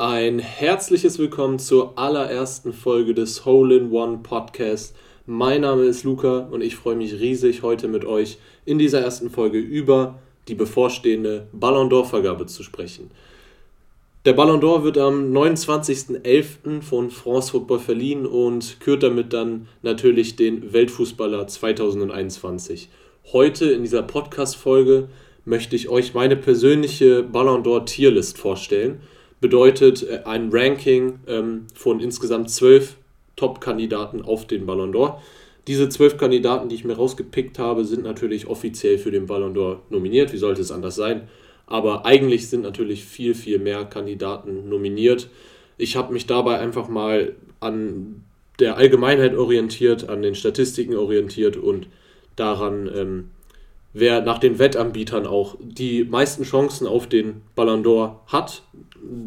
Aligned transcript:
Ein 0.00 0.38
herzliches 0.38 1.18
Willkommen 1.18 1.58
zur 1.58 1.98
allerersten 1.98 2.72
Folge 2.72 3.14
des 3.14 3.44
Hole 3.44 3.78
in 3.78 3.90
One 3.90 4.20
Podcast. 4.22 4.94
Mein 5.26 5.62
Name 5.62 5.86
ist 5.86 6.04
Luca 6.04 6.46
und 6.52 6.62
ich 6.62 6.76
freue 6.76 6.94
mich 6.94 7.14
riesig, 7.14 7.64
heute 7.64 7.88
mit 7.88 8.04
euch 8.04 8.38
in 8.64 8.78
dieser 8.78 9.00
ersten 9.00 9.28
Folge 9.28 9.58
über 9.58 10.20
die 10.46 10.54
bevorstehende 10.54 11.48
Ballon 11.52 11.90
d'Or-Vergabe 11.90 12.46
zu 12.46 12.62
sprechen. 12.62 13.10
Der 14.24 14.34
Ballon 14.34 14.60
d'Or 14.60 14.84
wird 14.84 14.98
am 14.98 15.32
29.11. 15.36 16.80
von 16.80 17.10
France 17.10 17.50
Football 17.50 17.80
verliehen 17.80 18.24
und 18.24 18.78
kürt 18.78 19.02
damit 19.02 19.32
dann 19.32 19.66
natürlich 19.82 20.36
den 20.36 20.72
Weltfußballer 20.72 21.48
2021. 21.48 22.88
Heute 23.32 23.64
in 23.72 23.82
dieser 23.82 24.04
Podcast-Folge 24.04 25.08
möchte 25.44 25.74
ich 25.74 25.88
euch 25.88 26.14
meine 26.14 26.36
persönliche 26.36 27.24
Ballon 27.24 27.64
d'Or 27.64 27.84
Tierlist 27.84 28.38
vorstellen 28.38 29.00
bedeutet 29.40 30.02
äh, 30.02 30.22
ein 30.24 30.50
Ranking 30.52 31.20
ähm, 31.26 31.66
von 31.74 32.00
insgesamt 32.00 32.50
zwölf 32.50 32.96
Top-Kandidaten 33.36 34.22
auf 34.22 34.46
den 34.46 34.66
Ballon 34.66 34.92
d'Or. 34.92 35.18
Diese 35.66 35.88
zwölf 35.88 36.16
Kandidaten, 36.16 36.68
die 36.68 36.74
ich 36.74 36.84
mir 36.84 36.96
rausgepickt 36.96 37.58
habe, 37.58 37.84
sind 37.84 38.02
natürlich 38.02 38.46
offiziell 38.46 38.98
für 38.98 39.10
den 39.10 39.26
Ballon 39.26 39.54
d'Or 39.54 39.78
nominiert. 39.90 40.32
Wie 40.32 40.38
sollte 40.38 40.62
es 40.62 40.72
anders 40.72 40.96
sein? 40.96 41.28
Aber 41.66 42.06
eigentlich 42.06 42.48
sind 42.48 42.62
natürlich 42.62 43.04
viel, 43.04 43.34
viel 43.34 43.58
mehr 43.58 43.84
Kandidaten 43.84 44.68
nominiert. 44.68 45.28
Ich 45.76 45.96
habe 45.96 46.12
mich 46.12 46.26
dabei 46.26 46.58
einfach 46.58 46.88
mal 46.88 47.34
an 47.60 48.24
der 48.58 48.76
Allgemeinheit 48.76 49.36
orientiert, 49.36 50.08
an 50.08 50.22
den 50.22 50.34
Statistiken 50.34 50.96
orientiert 50.96 51.56
und 51.56 51.86
daran, 52.34 52.90
ähm, 52.94 53.30
wer 53.92 54.22
nach 54.22 54.38
den 54.38 54.58
Wettanbietern 54.58 55.26
auch 55.26 55.56
die 55.60 56.04
meisten 56.04 56.44
Chancen 56.44 56.86
auf 56.86 57.06
den 57.06 57.42
Ballon 57.54 57.84
d'Or 57.84 58.16
hat. 58.26 58.62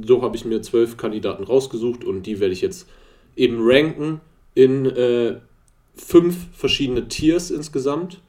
So 0.06 0.22
habe 0.22 0.36
ich 0.36 0.46
mir 0.46 0.62
zwölf 0.62 0.98
Kandidaten 0.98 1.44
rausgesucht 1.44 2.04
und 2.04 2.24
die 2.24 2.40
werde 2.40 2.54
ich 2.54 2.62
jetzt 2.62 2.88
eben 3.36 3.58
ranken 3.60 4.22
in 4.54 4.86
äh, 4.86 5.38
fünf 5.96 6.36
verschiedene 6.54 7.08
Tiers 7.08 7.52
insgesamt. 7.52 8.20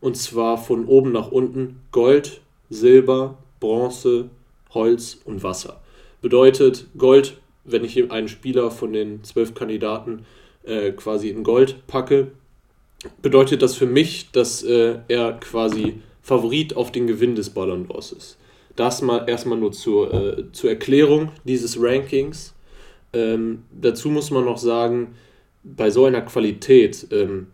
Und 0.00 0.16
zwar 0.16 0.58
von 0.58 0.86
oben 0.86 1.12
nach 1.12 1.32
unten 1.32 1.80
Gold, 1.90 2.40
Silber, 2.68 3.38
Bronze, 3.60 4.28
Holz 4.70 5.20
und 5.24 5.42
Wasser. 5.42 5.80
Bedeutet 6.20 6.86
Gold, 6.98 7.38
wenn 7.64 7.84
ich 7.84 8.10
einen 8.10 8.28
Spieler 8.28 8.70
von 8.70 8.92
den 8.92 9.24
zwölf 9.24 9.54
Kandidaten 9.54 10.26
äh, 10.64 10.92
quasi 10.92 11.30
in 11.30 11.44
Gold 11.44 11.86
packe, 11.86 12.30
bedeutet 13.22 13.62
das 13.62 13.74
für 13.74 13.86
mich, 13.86 14.30
dass 14.32 14.62
äh, 14.62 14.98
er 15.08 15.32
quasi 15.34 16.00
Favorit 16.22 16.76
auf 16.76 16.92
den 16.92 17.06
Gewinn 17.06 17.34
des 17.34 17.50
Ballon 17.50 17.86
d'Ors 17.88 18.16
ist. 18.16 18.36
Das 18.76 19.02
mal 19.02 19.28
erstmal 19.28 19.58
nur 19.58 19.72
zur, 19.72 20.12
äh, 20.12 20.52
zur 20.52 20.70
Erklärung 20.70 21.32
dieses 21.44 21.80
Rankings. 21.80 22.54
Ähm, 23.12 23.64
dazu 23.72 24.10
muss 24.10 24.30
man 24.30 24.44
noch 24.44 24.58
sagen, 24.58 25.14
bei 25.64 25.90
so 25.90 26.04
einer 26.04 26.22
Qualität, 26.22 27.06
ähm, 27.10 27.48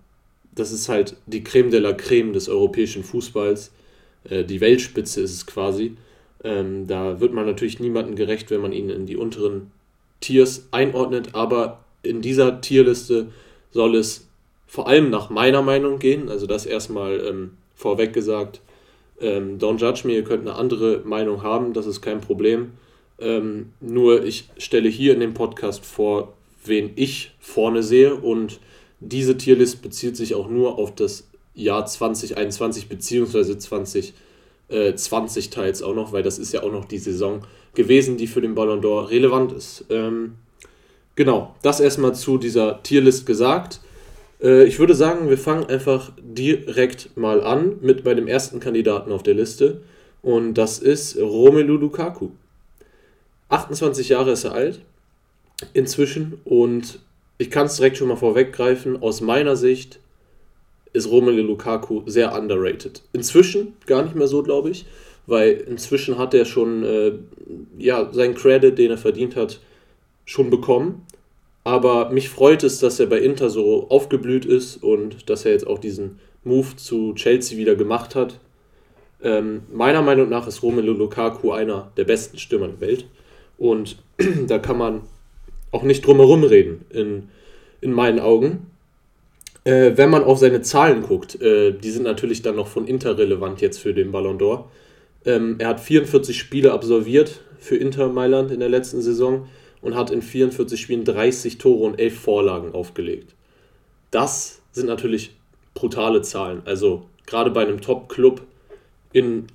das 0.55 0.73
ist 0.73 0.89
halt 0.89 1.17
die 1.27 1.45
Creme 1.45 1.71
de 1.71 1.81
la 1.81 1.93
Creme 1.93 2.33
des 2.33 2.49
europäischen 2.49 3.05
Fußballs, 3.05 3.73
äh, 4.29 4.45
die 4.45 4.61
Weltspitze 4.61 5.21
ist 5.21 5.33
es 5.33 5.47
quasi. 5.47 5.97
Ähm, 6.45 6.87
da 6.87 7.21
wird 7.21 7.33
man 7.33 7.47
natürlich 7.47 7.81
niemandem 7.81 8.17
gerecht, 8.17 8.51
wenn 8.51 8.61
man 8.61 8.73
ihn 8.73 8.91
in 8.91 9.07
die 9.07 9.17
unteren 9.17 9.71
Tiers 10.21 10.69
einordnet, 10.73 11.35
aber 11.35 11.85
in 12.03 12.21
dieser 12.21 12.61
Tierliste 12.61 13.29
soll 13.71 13.97
es 13.97 14.29
vor 14.67 14.89
allem 14.89 15.11
nach 15.11 15.31
meiner 15.31 15.63
Meinung 15.63 15.99
gehen. 15.99 16.29
Also 16.29 16.47
das 16.47 16.67
erstmal 16.67 17.21
ähm, 17.21 17.53
vorweg 17.75 18.13
gesagt. 18.13 18.61
Ähm, 19.21 19.59
don't 19.59 19.79
judge 19.79 20.07
me, 20.07 20.15
ihr 20.15 20.25
könnt 20.25 20.47
eine 20.47 20.57
andere 20.57 21.03
Meinung 21.05 21.43
haben, 21.43 21.73
das 21.73 21.87
ist 21.87 22.01
kein 22.01 22.21
Problem. 22.21 22.73
Ähm, 23.19 23.73
nur 23.81 24.25
ich 24.25 24.49
stelle 24.59 24.89
hier 24.89 25.15
in 25.15 25.21
dem 25.21 25.35
Podcast 25.35 25.85
vor, 25.85 26.33
wen 26.65 26.91
ich 26.97 27.33
vorne 27.39 27.83
sehe 27.83 28.15
und 28.15 28.61
diese 29.01 29.37
Tierlist 29.37 29.83
bezieht 29.83 30.17
sich 30.17 30.35
auch 30.35 30.49
nur 30.49 30.79
auf 30.79 30.95
das 30.95 31.29
Jahr 31.55 31.85
2021 31.87 32.89
bzw. 32.89 33.59
2020 33.59 35.51
teils 35.51 35.83
auch 35.83 35.95
noch, 35.95 36.13
weil 36.13 36.23
das 36.23 36.39
ist 36.39 36.53
ja 36.53 36.63
auch 36.63 36.73
noch 36.73 36.85
die 36.85 36.99
Saison 36.99 37.43
gewesen, 37.75 38.17
die 38.17 38.27
für 38.27 38.41
den 38.41 38.55
Ballon 38.55 38.81
d'Or 38.81 39.11
relevant 39.11 39.53
ist. 39.53 39.85
Ähm, 39.91 40.35
genau, 41.15 41.55
das 41.63 41.81
erstmal 41.81 42.15
zu 42.15 42.39
dieser 42.39 42.83
Tierlist 42.83 43.27
gesagt. 43.27 43.81
Äh, 44.43 44.65
ich 44.65 44.79
würde 44.79 44.95
sagen, 44.95 45.31
wir 45.31 45.39
fangen 45.39 45.67
einfach 45.67 46.13
direkt 46.19 47.17
mal 47.17 47.43
an 47.43 47.77
mit 47.81 48.05
meinem 48.05 48.27
ersten 48.27 48.61
Kandidaten 48.61 49.13
auf 49.13 49.23
der 49.23 49.35
Liste. 49.35 49.81
Und 50.23 50.55
das 50.55 50.79
ist 50.79 51.19
Romelu 51.19 51.77
Lukaku. 51.77 52.31
28 53.49 54.09
Jahre 54.09 54.33
ist 54.33 54.45
er 54.45 54.53
alt 54.53 54.81
inzwischen 55.75 56.41
und 56.45 56.99
ich 57.39 57.51
kann 57.51 57.67
es 57.67 57.77
direkt 57.77 57.97
schon 57.97 58.09
mal 58.09 58.17
vorweggreifen. 58.17 59.03
Aus 59.03 59.21
meiner 59.21 59.57
Sicht 59.57 59.99
ist 60.93 61.11
Romelu 61.11 61.43
Lukaku 61.43 62.03
sehr 62.07 62.35
underrated. 62.35 63.03
Inzwischen 63.13 63.75
gar 63.87 64.03
nicht 64.03 64.15
mehr 64.15 64.29
so, 64.29 64.43
glaube 64.43 64.71
ich, 64.71 64.87
weil 65.27 65.53
inzwischen 65.53 66.19
hat 66.19 66.35
er 66.35 66.45
schon 66.45 66.85
äh, 66.85 67.13
ja, 67.79 68.13
seinen 68.13 68.35
Credit, 68.35 68.77
den 68.77 68.91
er 68.91 68.99
verdient 68.99 69.37
hat, 69.37 69.61
schon 70.25 70.51
bekommen. 70.51 71.07
Aber 71.65 72.11
mich 72.11 72.29
freut 72.29 72.65
es, 72.65 72.81
dass 72.81 72.99
er 72.99 73.07
bei 73.07 73.19
Inter 73.19 73.49
so 73.49 73.89
aufgeblüht 73.89 74.45
ist 74.45 74.83
und 74.83 75.31
dass 75.31 75.45
er 75.45 75.53
jetzt 75.53 75.67
auch 75.67 75.79
diesen 75.79 76.19
Move 76.45 76.77
zu 76.77 77.15
Chelsea 77.15 77.57
wieder 77.57 77.77
gemacht 77.77 78.15
hat. 78.15 78.41
Ähm, 79.23 79.63
meiner 79.73 80.03
Meinung 80.03 80.29
nach 80.29 80.49
ist 80.49 80.63
Romelu 80.63 80.93
Lukaku 80.93 81.53
einer 81.53 81.93
der 81.97 82.05
besten 82.05 82.39
Stürmer 82.39 82.69
der 82.69 82.81
Welt. 82.81 83.07
Und 83.59 83.97
da 84.49 84.59
kann 84.59 84.77
man 84.77 85.03
auch 85.71 85.85
nicht 85.85 86.05
drum 86.05 86.19
herum 86.19 86.43
reden, 86.43 86.85
in, 86.91 87.29
in 87.81 87.93
meinen 87.93 88.19
Augen. 88.19 88.67
Äh, 89.65 89.93
wenn 89.97 90.11
man 90.11 90.25
auf 90.25 90.39
seine 90.39 90.63
Zahlen 90.63 91.03
guckt, 91.03 91.41
äh, 91.41 91.73
die 91.73 91.91
sind 91.91 92.03
natürlich 92.03 92.43
dann 92.43 92.57
noch 92.57 92.67
von 92.67 92.89
Inter 92.89 93.17
relevant 93.17 93.61
jetzt 93.61 93.79
für 93.79 93.95
den 93.95 94.11
Ballon 94.11 94.39
d'Or. 94.39 94.65
Ähm, 95.25 95.57
er 95.61 95.69
hat 95.69 95.81
44 95.81 96.37
Spiele 96.37 96.73
absolviert 96.73 97.41
für 97.61 97.77
Inter 97.77 98.09
Mailand 98.09 98.51
in 98.51 98.59
der 98.59 98.69
letzten 98.69 99.01
Saison 99.01 99.47
und 99.83 99.95
hat 99.95 100.11
in 100.11 100.23
44 100.23 100.81
Spielen 100.81 101.05
30 101.05 101.59
Tore 101.59 101.85
und 101.85 101.99
11 101.99 102.19
Vorlagen 102.19 102.73
aufgelegt. 102.73 103.35
Das 104.11 104.63
sind 104.73 104.87
natürlich 104.87 105.35
brutale 105.75 106.23
Zahlen. 106.23 106.63
Also 106.65 107.07
gerade 107.27 107.51
bei 107.51 107.63
einem 107.63 107.81
Top-Club 107.81 108.43
in 109.13 109.49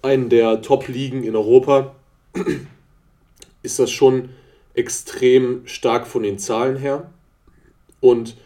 einen 0.00 0.28
der 0.28 0.62
Top-Ligen 0.62 1.24
in 1.24 1.36
Europa 1.36 1.94
ist 3.62 3.78
das 3.78 3.90
schon 3.90 4.30
extrem 4.74 5.66
stark 5.66 6.06
von 6.06 6.22
den 6.22 6.38
Zahlen 6.38 6.76
her. 6.76 7.10
Und 8.00 8.36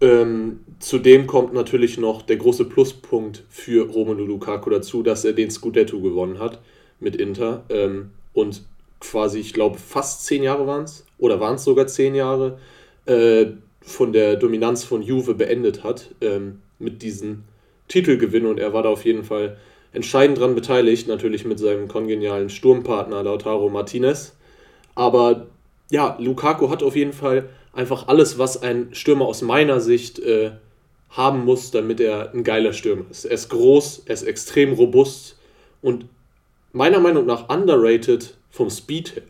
ähm, 0.00 0.60
zudem 0.78 1.26
kommt 1.26 1.54
natürlich 1.54 1.96
noch 1.98 2.22
der 2.22 2.36
große 2.36 2.66
Pluspunkt 2.66 3.44
für 3.48 3.88
Romelu 3.88 4.26
Lukaku 4.26 4.70
dazu, 4.70 5.02
dass 5.02 5.24
er 5.24 5.32
den 5.32 5.50
Scudetto 5.50 6.00
gewonnen 6.00 6.38
hat 6.38 6.60
mit 7.00 7.16
Inter. 7.16 7.64
Ähm, 7.70 8.10
und 8.34 8.62
quasi, 9.00 9.40
ich 9.40 9.52
glaube, 9.52 9.78
fast 9.78 10.24
zehn 10.24 10.42
Jahre 10.42 10.66
waren 10.66 10.84
es, 10.84 11.04
oder 11.18 11.40
waren 11.40 11.56
es 11.56 11.64
sogar 11.64 11.86
zehn 11.86 12.14
Jahre, 12.14 12.58
äh, 13.06 13.46
von 13.80 14.12
der 14.12 14.36
Dominanz 14.36 14.84
von 14.84 15.00
Juve 15.00 15.34
beendet 15.34 15.84
hat 15.84 16.10
ähm, 16.20 16.60
mit 16.78 17.02
diesem 17.02 17.44
Titelgewinn. 17.88 18.46
Und 18.46 18.58
er 18.58 18.72
war 18.72 18.82
da 18.82 18.88
auf 18.88 19.04
jeden 19.04 19.22
Fall 19.22 19.56
entscheidend 19.92 20.38
dran 20.38 20.54
beteiligt, 20.54 21.08
natürlich 21.08 21.44
mit 21.44 21.58
seinem 21.58 21.88
kongenialen 21.88 22.50
Sturmpartner 22.50 23.22
Lautaro 23.22 23.68
Martinez. 23.68 24.36
Aber 24.94 25.46
ja, 25.90 26.16
Lukaku 26.18 26.68
hat 26.68 26.82
auf 26.82 26.96
jeden 26.96 27.12
Fall 27.12 27.48
einfach 27.72 28.08
alles, 28.08 28.38
was 28.38 28.60
ein 28.60 28.88
Stürmer 28.92 29.26
aus 29.26 29.42
meiner 29.42 29.80
Sicht 29.80 30.18
äh, 30.18 30.52
haben 31.10 31.44
muss, 31.44 31.70
damit 31.70 32.00
er 32.00 32.32
ein 32.34 32.42
geiler 32.42 32.72
Stürmer 32.72 33.04
ist. 33.10 33.24
Er 33.24 33.32
ist 33.32 33.48
groß, 33.50 34.02
er 34.06 34.14
ist 34.14 34.24
extrem 34.24 34.72
robust 34.72 35.38
und 35.80 36.06
meiner 36.72 37.00
Meinung 37.00 37.24
nach 37.26 37.48
underrated 37.48 38.35
vom 38.56 38.70
Speed 38.70 39.14
her. 39.14 39.22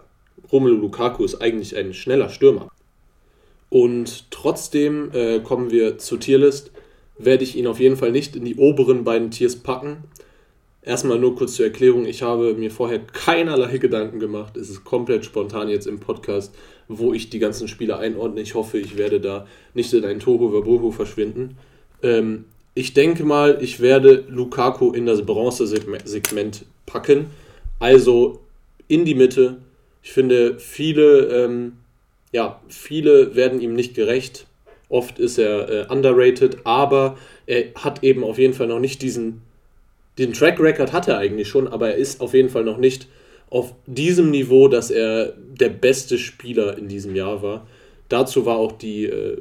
Romelu 0.52 0.76
Lukaku 0.76 1.24
ist 1.24 1.42
eigentlich 1.42 1.76
ein 1.76 1.92
schneller 1.92 2.28
Stürmer. 2.28 2.70
Und 3.68 4.30
trotzdem 4.30 5.10
äh, 5.12 5.40
kommen 5.40 5.70
wir 5.70 5.98
zur 5.98 6.20
Tierlist. 6.20 6.70
Werde 7.18 7.42
ich 7.42 7.56
ihn 7.56 7.66
auf 7.66 7.80
jeden 7.80 7.96
Fall 7.96 8.12
nicht 8.12 8.36
in 8.36 8.44
die 8.44 8.54
oberen 8.54 9.02
beiden 9.02 9.32
Tiers 9.32 9.56
packen. 9.56 10.04
Erstmal 10.82 11.18
nur 11.18 11.34
kurz 11.34 11.54
zur 11.56 11.66
Erklärung. 11.66 12.06
Ich 12.06 12.22
habe 12.22 12.54
mir 12.54 12.70
vorher 12.70 13.00
keinerlei 13.00 13.78
Gedanken 13.78 14.20
gemacht. 14.20 14.56
Es 14.56 14.70
ist 14.70 14.84
komplett 14.84 15.24
spontan 15.24 15.68
jetzt 15.68 15.88
im 15.88 15.98
Podcast, 15.98 16.54
wo 16.86 17.12
ich 17.12 17.28
die 17.28 17.40
ganzen 17.40 17.66
Spiele 17.66 17.98
einordne. 17.98 18.40
Ich 18.40 18.54
hoffe, 18.54 18.78
ich 18.78 18.96
werde 18.96 19.20
da 19.20 19.46
nicht 19.74 19.92
in 19.92 20.04
ein 20.04 20.20
Verboho 20.20 20.92
verschwinden. 20.92 21.58
Ähm, 22.02 22.44
ich 22.74 22.94
denke 22.94 23.24
mal, 23.24 23.58
ich 23.60 23.80
werde 23.80 24.24
Lukaku 24.28 24.92
in 24.92 25.06
das 25.06 25.26
Bronze-Segment 25.26 26.66
packen. 26.84 27.30
Also 27.80 28.45
in 28.88 29.04
die 29.04 29.14
Mitte. 29.14 29.58
Ich 30.02 30.12
finde, 30.12 30.58
viele, 30.58 31.44
ähm, 31.44 31.72
ja, 32.32 32.60
viele 32.68 33.34
werden 33.34 33.60
ihm 33.60 33.74
nicht 33.74 33.94
gerecht. 33.94 34.46
Oft 34.88 35.18
ist 35.18 35.38
er 35.38 35.68
äh, 35.68 35.92
underrated, 35.92 36.58
aber 36.64 37.18
er 37.46 37.74
hat 37.74 38.04
eben 38.04 38.22
auf 38.22 38.38
jeden 38.38 38.54
Fall 38.54 38.68
noch 38.68 38.78
nicht 38.78 39.02
diesen, 39.02 39.42
diesen 40.16 40.32
Track 40.32 40.60
Record 40.60 40.92
hat 40.92 41.08
er 41.08 41.18
eigentlich 41.18 41.48
schon, 41.48 41.66
aber 41.66 41.90
er 41.90 41.96
ist 41.96 42.20
auf 42.20 42.34
jeden 42.34 42.48
Fall 42.48 42.64
noch 42.64 42.78
nicht 42.78 43.08
auf 43.50 43.74
diesem 43.86 44.30
Niveau, 44.30 44.68
dass 44.68 44.90
er 44.90 45.34
der 45.36 45.68
beste 45.68 46.18
Spieler 46.18 46.78
in 46.78 46.88
diesem 46.88 47.14
Jahr 47.14 47.42
war. 47.42 47.66
Dazu 48.08 48.46
war 48.46 48.56
auch 48.56 48.72
die, 48.72 49.06
äh, 49.06 49.38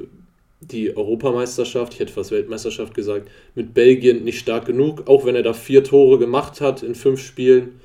die 0.60 0.96
Europameisterschaft, 0.96 1.94
ich 1.94 2.00
hätte 2.00 2.12
fast 2.12 2.30
Weltmeisterschaft 2.30 2.94
gesagt, 2.94 3.28
mit 3.54 3.74
Belgien 3.74 4.24
nicht 4.24 4.38
stark 4.38 4.66
genug, 4.66 5.08
auch 5.08 5.24
wenn 5.24 5.36
er 5.36 5.42
da 5.42 5.52
vier 5.52 5.84
Tore 5.84 6.18
gemacht 6.18 6.60
hat 6.60 6.82
in 6.82 6.94
fünf 6.94 7.20
Spielen. 7.20 7.80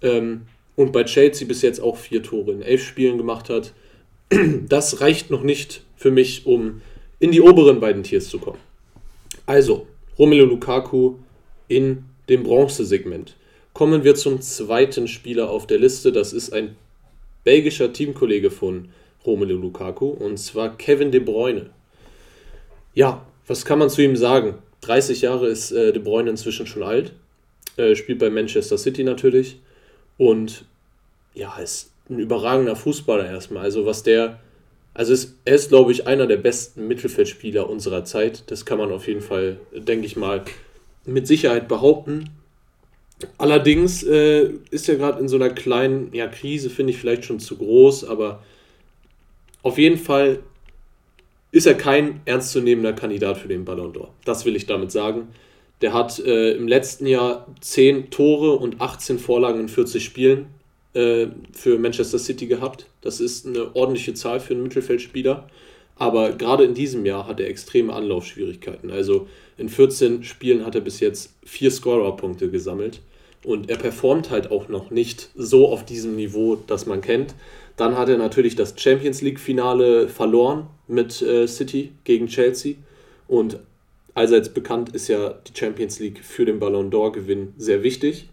Ähm, 0.00 0.42
und 0.76 0.92
bei 0.92 1.04
Chelsea 1.04 1.46
bis 1.46 1.62
jetzt 1.62 1.80
auch 1.80 1.96
vier 1.96 2.22
Tore 2.22 2.52
in 2.52 2.62
elf 2.62 2.84
Spielen 2.84 3.18
gemacht 3.18 3.48
hat. 3.48 3.72
Das 4.68 5.00
reicht 5.00 5.30
noch 5.30 5.42
nicht 5.42 5.82
für 5.96 6.10
mich, 6.10 6.46
um 6.46 6.80
in 7.18 7.30
die 7.30 7.42
oberen 7.42 7.80
beiden 7.80 8.02
Tiers 8.02 8.28
zu 8.28 8.38
kommen. 8.38 8.58
Also, 9.46 9.86
Romelu 10.18 10.46
Lukaku 10.46 11.16
in 11.68 12.04
dem 12.28 12.42
Bronzesegment. 12.42 13.36
Kommen 13.74 14.04
wir 14.04 14.14
zum 14.14 14.40
zweiten 14.40 15.08
Spieler 15.08 15.50
auf 15.50 15.66
der 15.66 15.78
Liste. 15.78 16.12
Das 16.12 16.32
ist 16.32 16.52
ein 16.52 16.76
belgischer 17.44 17.92
Teamkollege 17.92 18.50
von 18.50 18.88
Romelu 19.24 19.56
Lukaku 19.56 20.08
und 20.08 20.38
zwar 20.38 20.76
Kevin 20.76 21.10
De 21.10 21.20
Bruyne. 21.20 21.70
Ja, 22.94 23.26
was 23.46 23.64
kann 23.64 23.78
man 23.78 23.90
zu 23.90 24.02
ihm 24.02 24.16
sagen? 24.16 24.54
30 24.82 25.22
Jahre 25.22 25.48
ist 25.48 25.72
äh, 25.72 25.92
De 25.92 26.02
Bruyne 26.02 26.30
inzwischen 26.30 26.66
schon 26.66 26.82
alt. 26.82 27.12
Äh, 27.76 27.94
spielt 27.94 28.18
bei 28.18 28.30
Manchester 28.30 28.76
City 28.78 29.04
natürlich. 29.04 29.58
Und 30.18 30.64
ja, 31.34 31.56
ist 31.58 31.92
ein 32.08 32.18
überragender 32.18 32.76
Fußballer 32.76 33.26
erstmal. 33.26 33.64
Also 33.64 33.86
was 33.86 34.02
der, 34.02 34.38
also 34.94 35.12
ist, 35.12 35.36
er 35.44 35.54
ist, 35.54 35.68
glaube 35.68 35.92
ich, 35.92 36.06
einer 36.06 36.26
der 36.26 36.36
besten 36.36 36.88
Mittelfeldspieler 36.88 37.68
unserer 37.68 38.04
Zeit. 38.04 38.44
Das 38.50 38.66
kann 38.66 38.78
man 38.78 38.92
auf 38.92 39.06
jeden 39.06 39.22
Fall, 39.22 39.58
denke 39.72 40.06
ich 40.06 40.16
mal, 40.16 40.44
mit 41.04 41.26
Sicherheit 41.26 41.68
behaupten. 41.68 42.30
Allerdings 43.38 44.02
äh, 44.02 44.50
ist 44.70 44.88
er 44.88 44.96
gerade 44.96 45.20
in 45.20 45.28
so 45.28 45.36
einer 45.36 45.50
kleinen 45.50 46.12
ja, 46.12 46.26
Krise, 46.26 46.70
finde 46.70 46.92
ich 46.92 46.98
vielleicht 46.98 47.24
schon 47.24 47.40
zu 47.40 47.56
groß, 47.56 48.04
aber 48.04 48.42
auf 49.62 49.78
jeden 49.78 49.98
Fall 49.98 50.40
ist 51.52 51.66
er 51.66 51.74
kein 51.74 52.20
ernstzunehmender 52.24 52.94
Kandidat 52.94 53.38
für 53.38 53.48
den 53.48 53.64
Ballon 53.64 53.92
d'Or. 53.92 54.08
Das 54.24 54.44
will 54.44 54.56
ich 54.56 54.66
damit 54.66 54.90
sagen. 54.90 55.28
Der 55.82 55.92
hat 55.92 56.18
äh, 56.20 56.52
im 56.52 56.68
letzten 56.68 57.06
Jahr 57.06 57.46
10 57.60 58.10
Tore 58.10 58.52
und 58.52 58.80
18 58.80 59.18
Vorlagen 59.18 59.60
in 59.60 59.68
40 59.68 60.02
Spielen 60.02 60.46
äh, 60.94 61.26
für 61.52 61.78
Manchester 61.78 62.18
City 62.18 62.46
gehabt. 62.46 62.86
Das 63.00 63.20
ist 63.20 63.46
eine 63.46 63.74
ordentliche 63.74 64.14
Zahl 64.14 64.38
für 64.40 64.54
einen 64.54 64.62
Mittelfeldspieler. 64.62 65.48
Aber 65.96 66.32
gerade 66.32 66.64
in 66.64 66.74
diesem 66.74 67.04
Jahr 67.04 67.26
hat 67.26 67.40
er 67.40 67.48
extreme 67.48 67.92
Anlaufschwierigkeiten. 67.92 68.90
Also 68.90 69.28
in 69.58 69.68
14 69.68 70.24
Spielen 70.24 70.64
hat 70.64 70.74
er 70.74 70.80
bis 70.80 71.00
jetzt 71.00 71.34
vier 71.44 71.70
Scorer-Punkte 71.70 72.50
gesammelt. 72.50 73.00
Und 73.44 73.68
er 73.68 73.76
performt 73.76 74.30
halt 74.30 74.50
auch 74.50 74.68
noch 74.68 74.90
nicht 74.90 75.30
so 75.34 75.68
auf 75.68 75.84
diesem 75.84 76.14
Niveau, 76.14 76.56
das 76.66 76.86
man 76.86 77.00
kennt. 77.00 77.34
Dann 77.76 77.98
hat 77.98 78.08
er 78.08 78.18
natürlich 78.18 78.54
das 78.54 78.74
Champions 78.76 79.20
League-Finale 79.20 80.08
verloren 80.08 80.68
mit 80.86 81.20
äh, 81.22 81.48
City 81.48 81.92
gegen 82.04 82.28
Chelsea. 82.28 82.76
Und 83.26 83.58
allseits 84.14 84.48
bekannt 84.52 84.90
ist 84.94 85.08
ja 85.08 85.30
die 85.30 85.58
Champions 85.58 85.98
League 85.98 86.22
für 86.22 86.44
den 86.44 86.58
Ballon 86.58 86.90
d'Or-Gewinn 86.90 87.54
sehr 87.56 87.82
wichtig. 87.82 88.28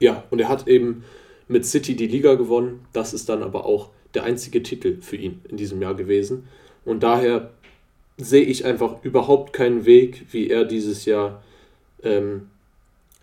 Ja, 0.00 0.24
und 0.30 0.40
er 0.40 0.48
hat 0.48 0.66
eben 0.68 1.04
mit 1.48 1.64
City 1.64 1.96
die 1.96 2.06
Liga 2.06 2.34
gewonnen. 2.34 2.84
Das 2.92 3.14
ist 3.14 3.28
dann 3.28 3.42
aber 3.42 3.64
auch 3.64 3.90
der 4.14 4.24
einzige 4.24 4.62
Titel 4.62 5.00
für 5.00 5.16
ihn 5.16 5.40
in 5.48 5.56
diesem 5.56 5.80
Jahr 5.80 5.94
gewesen. 5.94 6.48
Und 6.84 7.02
daher 7.02 7.50
sehe 8.16 8.44
ich 8.44 8.64
einfach 8.64 9.02
überhaupt 9.02 9.52
keinen 9.52 9.86
Weg, 9.86 10.26
wie 10.30 10.48
er 10.48 10.64
dieses 10.64 11.04
Jahr 11.04 11.42
ähm, 12.02 12.48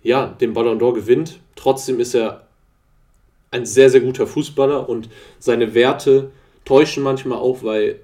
ja, 0.03 0.27
den 0.27 0.53
Ballon 0.53 0.79
d'Or 0.79 0.93
gewinnt. 0.93 1.39
Trotzdem 1.55 1.99
ist 1.99 2.15
er 2.15 2.47
ein 3.51 3.65
sehr, 3.65 3.89
sehr 3.89 4.01
guter 4.01 4.27
Fußballer 4.27 4.89
und 4.89 5.09
seine 5.39 5.73
Werte 5.73 6.31
täuschen 6.65 7.03
manchmal 7.03 7.37
auch, 7.37 7.63
weil 7.63 7.99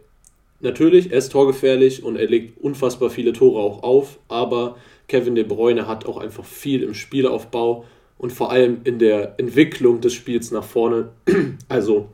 natürlich, 0.60 1.12
er 1.12 1.18
ist 1.18 1.32
torgefährlich 1.32 2.04
und 2.04 2.16
er 2.16 2.28
legt 2.28 2.62
unfassbar 2.62 3.10
viele 3.10 3.34
Tore 3.34 3.60
auch 3.60 3.84
auf, 3.84 4.20
aber 4.28 4.78
Kevin 5.08 5.36
De 5.36 5.44
Bruyne 5.44 5.88
hat 5.88 6.06
auch 6.06 6.18
einfach 6.18 6.46
viel 6.46 6.84
im 6.84 6.94
Spielaufbau 6.94 7.86
und 8.18 8.34
vor 8.34 8.52
allem 8.52 8.82
in 8.84 9.00
der 9.00 9.36
Entwicklung 9.40 10.02
des 10.02 10.14
Spiels 10.14 10.52
nach 10.52 10.64
vorne, 10.64 11.10
also 11.70 12.10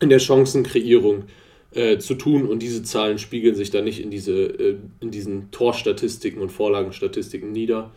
in 0.00 0.08
der 0.08 0.20
Chancenkreierung 0.20 1.24
äh, 1.72 1.98
zu 1.98 2.14
tun 2.14 2.46
und 2.46 2.60
diese 2.62 2.82
Zahlen 2.82 3.18
spiegeln 3.18 3.54
sich 3.54 3.70
da 3.70 3.82
nicht 3.82 4.00
in, 4.02 4.10
diese, 4.10 4.32
äh, 4.32 4.76
in 5.00 5.10
diesen 5.10 5.50
Torstatistiken 5.50 6.40
und 6.40 6.50
Vorlagenstatistiken 6.50 7.52
nieder. 7.52 7.90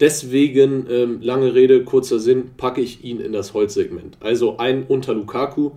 Deswegen, 0.00 0.86
ähm, 0.90 1.20
lange 1.22 1.54
Rede, 1.54 1.84
kurzer 1.84 2.18
Sinn, 2.18 2.50
packe 2.56 2.80
ich 2.80 3.04
ihn 3.04 3.20
in 3.20 3.32
das 3.32 3.54
Holzsegment. 3.54 4.16
Also 4.20 4.56
ein 4.56 4.84
unter 4.88 5.14
Lukaku, 5.14 5.72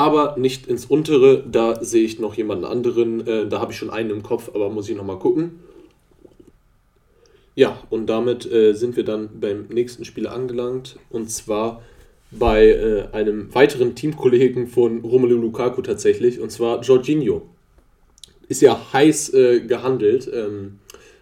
aber 0.00 0.36
nicht 0.38 0.66
ins 0.66 0.86
untere. 0.86 1.44
Da 1.46 1.84
sehe 1.84 2.02
ich 2.02 2.18
noch 2.18 2.34
jemanden 2.34 2.64
anderen. 2.64 3.26
Äh, 3.26 3.46
da 3.48 3.60
habe 3.60 3.72
ich 3.72 3.78
schon 3.78 3.90
einen 3.90 4.08
im 4.08 4.22
Kopf, 4.22 4.50
aber 4.54 4.70
muss 4.70 4.88
ich 4.88 4.96
nochmal 4.96 5.18
gucken. 5.18 5.60
Ja, 7.54 7.78
und 7.90 8.06
damit 8.06 8.50
äh, 8.50 8.72
sind 8.72 8.96
wir 8.96 9.04
dann 9.04 9.28
beim 9.40 9.66
nächsten 9.68 10.06
Spiel 10.06 10.26
angelangt. 10.26 10.96
Und 11.10 11.30
zwar 11.30 11.82
bei 12.30 12.68
äh, 12.68 13.08
einem 13.12 13.54
weiteren 13.54 13.94
Teamkollegen 13.94 14.68
von 14.68 15.00
Romelu 15.00 15.36
Lukaku 15.36 15.82
tatsächlich, 15.82 16.40
und 16.40 16.50
zwar 16.50 16.80
Jorginho. 16.80 17.42
Ist 18.48 18.62
ja 18.62 18.80
heiß 18.94 19.34
äh, 19.34 19.60
gehandelt, 19.60 20.30
ähm, 20.32 20.78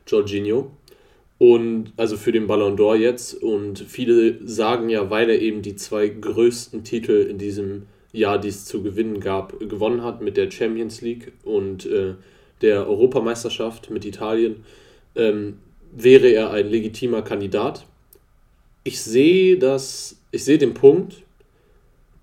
Jorginho. 0.07 0.71
Und 1.39 1.93
also 1.97 2.17
für 2.17 2.31
den 2.31 2.47
Ballon 2.47 2.77
d'Or 2.77 2.95
jetzt. 2.95 3.35
Und 3.43 3.81
viele 3.81 4.39
sagen 4.47 4.89
ja, 4.89 5.11
weil 5.11 5.31
er 5.31 5.41
eben 5.41 5.63
die 5.63 5.75
zwei 5.75 6.07
größten 6.09 6.85
Titel 6.85 7.27
in 7.29 7.39
diesem 7.39 7.87
Jahr, 8.13 8.39
die 8.39 8.49
es 8.49 8.65
zu 8.65 8.83
gewinnen 8.83 9.21
gab, 9.21 9.59
gewonnen 9.61 10.03
hat 10.03 10.23
mit 10.23 10.37
der 10.37 10.51
Champions 10.51 11.01
League 11.01 11.33
und 11.45 11.87
äh, 11.87 12.15
der 12.63 12.89
Europameisterschaft 12.89 13.91
mit 13.91 14.05
Italien, 14.05 14.65
ähm, 15.15 15.59
wäre 15.93 16.29
er 16.29 16.51
ein 16.51 16.69
legitimer 16.69 17.23
Kandidat. 17.23 17.87
Ich 18.85 19.01
sehe 19.01 19.59
das, 19.59 20.17
ich 20.31 20.45
sehe 20.45 20.59
den 20.59 20.75
Punkt, 20.75 21.23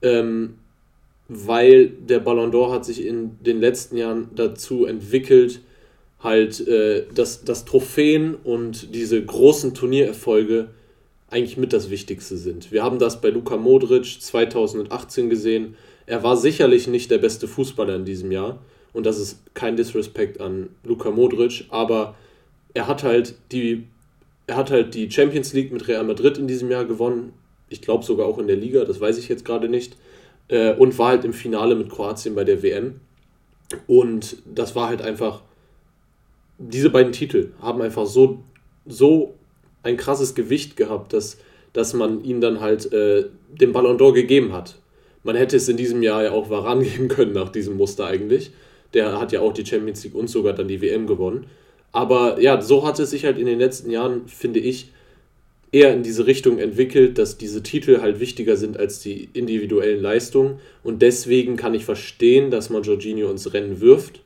ähm, 0.01 0.55
weil 1.27 1.89
der 1.89 2.19
Ballon 2.19 2.51
d'Or 2.51 2.71
hat 2.71 2.85
sich 2.85 3.05
in 3.05 3.37
den 3.43 3.59
letzten 3.59 3.97
Jahren 3.97 4.29
dazu 4.35 4.85
entwickelt, 4.85 5.61
halt, 6.19 6.67
äh, 6.67 7.05
dass, 7.13 7.43
dass 7.43 7.65
Trophäen 7.65 8.35
und 8.35 8.93
diese 8.93 9.23
großen 9.23 9.73
Turniererfolge 9.73 10.69
eigentlich 11.29 11.57
mit 11.57 11.73
das 11.73 11.89
Wichtigste 11.89 12.37
sind. 12.37 12.71
Wir 12.71 12.83
haben 12.83 12.99
das 12.99 13.21
bei 13.21 13.29
Luka 13.29 13.57
Modric 13.57 14.21
2018 14.21 15.29
gesehen. 15.29 15.75
Er 16.05 16.23
war 16.23 16.37
sicherlich 16.37 16.87
nicht 16.87 17.09
der 17.11 17.17
beste 17.17 17.47
Fußballer 17.47 17.95
in 17.95 18.05
diesem 18.05 18.31
Jahr 18.31 18.59
und 18.93 19.05
das 19.05 19.19
ist 19.19 19.39
kein 19.53 19.75
Disrespect 19.75 20.39
an 20.39 20.69
Luka 20.83 21.11
Modric, 21.11 21.65
aber 21.69 22.15
er 22.73 22.87
hat 22.87 23.03
halt 23.03 23.35
die 23.51 23.85
er 24.47 24.57
hat 24.57 24.69
halt 24.69 24.93
die 24.93 25.09
Champions 25.09 25.53
League 25.53 25.71
mit 25.71 25.87
Real 25.87 26.03
Madrid 26.03 26.37
in 26.37 26.47
diesem 26.47 26.69
Jahr 26.69 26.85
gewonnen. 26.85 27.33
Ich 27.69 27.81
glaube 27.81 28.05
sogar 28.05 28.27
auch 28.27 28.37
in 28.37 28.45
der 28.45 28.55
Liga, 28.55 28.85
das 28.85 29.01
weiß 29.01 29.17
ich 29.17 29.27
jetzt 29.27 29.43
gerade 29.43 29.67
nicht. 29.67 29.97
Äh, 30.49 30.75
und 30.75 30.99
war 30.99 31.09
halt 31.09 31.25
im 31.25 31.33
Finale 31.33 31.73
mit 31.73 31.89
Kroatien 31.89 32.35
bei 32.35 32.43
der 32.43 32.61
WM. 32.61 32.99
Und 33.87 34.37
das 34.45 34.75
war 34.75 34.89
halt 34.89 35.01
einfach 35.01 35.41
diese 36.57 36.89
beiden 36.89 37.11
Titel 37.11 37.51
haben 37.61 37.81
einfach 37.81 38.05
so, 38.05 38.43
so 38.85 39.33
ein 39.85 39.97
krasses 39.97 40.35
Gewicht 40.35 40.75
gehabt, 40.75 41.13
dass, 41.13 41.37
dass 41.73 41.93
man 41.93 42.23
ihnen 42.23 42.41
dann 42.41 42.59
halt 42.59 42.91
äh, 42.91 43.25
den 43.49 43.71
Ballon 43.71 43.97
d'Or 43.97 44.13
gegeben 44.13 44.53
hat. 44.53 44.75
Man 45.23 45.35
hätte 45.35 45.57
es 45.57 45.69
in 45.69 45.77
diesem 45.77 46.03
Jahr 46.03 46.23
ja 46.23 46.31
auch 46.31 46.49
Varan 46.49 46.83
geben 46.83 47.07
können 47.07 47.33
nach 47.33 47.49
diesem 47.49 47.77
Muster 47.77 48.05
eigentlich. 48.05 48.51
Der 48.93 49.19
hat 49.19 49.31
ja 49.31 49.41
auch 49.41 49.53
die 49.53 49.65
Champions 49.65 50.03
League 50.03 50.15
und 50.15 50.29
sogar 50.29 50.53
dann 50.53 50.67
die 50.67 50.81
WM 50.81 51.07
gewonnen. 51.07 51.45
Aber 51.91 52.41
ja, 52.41 52.61
so 52.61 52.85
hat 52.85 52.99
es 52.99 53.11
sich 53.11 53.25
halt 53.25 53.37
in 53.37 53.45
den 53.45 53.59
letzten 53.59 53.89
Jahren, 53.89 54.27
finde 54.27 54.59
ich, 54.59 54.91
eher 55.71 55.93
in 55.93 56.03
diese 56.03 56.25
Richtung 56.25 56.59
entwickelt, 56.59 57.17
dass 57.17 57.37
diese 57.37 57.63
Titel 57.63 58.01
halt 58.01 58.19
wichtiger 58.19 58.57
sind 58.57 58.77
als 58.77 58.99
die 58.99 59.29
individuellen 59.33 60.01
Leistungen. 60.01 60.59
Und 60.83 61.01
deswegen 61.01 61.57
kann 61.57 61.73
ich 61.73 61.85
verstehen, 61.85 62.51
dass 62.51 62.69
man 62.69 62.83
Jorginho 62.83 63.29
ins 63.29 63.53
Rennen 63.53 63.81
wirft 63.81 64.21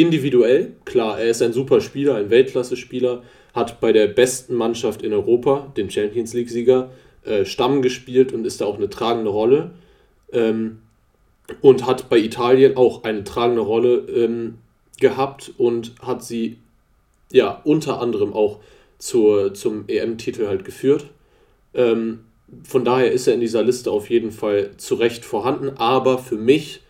individuell, 0.00 0.72
klar, 0.84 1.20
er 1.20 1.28
ist 1.28 1.42
ein 1.42 1.52
super 1.52 1.80
Spieler, 1.80 2.14
ein 2.16 2.30
Weltklasse-Spieler, 2.30 3.22
hat 3.54 3.80
bei 3.80 3.92
der 3.92 4.06
besten 4.06 4.54
Mannschaft 4.54 5.02
in 5.02 5.12
Europa, 5.12 5.72
den 5.76 5.90
Champions 5.90 6.34
League-Sieger, 6.34 6.90
äh, 7.24 7.44
Stamm 7.44 7.82
gespielt 7.82 8.32
und 8.32 8.44
ist 8.46 8.60
da 8.60 8.66
auch 8.66 8.76
eine 8.76 8.90
tragende 8.90 9.30
Rolle. 9.30 9.72
Ähm, 10.32 10.78
und 11.60 11.86
hat 11.86 12.08
bei 12.08 12.18
Italien 12.18 12.76
auch 12.76 13.02
eine 13.02 13.24
tragende 13.24 13.62
Rolle 13.62 14.06
ähm, 14.08 14.58
gehabt 15.00 15.52
und 15.58 15.94
hat 16.00 16.22
sie 16.24 16.58
ja 17.32 17.60
unter 17.64 18.00
anderem 18.00 18.32
auch 18.32 18.60
zur, 18.98 19.54
zum 19.54 19.84
EM-Titel 19.88 20.46
halt 20.46 20.64
geführt. 20.64 21.06
Ähm, 21.74 22.20
von 22.64 22.84
daher 22.84 23.12
ist 23.12 23.26
er 23.26 23.34
in 23.34 23.40
dieser 23.40 23.62
Liste 23.62 23.90
auf 23.90 24.10
jeden 24.10 24.32
Fall 24.32 24.72
zu 24.76 24.96
Recht 24.96 25.24
vorhanden, 25.24 25.70
aber 25.76 26.18
für 26.18 26.36
mich 26.36 26.82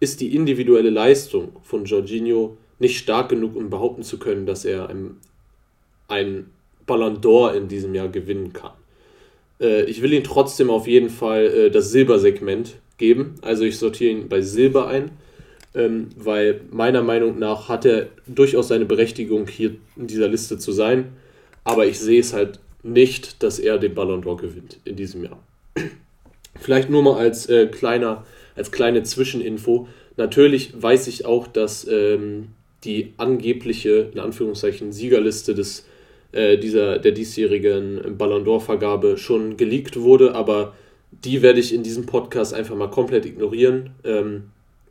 ist 0.00 0.20
die 0.20 0.34
individuelle 0.34 0.90
Leistung 0.90 1.52
von 1.62 1.84
Jorginho 1.84 2.56
nicht 2.78 2.98
stark 2.98 3.28
genug, 3.28 3.54
um 3.54 3.68
behaupten 3.68 4.02
zu 4.02 4.18
können, 4.18 4.46
dass 4.46 4.64
er 4.64 4.88
ein, 4.88 5.18
ein 6.10 6.46
Ballon 6.86 7.20
d'Or 7.20 7.54
in 7.54 7.68
diesem 7.68 7.94
Jahr 7.94 8.08
gewinnen 8.08 8.52
kann. 8.52 8.72
Äh, 9.60 9.84
ich 9.84 10.02
will 10.02 10.12
ihm 10.12 10.24
trotzdem 10.24 10.70
auf 10.70 10.86
jeden 10.86 11.10
Fall 11.10 11.46
äh, 11.46 11.70
das 11.70 11.90
Silbersegment 11.90 12.76
geben. 12.98 13.34
Also 13.42 13.64
ich 13.64 13.78
sortiere 13.78 14.12
ihn 14.12 14.28
bei 14.28 14.40
Silber 14.42 14.88
ein, 14.88 15.10
ähm, 15.74 16.08
weil 16.16 16.62
meiner 16.70 17.02
Meinung 17.02 17.38
nach 17.38 17.68
hat 17.68 17.84
er 17.84 18.08
durchaus 18.26 18.68
seine 18.68 18.86
Berechtigung, 18.86 19.46
hier 19.46 19.76
in 19.96 20.06
dieser 20.06 20.28
Liste 20.28 20.58
zu 20.58 20.72
sein. 20.72 21.12
Aber 21.64 21.86
ich 21.86 21.98
sehe 21.98 22.20
es 22.20 22.32
halt 22.32 22.58
nicht, 22.82 23.42
dass 23.42 23.58
er 23.58 23.78
den 23.78 23.94
Ballon 23.94 24.22
d'Or 24.22 24.36
gewinnt 24.36 24.78
in 24.84 24.96
diesem 24.96 25.24
Jahr. 25.24 25.42
Vielleicht 26.58 26.90
nur 26.90 27.02
mal 27.02 27.16
als, 27.16 27.48
äh, 27.48 27.66
kleiner, 27.66 28.24
als 28.56 28.72
kleine 28.72 29.02
Zwischeninfo. 29.02 29.88
Natürlich 30.16 30.72
weiß 30.80 31.06
ich 31.06 31.24
auch, 31.24 31.46
dass 31.46 31.86
ähm, 31.88 32.48
die 32.84 33.12
angebliche, 33.18 34.10
in 34.12 34.18
Anführungszeichen, 34.18 34.92
Siegerliste 34.92 35.54
des, 35.54 35.86
äh, 36.32 36.58
dieser, 36.58 36.98
der 36.98 37.12
diesjährigen 37.12 38.16
Ballon 38.16 38.44
d'Or-Vergabe 38.44 39.16
schon 39.16 39.56
geleakt 39.56 40.00
wurde, 40.00 40.34
aber 40.34 40.74
die 41.10 41.42
werde 41.42 41.60
ich 41.60 41.74
in 41.74 41.82
diesem 41.82 42.06
Podcast 42.06 42.54
einfach 42.54 42.76
mal 42.76 42.90
komplett 42.90 43.26
ignorieren. 43.26 43.90
Ähm, 44.04 44.44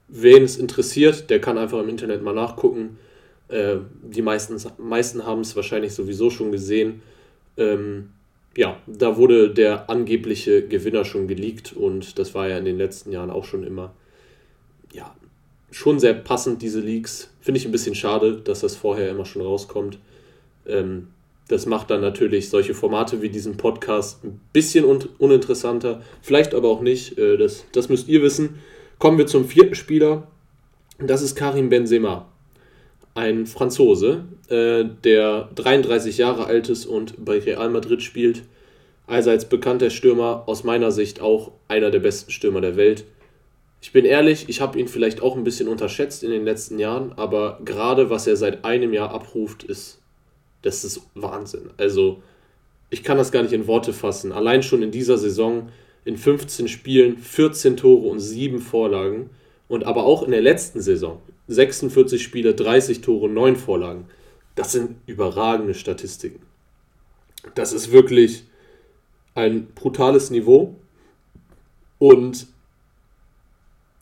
wen 0.08 0.43
es 0.43 0.58
interessiert, 0.58 1.29
der 1.29 1.39
kann 1.39 1.58
einfach 1.58 1.79
im 1.79 1.89
Internet 1.89 2.22
mal 2.22 2.34
nachgucken. 2.34 2.98
Äh, 3.48 3.77
die 4.03 4.22
meisten, 4.22 4.58
meisten 4.77 5.25
haben 5.25 5.41
es 5.41 5.55
wahrscheinlich 5.55 5.93
sowieso 5.93 6.29
schon 6.29 6.51
gesehen. 6.51 7.01
Ähm, 7.58 8.10
ja, 8.58 8.77
da 8.88 9.15
wurde 9.17 9.53
der 9.53 9.89
angebliche 9.89 10.67
Gewinner 10.67 11.05
schon 11.05 11.27
geleakt 11.27 11.74
und 11.74 12.19
das 12.19 12.34
war 12.36 12.50
ja 12.50 12.58
in 12.58 12.65
den 12.65 12.77
letzten 12.77 13.12
Jahren 13.12 13.29
auch 13.29 13.46
schon 13.46 13.63
immer, 13.63 13.93
ja, 14.91 15.15
schon 15.72 16.00
sehr 16.00 16.13
passend, 16.13 16.62
diese 16.62 16.79
Leaks. 16.79 17.31
Finde 17.41 17.60
ich 17.60 17.65
ein 17.65 17.72
bisschen 17.72 17.96
schade, 17.96 18.38
dass 18.38 18.62
das 18.62 18.75
vorher 18.75 19.10
immer 19.10 19.25
schon 19.25 19.41
rauskommt. 19.41 20.00
Ähm, 20.67 21.08
das 21.50 21.65
macht 21.65 21.89
dann 21.89 22.01
natürlich 22.01 22.50
solche 22.50 22.75
Formate 22.75 23.22
wie 23.22 23.29
diesen 23.29 23.58
Podcast 23.58 24.24
ein 24.24 24.39
bisschen 24.53 24.86
un 24.86 25.10
uninteressanter, 25.18 26.01
vielleicht 26.22 26.53
aber 26.53 26.70
auch 26.70 26.82
nicht. 26.82 27.18
Äh, 27.18 27.38
das, 27.38 27.65
das 27.74 27.89
müsst 27.89 28.08
ihr 28.08 28.22
wissen. 28.22 28.60
Kommen 29.00 29.18
wir 29.18 29.27
zum 29.27 29.46
vierten 29.46 29.75
Spieler. 29.75 30.27
Das 31.00 31.22
ist 31.22 31.36
Karim 31.36 31.70
Benzema, 31.70 32.27
ein 33.15 33.48
Franzose, 33.48 34.25
äh, 34.50 34.86
der 35.03 35.50
33 35.56 36.18
Jahre 36.18 36.46
alt 36.46 36.70
ist 36.70 36.86
und 36.86 37.13
bei 37.24 37.39
Real 37.39 37.70
Madrid 37.70 38.03
spielt. 38.03 38.44
Als 39.08 39.50
bekannter 39.50 39.89
Stürmer 39.89 40.44
aus 40.46 40.63
meiner 40.63 40.91
Sicht 40.91 41.20
auch 41.20 41.51
einer 41.68 41.89
der 41.89 42.00
besten 42.00 42.32
Stürmer 42.32 42.62
der 42.62 42.75
Welt. 42.75 43.06
Ich 43.82 43.91
bin 43.91 44.06
ehrlich, 44.06 44.50
ich 44.50 44.62
habe 44.62 44.77
ihn 44.77 44.88
vielleicht 44.88 45.24
auch 45.24 45.36
ein 45.36 45.44
bisschen 45.44 45.68
unterschätzt 45.68 46.24
in 46.24 46.29
den 46.29 46.46
letzten 46.46 46.77
Jahren, 46.77 47.13
aber 47.13 47.60
gerade 47.65 48.12
was 48.12 48.27
er 48.27 48.36
seit 48.36 48.65
einem 48.65 48.94
Jahr 48.94 49.12
abruft, 49.12 49.63
ist 49.63 49.99
das 50.62 50.84
ist 50.84 51.01
Wahnsinn. 51.16 51.70
Also, 51.78 52.22
ich 52.89 53.04
kann 53.04 53.18
das 53.18 53.32
gar 53.32 53.44
nicht 53.44 53.54
in 53.54 53.68
Worte 53.68 53.94
fassen. 53.94 54.32
Allein 54.32 54.63
schon 54.63 54.82
in 54.82 54.92
dieser 54.92 55.18
Saison 55.18 55.70
in 56.06 56.18
15 56.18 56.68
Spielen 56.68 57.18
14 57.18 57.78
Tore 57.78 58.08
und 58.08 58.20
7 58.20 58.60
Vorlagen. 58.60 59.30
Und 59.68 59.86
aber 59.86 60.04
auch 60.06 60.24
in 60.24 60.32
der 60.32 60.42
letzten 60.42 60.82
Saison 60.82 61.22
46 61.48 62.22
Spiele, 62.22 62.56
30 62.56 63.01
Tore, 63.01 63.30
9 63.30 63.56
Vorlagen. 63.56 64.06
Das 64.56 64.72
sind 64.72 64.96
überragende 65.06 65.74
Statistiken. 65.74 66.42
Das 67.56 67.74
ist 67.74 67.92
wirklich 67.92 68.44
ein 69.36 69.68
brutales 69.74 70.32
Niveau. 70.32 70.75
Und 71.98 72.48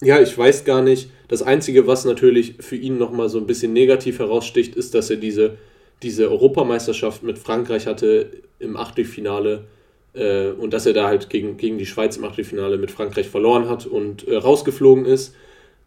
ja, 0.02 0.22
ich 0.22 0.38
weiß 0.38 0.64
gar 0.64 0.82
nicht. 0.82 1.10
Das 1.28 1.42
Einzige, 1.42 1.88
was 1.88 2.06
natürlich 2.06 2.56
für 2.60 2.76
ihn 2.76 2.98
nochmal 2.98 3.30
so 3.30 3.38
ein 3.38 3.48
bisschen 3.48 3.74
negativ 3.74 4.20
heraussticht, 4.20 4.76
ist, 4.76 4.94
dass 4.94 5.10
er 5.10 5.18
diese 5.18 5.58
diese 6.04 6.30
Europameisterschaft 6.30 7.24
mit 7.24 7.40
Frankreich 7.40 7.88
hatte 7.88 8.32
im 8.60 8.78
Achtelfinale 8.78 9.66
äh, 10.14 10.50
und 10.50 10.74
dass 10.74 10.86
er 10.86 10.94
da 10.94 11.08
halt 11.08 11.30
gegen, 11.30 11.58
gegen 11.58 11.78
die 11.78 11.86
Schweiz 11.86 12.18
im 12.18 12.26
Achtelfinale 12.26 12.78
mit 12.78 12.92
Frankreich 12.92 13.28
verloren 13.28 13.70
hat 13.70 13.86
und 13.86 14.28
äh, 14.28 14.36
rausgeflogen 14.36 15.06
ist. 15.06 15.36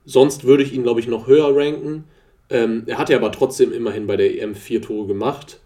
Sonst 0.05 0.45
würde 0.45 0.63
ich 0.63 0.73
ihn, 0.73 0.83
glaube 0.83 1.01
ich, 1.01 1.09
noch 1.09 1.27
höher 1.27 1.55
ranken. 1.55 2.05
Ähm, 2.49 2.85
er 2.87 2.99
hat 2.99 3.11
ja 3.11 3.17
aber 3.17 3.33
trotzdem 3.33 3.73
immerhin 3.73 4.07
bei 4.07 4.17
der 4.17 4.41
EM 4.41 4.55
vier 4.55 4.83
Tore 4.83 5.07
gemacht. 5.07 5.61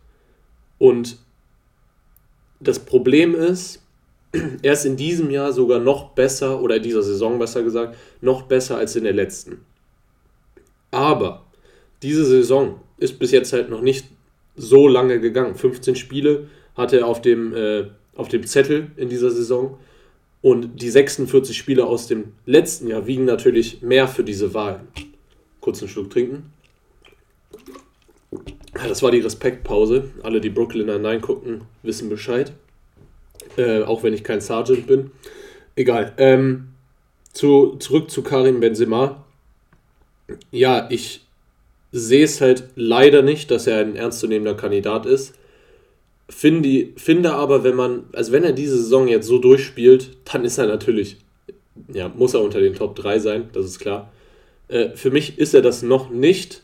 Und 0.78 1.18
das 2.60 2.80
Problem 2.80 3.34
ist, 3.34 3.82
er 4.62 4.72
ist 4.72 4.84
in 4.84 4.96
diesem 4.96 5.30
Jahr 5.30 5.52
sogar 5.52 5.78
noch 5.78 6.10
besser, 6.10 6.60
oder 6.60 6.76
in 6.76 6.82
dieser 6.82 7.02
Saison 7.02 7.38
besser 7.38 7.62
gesagt, 7.62 7.96
noch 8.20 8.42
besser 8.42 8.76
als 8.76 8.96
in 8.96 9.04
der 9.04 9.12
letzten. 9.12 9.64
Aber 10.90 11.44
diese 12.02 12.24
Saison 12.24 12.80
ist 12.98 13.18
bis 13.18 13.30
jetzt 13.30 13.52
halt 13.52 13.70
noch 13.70 13.80
nicht 13.80 14.06
so 14.56 14.88
lange 14.88 15.20
gegangen. 15.20 15.54
15 15.54 15.96
Spiele 15.96 16.48
hatte 16.76 17.00
er 17.00 17.06
auf 17.06 17.22
dem, 17.22 17.54
äh, 17.54 17.84
auf 18.16 18.28
dem 18.28 18.46
Zettel 18.46 18.88
in 18.96 19.08
dieser 19.08 19.30
Saison. 19.30 19.78
Und 20.42 20.82
die 20.82 20.90
46 20.90 21.56
Spiele 21.56 21.86
aus 21.86 22.06
dem 22.06 22.32
letzten 22.44 22.86
Jahr 22.86 23.06
wiegen 23.06 23.24
natürlich 23.24 23.80
mehr 23.82 24.08
für 24.08 24.24
diese 24.24 24.52
Wahl. 24.52 24.80
Kurz 25.60 25.80
einen 25.80 25.88
Schluck 25.88 26.10
trinken. 26.10 26.52
Das 28.74 29.02
war 29.02 29.10
die 29.10 29.20
Respektpause. 29.20 30.10
Alle, 30.22 30.40
die 30.40 30.50
Brooklyn 30.50 30.86
Nine 30.86 31.20
gucken, 31.20 31.62
wissen 31.82 32.08
Bescheid. 32.08 32.52
Äh, 33.56 33.82
auch 33.82 34.02
wenn 34.02 34.12
ich 34.12 34.24
kein 34.24 34.40
Sergeant 34.40 34.86
bin. 34.86 35.12
Egal. 35.76 36.12
Ähm, 36.18 36.68
zu, 37.32 37.76
zurück 37.76 38.10
zu 38.10 38.22
Karim 38.22 38.60
Benzema. 38.60 39.24
Ja, 40.50 40.88
ich 40.90 41.23
sehe 41.96 42.24
es 42.24 42.40
halt 42.40 42.64
leider 42.74 43.22
nicht, 43.22 43.52
dass 43.52 43.68
er 43.68 43.78
ein 43.78 43.94
ernstzunehmender 43.94 44.54
Kandidat 44.54 45.06
ist. 45.06 45.34
Finde, 46.28 46.88
finde 46.96 47.34
aber, 47.34 47.62
wenn 47.62 47.76
man, 47.76 48.04
also 48.12 48.32
wenn 48.32 48.42
er 48.42 48.52
diese 48.52 48.76
Saison 48.76 49.06
jetzt 49.06 49.28
so 49.28 49.38
durchspielt, 49.38 50.10
dann 50.24 50.44
ist 50.44 50.58
er 50.58 50.66
natürlich, 50.66 51.18
ja, 51.92 52.08
muss 52.08 52.34
er 52.34 52.42
unter 52.42 52.60
den 52.60 52.74
Top 52.74 52.96
3 52.96 53.20
sein, 53.20 53.48
das 53.52 53.66
ist 53.66 53.78
klar. 53.78 54.10
Äh, 54.66 54.90
für 54.96 55.12
mich 55.12 55.38
ist 55.38 55.54
er 55.54 55.62
das 55.62 55.82
noch 55.82 56.10
nicht, 56.10 56.62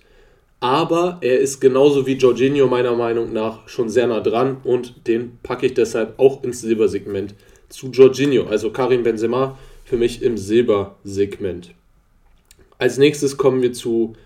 aber 0.59 1.19
er 1.21 1.39
ist 1.39 1.61
genauso 1.61 2.09
wie 2.09 2.15
Jorginho 2.15 2.67
meiner 2.67 2.97
Meinung 2.97 3.33
nach 3.33 3.69
schon 3.69 3.89
sehr 3.89 4.09
nah 4.09 4.21
dran 4.21 4.57
und 4.65 5.07
den 5.07 5.39
packe 5.45 5.67
ich 5.67 5.75
deshalb 5.75 6.19
auch 6.19 6.43
ins 6.43 6.61
Silbersegment 6.61 7.37
zu 7.69 7.91
Jorginho, 7.93 8.47
also 8.47 8.71
Karim 8.73 9.05
Benzema 9.05 9.57
für 9.85 9.97
mich 9.97 10.23
im 10.23 10.37
Silbersegment. 10.37 11.71
Als 12.79 12.99
nächstes 12.99 13.37
kommen 13.37 13.63
wir 13.63 13.73
zu 13.73 14.17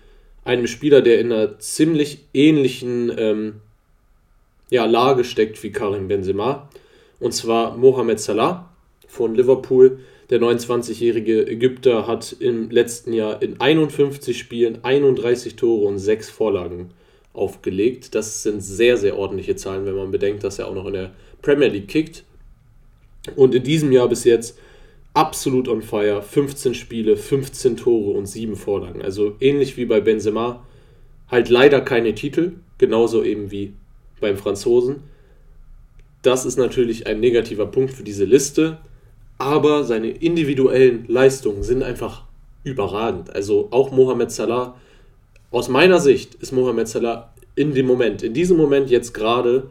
einem 0.45 0.67
Spieler, 0.67 1.01
der 1.01 1.19
in 1.19 1.31
einer 1.33 1.59
ziemlich 1.59 2.19
ähnlichen 2.33 3.11
ähm, 3.17 3.55
ja, 4.69 4.85
Lage 4.85 5.25
steckt 5.25 5.61
wie 5.63 5.71
Karim 5.71 6.07
Benzema. 6.07 6.69
Und 7.19 7.33
zwar 7.33 7.75
Mohamed 7.75 8.19
Salah 8.19 8.69
von 9.07 9.35
Liverpool. 9.35 9.99
Der 10.29 10.39
29-jährige 10.39 11.47
Ägypter 11.47 12.07
hat 12.07 12.35
im 12.39 12.69
letzten 12.69 13.13
Jahr 13.13 13.41
in 13.41 13.59
51 13.59 14.37
Spielen 14.37 14.83
31 14.83 15.55
Tore 15.55 15.87
und 15.87 15.99
6 15.99 16.29
Vorlagen 16.29 16.91
aufgelegt. 17.33 18.15
Das 18.15 18.43
sind 18.43 18.61
sehr, 18.61 18.97
sehr 18.97 19.17
ordentliche 19.17 19.55
Zahlen, 19.55 19.85
wenn 19.85 19.95
man 19.95 20.11
bedenkt, 20.11 20.43
dass 20.43 20.59
er 20.59 20.67
auch 20.67 20.73
noch 20.75 20.87
in 20.87 20.93
der 20.93 21.11
Premier 21.41 21.67
League 21.67 21.87
kickt. 21.87 22.23
Und 23.35 23.55
in 23.55 23.63
diesem 23.63 23.91
Jahr 23.91 24.07
bis 24.07 24.23
jetzt 24.23 24.57
absolut 25.15 25.67
on 25.67 25.81
fire. 25.81 26.21
15 26.21 26.75
Spiele, 26.75 27.17
15 27.17 27.77
Tore 27.77 28.11
und 28.11 28.27
7 28.27 28.55
Vorlagen. 28.55 29.01
Also 29.01 29.35
ähnlich 29.39 29.77
wie 29.77 29.85
bei 29.85 30.01
Benzema. 30.01 30.63
Halt 31.27 31.49
leider 31.49 31.81
keine 31.81 32.13
Titel, 32.13 32.53
genauso 32.77 33.23
eben 33.23 33.49
wie 33.49 33.73
beim 34.19 34.37
Franzosen. 34.37 34.97
Das 36.21 36.45
ist 36.45 36.57
natürlich 36.57 37.07
ein 37.07 37.19
negativer 37.19 37.65
Punkt 37.65 37.93
für 37.93 38.03
diese 38.03 38.25
Liste, 38.25 38.77
aber 39.37 39.83
seine 39.83 40.09
individuellen 40.09 41.05
Leistungen 41.07 41.63
sind 41.63 41.83
einfach 41.83 42.23
überragend. 42.63 43.33
Also 43.35 43.69
auch 43.71 43.91
Mohamed 43.91 44.31
Salah, 44.31 44.75
aus 45.51 45.69
meiner 45.69 45.99
Sicht 45.99 46.35
ist 46.35 46.51
Mohamed 46.51 46.87
Salah 46.87 47.33
in 47.55 47.73
dem 47.73 47.85
Moment, 47.85 48.23
in 48.23 48.33
diesem 48.33 48.57
Moment 48.57 48.89
jetzt 48.89 49.13
gerade 49.13 49.69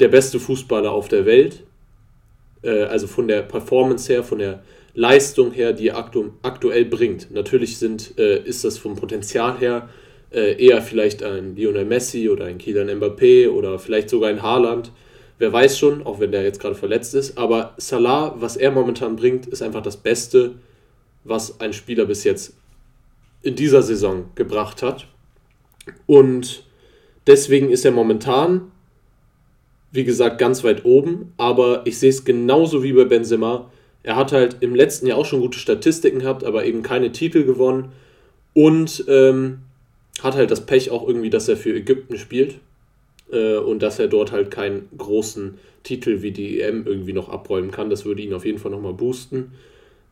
der 0.00 0.08
beste 0.08 0.38
Fußballer 0.38 0.90
auf 0.90 1.08
der 1.08 1.24
Welt. 1.24 1.62
Äh, 2.62 2.84
also 2.84 3.06
von 3.06 3.28
der 3.28 3.42
Performance 3.42 4.12
her, 4.12 4.22
von 4.22 4.38
der 4.38 4.62
Leistung 4.94 5.52
her, 5.52 5.72
die 5.72 5.88
er 5.88 5.96
aktu 5.96 6.30
aktuell 6.42 6.84
bringt. 6.84 7.30
Natürlich 7.30 7.78
sind, 7.78 8.18
äh, 8.18 8.42
ist 8.42 8.64
das 8.64 8.78
vom 8.78 8.96
Potenzial 8.96 9.58
her 9.58 9.88
äh, 10.32 10.62
eher 10.64 10.82
vielleicht 10.82 11.22
ein 11.22 11.56
Lionel 11.56 11.84
Messi 11.84 12.28
oder 12.28 12.46
ein 12.46 12.58
Kylian 12.58 12.90
Mbappé 12.90 13.48
oder 13.48 13.78
vielleicht 13.78 14.10
sogar 14.10 14.30
ein 14.30 14.42
Haaland. 14.42 14.92
Wer 15.38 15.52
weiß 15.52 15.78
schon, 15.78 16.04
auch 16.06 16.20
wenn 16.20 16.30
der 16.30 16.42
jetzt 16.42 16.60
gerade 16.60 16.74
verletzt 16.74 17.14
ist. 17.14 17.38
Aber 17.38 17.74
Salah, 17.78 18.34
was 18.38 18.56
er 18.56 18.70
momentan 18.70 19.16
bringt, 19.16 19.46
ist 19.46 19.62
einfach 19.62 19.82
das 19.82 19.96
Beste, 19.96 20.54
was 21.24 21.60
ein 21.60 21.72
Spieler 21.72 22.04
bis 22.04 22.24
jetzt 22.24 22.54
in 23.42 23.56
dieser 23.56 23.82
Saison 23.82 24.26
gebracht 24.34 24.82
hat. 24.82 25.06
Und 26.06 26.64
deswegen 27.26 27.70
ist 27.70 27.84
er 27.84 27.90
momentan, 27.90 28.70
wie 29.90 30.04
gesagt, 30.04 30.38
ganz 30.38 30.62
weit 30.64 30.84
oben. 30.84 31.32
Aber 31.38 31.82
ich 31.86 31.98
sehe 31.98 32.10
es 32.10 32.24
genauso 32.24 32.82
wie 32.82 32.92
bei 32.92 33.04
Benzema 33.04 33.70
er 34.02 34.16
hat 34.16 34.32
halt 34.32 34.56
im 34.60 34.74
letzten 34.74 35.06
Jahr 35.06 35.18
auch 35.18 35.26
schon 35.26 35.40
gute 35.40 35.58
Statistiken 35.58 36.20
gehabt, 36.20 36.44
aber 36.44 36.64
eben 36.64 36.82
keine 36.82 37.12
Titel 37.12 37.44
gewonnen. 37.44 37.92
Und 38.54 39.04
ähm, 39.08 39.60
hat 40.22 40.34
halt 40.34 40.50
das 40.50 40.66
Pech 40.66 40.90
auch 40.90 41.06
irgendwie, 41.06 41.30
dass 41.30 41.48
er 41.48 41.56
für 41.56 41.74
Ägypten 41.74 42.18
spielt. 42.18 42.56
Äh, 43.32 43.56
und 43.56 43.82
dass 43.82 43.98
er 43.98 44.08
dort 44.08 44.30
halt 44.30 44.50
keinen 44.50 44.88
großen 44.96 45.58
Titel 45.82 46.22
wie 46.22 46.30
die 46.30 46.60
EM 46.60 46.86
irgendwie 46.86 47.12
noch 47.12 47.28
abräumen 47.28 47.70
kann. 47.70 47.90
Das 47.90 48.04
würde 48.04 48.22
ihn 48.22 48.34
auf 48.34 48.44
jeden 48.44 48.58
Fall 48.58 48.70
nochmal 48.70 48.92
boosten. 48.92 49.52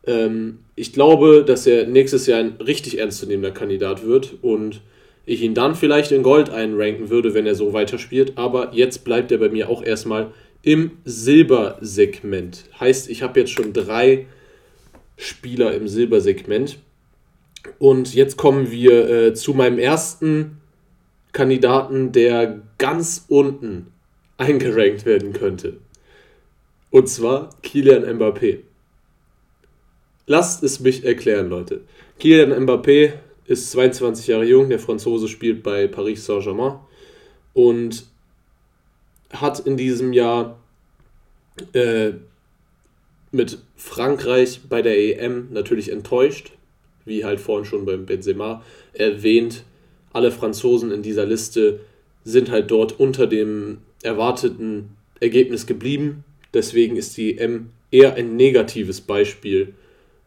Ähm, 0.05 0.59
ich 0.75 0.91
glaube, 0.93 1.43
dass 1.45 1.67
er 1.67 1.85
nächstes 1.85 2.27
Jahr 2.27 2.39
ein 2.39 2.55
richtig 2.65 2.97
ernstzunehmender 2.97 3.51
Kandidat 3.51 4.05
wird 4.05 4.35
und 4.41 4.81
ich 5.25 5.43
ihn 5.43 5.53
dann 5.53 5.75
vielleicht 5.75 6.11
in 6.11 6.23
Gold 6.23 6.49
einranken 6.49 7.09
würde, 7.09 7.33
wenn 7.33 7.45
er 7.45 7.55
so 7.55 7.73
weiterspielt. 7.73 8.33
Aber 8.35 8.73
jetzt 8.73 9.03
bleibt 9.03 9.31
er 9.31 9.37
bei 9.37 9.49
mir 9.49 9.69
auch 9.69 9.83
erstmal 9.83 10.31
im 10.63 10.91
Silbersegment. 11.05 12.65
Heißt, 12.79 13.09
ich 13.09 13.23
habe 13.23 13.39
jetzt 13.39 13.51
schon 13.51 13.73
drei 13.73 14.27
Spieler 15.17 15.73
im 15.73 15.87
Silbersegment. 15.87 16.79
Und 17.79 18.13
jetzt 18.13 18.37
kommen 18.37 18.71
wir 18.71 19.09
äh, 19.09 19.33
zu 19.33 19.53
meinem 19.53 19.79
ersten 19.79 20.57
Kandidaten, 21.31 22.11
der 22.11 22.61
ganz 22.77 23.25
unten 23.27 23.87
eingerankt 24.37 25.05
werden 25.05 25.33
könnte. 25.33 25.77
Und 26.89 27.07
zwar 27.07 27.49
Kilian 27.61 28.03
Mbappé. 28.03 28.59
Lasst 30.27 30.63
es 30.63 30.79
mich 30.79 31.05
erklären, 31.05 31.49
Leute. 31.49 31.81
Kilian 32.19 32.51
Mbappé 32.51 33.13
ist 33.45 33.71
22 33.71 34.27
Jahre 34.27 34.45
jung, 34.45 34.69
der 34.69 34.79
Franzose 34.79 35.27
spielt 35.27 35.63
bei 35.63 35.87
Paris 35.87 36.25
Saint-Germain 36.25 36.79
und 37.53 38.05
hat 39.33 39.59
in 39.59 39.77
diesem 39.77 40.13
Jahr 40.13 40.59
äh, 41.73 42.11
mit 43.31 43.59
Frankreich 43.75 44.61
bei 44.69 44.81
der 44.81 44.97
EM 44.97 45.47
natürlich 45.51 45.91
enttäuscht, 45.91 46.51
wie 47.05 47.25
halt 47.25 47.39
vorhin 47.39 47.65
schon 47.65 47.85
beim 47.85 48.05
Benzema 48.05 48.63
erwähnt. 48.93 49.63
Alle 50.13 50.31
Franzosen 50.31 50.91
in 50.91 51.01
dieser 51.01 51.25
Liste 51.25 51.79
sind 52.23 52.51
halt 52.51 52.69
dort 52.69 52.99
unter 52.99 53.27
dem 53.27 53.79
erwarteten 54.03 54.89
Ergebnis 55.19 55.65
geblieben. 55.65 56.23
Deswegen 56.53 56.97
ist 56.97 57.15
die 57.17 57.37
EM 57.37 57.69
eher 57.91 58.15
ein 58.15 58.35
negatives 58.35 59.01
Beispiel 59.01 59.73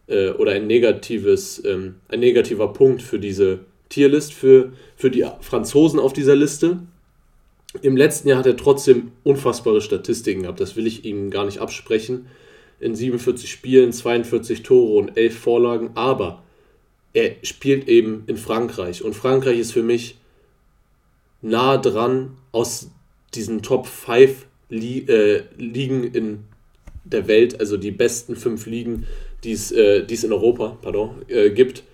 äh, 0.07 0.31
oder 0.31 0.53
ein 0.53 0.67
negatives, 0.67 1.63
ähm, 1.65 1.97
ein 2.09 2.21
negativer 2.21 2.73
Punkt 2.73 3.03
für 3.03 3.19
diese 3.19 3.61
Tierlist, 3.89 4.33
für, 4.33 4.73
für 4.97 5.11
die 5.11 5.27
Franzosen 5.41 6.01
auf 6.01 6.13
dieser 6.13 6.37
Liste. 6.37 6.81
Im 7.83 7.97
letzten 7.97 8.29
Jahr 8.29 8.39
hat 8.39 8.47
er 8.47 8.57
trotzdem 8.57 9.13
unfassbare 9.25 9.81
Statistiken 9.81 10.43
gehabt, 10.43 10.61
das 10.61 10.77
will 10.77 10.87
ich 10.87 11.05
ihm 11.05 11.31
gar 11.31 11.45
nicht 11.45 11.59
absprechen. 11.59 12.27
In 12.81 12.95
47 12.95 13.51
Spielen, 13.51 13.93
42 13.93 14.63
Tore 14.63 14.99
und 14.99 15.17
11 15.17 15.39
Vorlagen, 15.39 15.91
aber 15.95 16.43
er 17.13 17.37
spielt 17.43 17.89
eben 17.89 18.25
in 18.27 18.37
Frankreich 18.37 19.03
und 19.03 19.15
Frankreich 19.15 19.59
ist 19.59 19.73
für 19.73 19.83
mich 19.83 20.19
nah 21.41 21.77
dran 21.77 22.37
aus 22.53 22.91
diesen 23.35 23.63
Top 23.63 23.87
5 23.87 24.47
Li 24.71 25.05
äh, 25.07 25.43
Ligen 25.57 26.05
in 26.05 26.45
der 27.05 27.29
Welt, 27.29 27.61
also 27.61 27.77
die 27.77 27.91
besten 27.91 28.35
5 28.35 28.67
Ligen, 28.67 29.07
die 29.45 29.53
es 29.53 29.71
äh, 29.73 30.01
in 30.01 30.33
Europa 30.33 30.79
pardon, 30.81 31.23
äh, 31.29 31.51
gibt, 31.51 31.85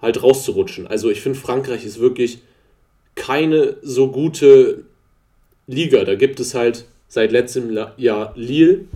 halt 0.00 0.22
rauszurutschen. 0.22 0.86
Also 0.86 1.10
ich 1.10 1.20
finde, 1.20 1.38
Frankreich 1.38 1.84
ist 1.84 2.00
wirklich 2.00 2.38
keine 3.14 3.76
so 3.82 4.10
gute 4.10 4.84
Liga. 5.66 6.04
Da 6.04 6.14
gibt 6.14 6.40
es 6.40 6.54
halt 6.54 6.86
seit 7.08 7.32
letztem 7.32 7.76
Jahr 7.96 8.32
Lille, 8.36 8.86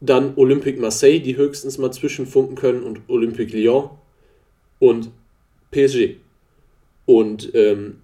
dann 0.00 0.34
Olympique 0.36 0.80
Marseille, 0.80 1.20
die 1.20 1.36
höchstens 1.36 1.78
mal 1.78 1.90
zwischenfunken 1.90 2.56
können, 2.56 2.82
und 2.82 3.00
Olympique 3.08 3.56
Lyon 3.56 3.90
und 4.78 5.10
PSG. 5.70 6.16
Und 7.06 7.54
ähm, 7.54 7.96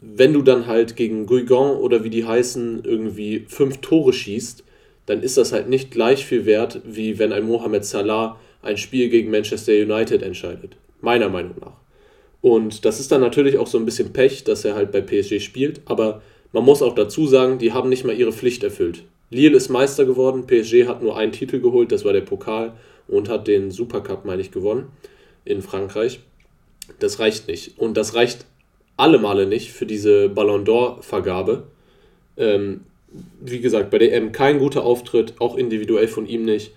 wenn 0.00 0.32
du 0.32 0.42
dann 0.42 0.66
halt 0.66 0.96
gegen 0.96 1.26
Guigan 1.26 1.76
oder 1.76 2.04
wie 2.04 2.10
die 2.10 2.24
heißen 2.24 2.84
irgendwie 2.84 3.44
fünf 3.48 3.78
Tore 3.78 4.12
schießt, 4.12 4.64
dann 5.06 5.22
ist 5.22 5.36
das 5.36 5.52
halt 5.52 5.68
nicht 5.68 5.90
gleich 5.90 6.26
viel 6.26 6.46
wert, 6.46 6.80
wie 6.84 7.18
wenn 7.18 7.32
ein 7.32 7.44
Mohamed 7.44 7.84
Salah 7.84 8.38
ein 8.62 8.76
Spiel 8.76 9.08
gegen 9.08 9.30
Manchester 9.30 9.72
United 9.72 10.22
entscheidet. 10.22 10.76
Meiner 11.00 11.28
Meinung 11.28 11.54
nach. 11.60 11.76
Und 12.40 12.84
das 12.84 13.00
ist 13.00 13.10
dann 13.12 13.20
natürlich 13.20 13.58
auch 13.58 13.66
so 13.66 13.78
ein 13.78 13.84
bisschen 13.84 14.12
Pech, 14.12 14.44
dass 14.44 14.64
er 14.64 14.74
halt 14.74 14.92
bei 14.92 15.00
PSG 15.00 15.40
spielt, 15.40 15.80
aber 15.86 16.22
man 16.56 16.64
muss 16.64 16.80
auch 16.80 16.94
dazu 16.94 17.26
sagen, 17.26 17.58
die 17.58 17.74
haben 17.74 17.90
nicht 17.90 18.06
mal 18.06 18.18
ihre 18.18 18.32
Pflicht 18.32 18.64
erfüllt. 18.64 19.02
Lille 19.28 19.58
ist 19.58 19.68
Meister 19.68 20.06
geworden, 20.06 20.46
PSG 20.46 20.86
hat 20.86 21.02
nur 21.02 21.14
einen 21.14 21.32
Titel 21.32 21.60
geholt, 21.60 21.92
das 21.92 22.06
war 22.06 22.14
der 22.14 22.22
Pokal 22.22 22.72
und 23.08 23.28
hat 23.28 23.46
den 23.46 23.70
Supercup, 23.70 24.24
meine 24.24 24.40
ich, 24.40 24.52
gewonnen 24.52 24.86
in 25.44 25.60
Frankreich. 25.60 26.20
Das 26.98 27.18
reicht 27.18 27.46
nicht. 27.46 27.78
Und 27.78 27.98
das 27.98 28.14
reicht 28.14 28.46
alle 28.96 29.18
Male 29.18 29.44
nicht 29.44 29.70
für 29.70 29.84
diese 29.84 30.30
Ballon 30.30 30.64
d'Or-Vergabe. 30.64 31.64
Ähm, 32.38 32.84
wie 33.42 33.60
gesagt, 33.60 33.90
bei 33.90 33.98
der 33.98 34.14
EM 34.14 34.32
kein 34.32 34.58
guter 34.58 34.82
Auftritt, 34.82 35.34
auch 35.40 35.58
individuell 35.58 36.08
von 36.08 36.26
ihm 36.26 36.46
nicht. 36.46 36.72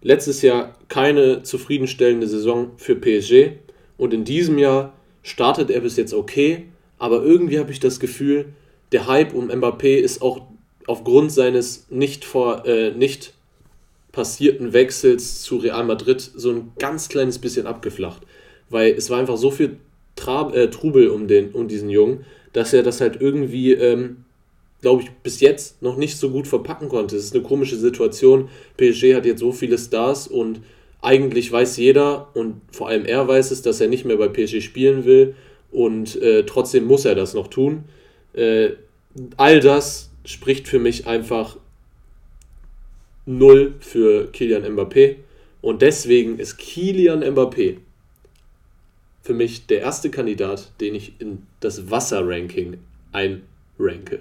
Letztes 0.00 0.42
Jahr 0.42 0.78
keine 0.86 1.42
zufriedenstellende 1.42 2.28
Saison 2.28 2.70
für 2.76 2.94
PSG 2.94 3.56
und 3.96 4.14
in 4.14 4.24
diesem 4.24 4.58
Jahr 4.58 4.92
startet 5.24 5.70
er 5.70 5.80
bis 5.80 5.96
jetzt 5.96 6.14
okay, 6.14 6.66
aber 6.98 7.24
irgendwie 7.24 7.58
habe 7.58 7.72
ich 7.72 7.80
das 7.80 7.98
Gefühl, 7.98 8.54
der 8.94 9.08
Hype 9.08 9.34
um 9.34 9.50
Mbappé 9.50 9.96
ist 9.96 10.22
auch 10.22 10.42
aufgrund 10.86 11.32
seines 11.32 11.86
nicht, 11.90 12.24
vor, 12.24 12.64
äh, 12.64 12.92
nicht 12.92 13.32
passierten 14.12 14.72
Wechsels 14.72 15.42
zu 15.42 15.56
Real 15.56 15.84
Madrid 15.84 16.20
so 16.20 16.50
ein 16.50 16.72
ganz 16.78 17.08
kleines 17.08 17.40
bisschen 17.40 17.66
abgeflacht. 17.66 18.22
Weil 18.70 18.92
es 18.92 19.10
war 19.10 19.18
einfach 19.18 19.36
so 19.36 19.50
viel 19.50 19.78
Trab, 20.14 20.54
äh, 20.54 20.70
Trubel 20.70 21.08
um, 21.08 21.26
den, 21.26 21.50
um 21.50 21.66
diesen 21.66 21.90
Jungen, 21.90 22.24
dass 22.52 22.72
er 22.72 22.84
das 22.84 23.00
halt 23.00 23.20
irgendwie, 23.20 23.72
ähm, 23.72 24.24
glaube 24.80 25.02
ich, 25.02 25.10
bis 25.24 25.40
jetzt 25.40 25.82
noch 25.82 25.96
nicht 25.96 26.16
so 26.16 26.30
gut 26.30 26.46
verpacken 26.46 26.88
konnte. 26.88 27.16
Es 27.16 27.24
ist 27.24 27.34
eine 27.34 27.42
komische 27.42 27.76
Situation. 27.76 28.48
PSG 28.76 29.16
hat 29.16 29.26
jetzt 29.26 29.40
so 29.40 29.50
viele 29.50 29.76
Stars 29.76 30.28
und 30.28 30.60
eigentlich 31.02 31.50
weiß 31.50 31.78
jeder 31.78 32.28
und 32.34 32.60
vor 32.70 32.88
allem 32.88 33.04
er 33.06 33.26
weiß 33.26 33.50
es, 33.50 33.60
dass 33.60 33.80
er 33.80 33.88
nicht 33.88 34.04
mehr 34.04 34.18
bei 34.18 34.28
PSG 34.28 34.62
spielen 34.62 35.04
will 35.04 35.34
und 35.72 36.14
äh, 36.22 36.44
trotzdem 36.46 36.84
muss 36.84 37.04
er 37.04 37.16
das 37.16 37.34
noch 37.34 37.48
tun. 37.48 37.86
Äh, 38.34 38.70
all 39.36 39.60
das 39.60 40.10
spricht 40.24 40.68
für 40.68 40.78
mich 40.78 41.06
einfach 41.06 41.56
null 43.26 43.74
für 43.80 44.30
Kilian 44.32 44.64
Mbappé. 44.64 45.16
Und 45.60 45.82
deswegen 45.82 46.38
ist 46.38 46.58
Kilian 46.58 47.22
Mbappé 47.22 47.78
für 49.22 49.34
mich 49.34 49.66
der 49.66 49.80
erste 49.80 50.10
Kandidat, 50.10 50.70
den 50.80 50.94
ich 50.94 51.14
in 51.18 51.46
das 51.60 51.90
Wasser-Ranking 51.90 52.76
einranke. 53.12 54.20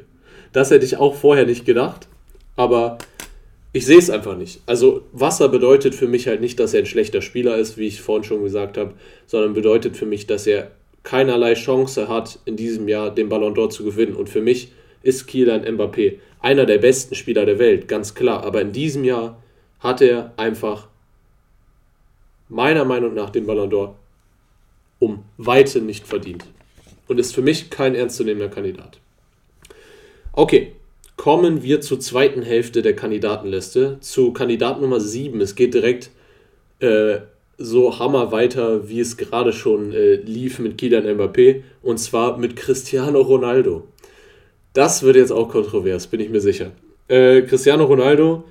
Das 0.54 0.72
hätte 0.72 0.86
ich 0.86 0.98
auch 0.98 1.16
vorher 1.16 1.46
nicht 1.46 1.66
gedacht, 1.66 2.08
aber 2.56 2.98
ich 3.74 3.86
sehe 3.86 3.98
es 3.98 4.10
einfach 4.10 4.38
nicht. 4.38 4.62
Also 4.66 5.02
Wasser 5.12 5.50
bedeutet 5.50 5.96
für 5.96 6.08
mich 6.08 6.28
halt 6.28 6.40
nicht, 6.40 6.60
dass 6.60 6.74
er 6.74 6.82
ein 6.82 6.86
schlechter 6.86 7.22
Spieler 7.22 7.58
ist, 7.58 7.76
wie 7.78 7.88
ich 7.88 8.02
vorhin 8.02 8.24
schon 8.24 8.44
gesagt 8.44 8.78
habe, 8.78 8.94
sondern 9.26 9.54
bedeutet 9.54 9.98
für 9.98 10.06
mich, 10.06 10.28
dass 10.28 10.48
er 10.48 10.72
keinerlei 11.02 11.56
Chance 11.56 12.08
hat, 12.08 12.40
in 12.46 12.56
diesem 12.56 12.88
Jahr 12.88 13.14
den 13.14 13.28
Ballon 13.28 13.54
d'Or 13.56 13.70
zu 13.70 13.84
gewinnen. 13.84 14.16
Und 14.16 14.30
für 14.30 14.42
mich 14.42 14.72
ist 15.04 15.28
Kylian 15.28 15.66
Mbappé 15.66 16.20
einer 16.44 16.66
der 16.66 16.78
besten 16.78 17.16
Spieler 17.16 17.46
der 17.46 17.58
Welt, 17.58 17.88
ganz 17.88 18.14
klar. 18.14 18.44
Aber 18.44 18.62
in 18.62 18.74
diesem 18.74 19.06
Jahr 19.06 19.42
hat 19.80 20.02
er 20.02 20.34
einfach 20.38 20.90
meiner 22.50 22.86
Meinung 22.86 23.14
nach 23.14 23.30
den 23.30 23.48
Ballon 23.48 23.72
d'Or 23.72 23.94
um 25.00 25.24
Weite 25.38 25.80
nicht 25.82 26.06
verdient. 26.06 26.46
Und 27.08 27.20
ist 27.20 27.34
für 27.34 27.42
mich 27.42 27.70
kein 27.70 27.96
ernstzunehmender 27.96 28.54
Kandidat. 28.54 29.00
Okay, 30.34 30.74
kommen 31.16 31.64
wir 31.64 31.80
zur 31.82 32.00
zweiten 32.00 32.42
Hälfte 32.42 32.82
der 32.82 32.96
Kandidatenliste, 32.96 33.98
zu 34.02 34.34
Kandidat 34.34 34.82
Nummer 34.82 35.00
7. 35.00 35.40
Es 35.40 35.56
geht 35.56 35.74
direkt 35.74 36.10
äh, 36.80 37.20
so 37.58 38.00
hammer 38.00 38.32
weiter, 38.34 38.90
wie 38.90 39.00
es 39.00 39.16
gerade 39.16 39.54
schon 39.54 39.94
äh, 39.94 40.16
lief 40.16 40.60
mit 40.60 40.78
Kylian 40.78 41.06
Mbappé, 41.06 41.64
und 41.82 42.00
zwar 42.00 42.38
mit 42.38 42.58
Cristiano 42.58 43.22
Ronaldo. 43.22 43.88
Das 44.74 45.04
wird 45.04 45.16
jetzt 45.16 45.32
auch 45.32 45.50
kontrovers, 45.50 46.08
bin 46.08 46.20
ich 46.20 46.30
mir 46.30 46.42
sicher. 46.42 46.72
Äh, 47.08 47.44
Cristiano 47.44 47.86
Ronaldo, 47.86 48.44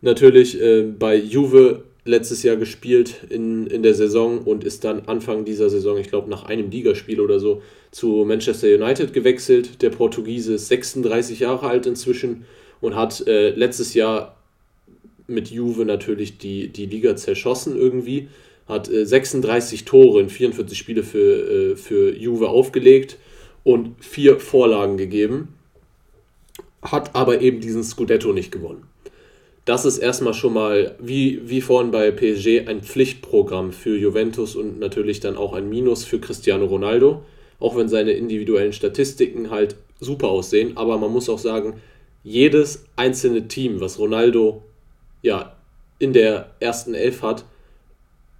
natürlich 0.00 0.60
äh, 0.60 0.82
bei 0.82 1.16
Juve 1.16 1.82
letztes 2.04 2.44
Jahr 2.44 2.54
gespielt 2.54 3.16
in, 3.30 3.66
in 3.66 3.82
der 3.82 3.94
Saison 3.94 4.38
und 4.38 4.62
ist 4.62 4.84
dann 4.84 5.02
Anfang 5.06 5.44
dieser 5.44 5.68
Saison, 5.68 5.98
ich 5.98 6.08
glaube 6.08 6.30
nach 6.30 6.44
einem 6.44 6.70
Ligaspiel 6.70 7.20
oder 7.20 7.40
so, 7.40 7.62
zu 7.90 8.24
Manchester 8.24 8.68
United 8.68 9.12
gewechselt. 9.12 9.82
Der 9.82 9.90
Portugiese 9.90 10.54
ist 10.54 10.68
36 10.68 11.40
Jahre 11.40 11.66
alt 11.68 11.86
inzwischen 11.86 12.44
und 12.80 12.94
hat 12.94 13.26
äh, 13.26 13.50
letztes 13.50 13.94
Jahr 13.94 14.36
mit 15.26 15.50
Juve 15.50 15.84
natürlich 15.84 16.38
die, 16.38 16.68
die 16.68 16.86
Liga 16.86 17.16
zerschossen 17.16 17.76
irgendwie. 17.76 18.28
Hat 18.68 18.88
äh, 18.88 19.04
36 19.04 19.84
Tore 19.84 20.20
in 20.20 20.28
44 20.28 20.78
Spiele 20.78 21.02
für, 21.02 21.72
äh, 21.72 21.76
für 21.76 22.14
Juve 22.14 22.48
aufgelegt 22.50 23.16
und 23.64 23.96
vier 23.98 24.38
Vorlagen 24.38 24.96
gegeben 24.96 25.55
hat 26.92 27.14
aber 27.14 27.40
eben 27.40 27.60
diesen 27.60 27.84
Scudetto 27.84 28.32
nicht 28.32 28.52
gewonnen. 28.52 28.84
Das 29.64 29.84
ist 29.84 29.98
erstmal 29.98 30.34
schon 30.34 30.52
mal, 30.52 30.94
wie, 31.00 31.40
wie 31.44 31.60
vorhin 31.60 31.90
bei 31.90 32.12
PSG, 32.12 32.68
ein 32.68 32.82
Pflichtprogramm 32.82 33.72
für 33.72 33.96
Juventus 33.96 34.54
und 34.54 34.78
natürlich 34.78 35.18
dann 35.18 35.36
auch 35.36 35.54
ein 35.54 35.68
Minus 35.68 36.04
für 36.04 36.20
Cristiano 36.20 36.66
Ronaldo, 36.66 37.24
auch 37.58 37.76
wenn 37.76 37.88
seine 37.88 38.12
individuellen 38.12 38.72
Statistiken 38.72 39.50
halt 39.50 39.74
super 39.98 40.28
aussehen. 40.28 40.76
Aber 40.76 40.98
man 40.98 41.10
muss 41.10 41.28
auch 41.28 41.40
sagen, 41.40 41.80
jedes 42.22 42.84
einzelne 42.94 43.48
Team, 43.48 43.80
was 43.80 43.98
Ronaldo 43.98 44.62
ja 45.22 45.56
in 45.98 46.12
der 46.12 46.50
ersten 46.60 46.94
Elf 46.94 47.22
hat, 47.22 47.44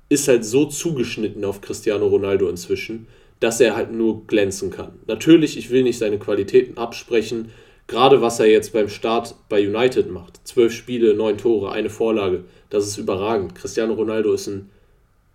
ist 0.08 0.28
halt 0.28 0.44
so 0.44 0.66
zugeschnitten 0.66 1.44
auf 1.44 1.60
Cristiano 1.60 2.06
Ronaldo 2.06 2.48
inzwischen, 2.48 3.08
dass 3.40 3.60
er 3.60 3.74
halt 3.74 3.92
nur 3.92 4.26
glänzen 4.26 4.70
kann. 4.70 4.92
Natürlich, 5.06 5.58
ich 5.58 5.70
will 5.70 5.82
nicht 5.82 5.98
seine 5.98 6.18
Qualitäten 6.18 6.78
absprechen, 6.78 7.50
gerade 7.86 8.20
was 8.20 8.40
er 8.40 8.46
jetzt 8.46 8.72
beim 8.72 8.88
Start 8.88 9.34
bei 9.48 9.66
United 9.66 10.10
macht. 10.10 10.40
Zwölf 10.46 10.72
Spiele, 10.72 11.14
neun 11.14 11.38
Tore, 11.38 11.72
eine 11.72 11.90
Vorlage, 11.90 12.44
das 12.70 12.86
ist 12.86 12.96
überragend. 12.98 13.54
Cristiano 13.54 13.94
Ronaldo 13.94 14.32
ist 14.32 14.48
ein 14.48 14.70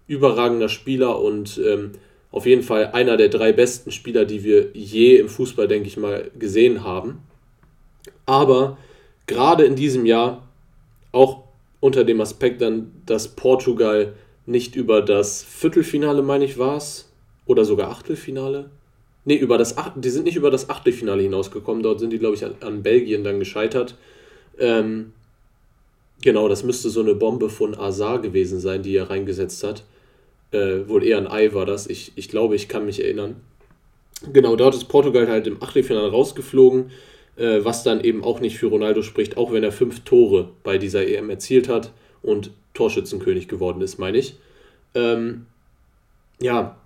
überragender 0.08 0.70
Spieler 0.70 1.22
und 1.22 1.60
ähm, 1.66 1.92
auf 2.32 2.46
jeden 2.46 2.64
Fall 2.64 2.92
einer 2.92 3.18
der 3.18 3.30
drei 3.30 3.52
besten 3.52 3.92
Spieler, 3.92 4.26
die 4.26 4.44
wir 4.44 4.70
je 4.74 5.18
im 5.18 5.30
Fußball, 5.30 5.68
denke 5.68 5.88
ich 5.88 5.98
mal, 5.98 6.32
gesehen 6.38 6.84
haben. 6.84 7.20
Aber 8.26 8.78
gerade 9.28 9.64
in 9.64 9.76
diesem 9.76 10.06
Jahr, 10.06 10.48
auch 11.12 11.44
unter 11.80 12.04
dem 12.04 12.22
Aspekt 12.22 12.62
dann, 12.62 12.92
dass 13.06 13.30
Portugal 13.30 14.14
nicht 14.46 14.76
über 14.76 15.02
das 15.02 15.44
Viertelfinale, 15.44 16.22
meine 16.22 16.46
ich, 16.46 16.58
war 16.58 16.78
es, 16.78 17.12
oder 17.46 17.66
sogar 17.66 17.90
Achtelfinale. 17.90 18.70
Ne, 19.24 19.36
über 19.36 19.58
das 19.58 19.78
Ach 19.78 19.92
die 19.96 20.10
sind 20.10 20.26
nicht 20.26 20.36
über 20.36 20.50
das 20.50 20.70
Achtelfinale 20.70 21.22
hinausgekommen. 21.22 21.84
Dort 21.84 22.00
sind 22.00 22.12
die, 22.12 22.20
glaube 22.20 22.36
ich, 22.36 22.46
an, 22.46 22.56
an, 22.62 22.84
Belgien 22.84 23.24
dann 23.24 23.40
gescheitert. 23.40 23.96
Ähm, 24.58 25.14
genau, 26.22 26.48
das 26.48 26.64
müsste 26.64 26.90
so 26.90 27.02
eine 27.02 27.14
Bombe 27.16 27.50
von 27.50 27.78
Azar 27.78 28.20
gewesen 28.20 28.60
sein, 28.60 28.82
die 28.82 28.96
er 28.96 29.10
reingesetzt 29.10 29.64
hat. 29.64 29.84
Äh, 30.52 30.88
wohl 30.88 31.04
eher 31.04 31.18
ein 31.18 31.28
Ei 31.28 31.54
war 31.54 31.66
das. 31.66 31.88
Ich, 31.88 32.14
ich 32.16 32.30
glaube, 32.30 32.56
ich 32.56 32.68
kann 32.68 32.86
mich 32.86 33.04
erinnern. 33.04 33.36
Genau, 34.34 34.56
dort 34.56 34.76
ist 34.76 34.86
Portugal 34.86 35.28
halt 35.28 35.48
im 35.48 35.62
Achtelfinale 35.62 36.12
rausgeflogen, 36.12 36.92
äh, 37.38 37.60
was 37.64 37.84
dann 37.84 38.02
eben 38.02 38.24
auch 38.24 38.40
nicht 38.40 38.58
für 38.58 38.68
Ronaldo 38.68 39.02
spricht, 39.02 39.38
auch 39.38 39.52
wenn 39.52 39.64
er 39.64 39.72
fünf 39.72 40.02
Tore 40.02 40.50
bei 40.64 40.78
dieser 40.78 41.08
EM 41.08 41.30
erzielt 41.30 41.70
hat 41.70 41.92
und 42.22 42.52
Torschützenkönig 42.74 43.48
geworden 43.48 43.82
ist, 43.82 43.98
meine 43.98 44.18
ich. 44.18 44.36
Ähm, 44.94 45.46
ja, 46.40 46.78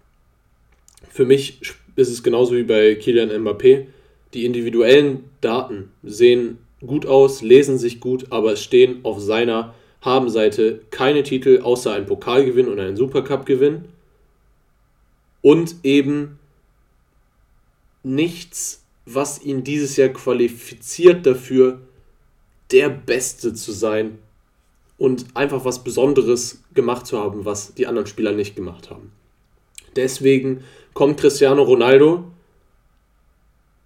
für 1.10 1.26
mich 1.26 1.60
ist 1.96 2.10
es 2.10 2.24
genauso 2.24 2.56
wie 2.56 2.64
bei 2.64 2.96
Kylian 2.96 3.30
Mbappé. 3.30 3.88
Die 4.34 4.46
individuellen 4.46 5.30
Daten 5.42 5.92
sehen 6.04 6.58
gut 6.86 7.06
aus, 7.06 7.42
lesen 7.42 7.78
sich 7.78 8.00
gut, 8.00 8.32
aber 8.32 8.54
es 8.54 8.64
stehen 8.64 9.00
auf 9.04 9.22
seiner 9.22 9.74
Habenseite 10.02 10.82
keine 10.92 11.24
Titel 11.24 11.62
außer 11.64 11.94
ein 11.94 12.06
Pokalgewinn 12.06 12.68
und 12.68 12.80
ein 12.80 12.96
Supercup-Gewinn. 12.96 13.86
Und 15.42 15.76
eben 15.84 16.40
nichts, 18.04 18.84
was 19.06 19.44
ihn 19.44 19.64
dieses 19.64 19.96
Jahr 19.98 20.10
qualifiziert 20.10 21.26
dafür, 21.26 21.80
der 22.72 22.90
Beste 22.90 23.54
zu 23.54 23.72
sein 23.72 24.18
und 24.98 25.26
einfach 25.36 25.66
was 25.66 25.84
Besonderes 25.84 26.64
gemacht 26.74 27.06
zu 27.06 27.20
haben, 27.20 27.46
was 27.46 27.74
die 27.74 27.88
anderen 27.88 28.08
Spieler 28.08 28.32
nicht 28.32 28.56
gemacht 28.56 28.90
haben. 28.90 29.12
Deswegen 29.96 30.64
kommt 30.96 31.20
Cristiano 31.20 31.62
Ronaldo 31.62 32.24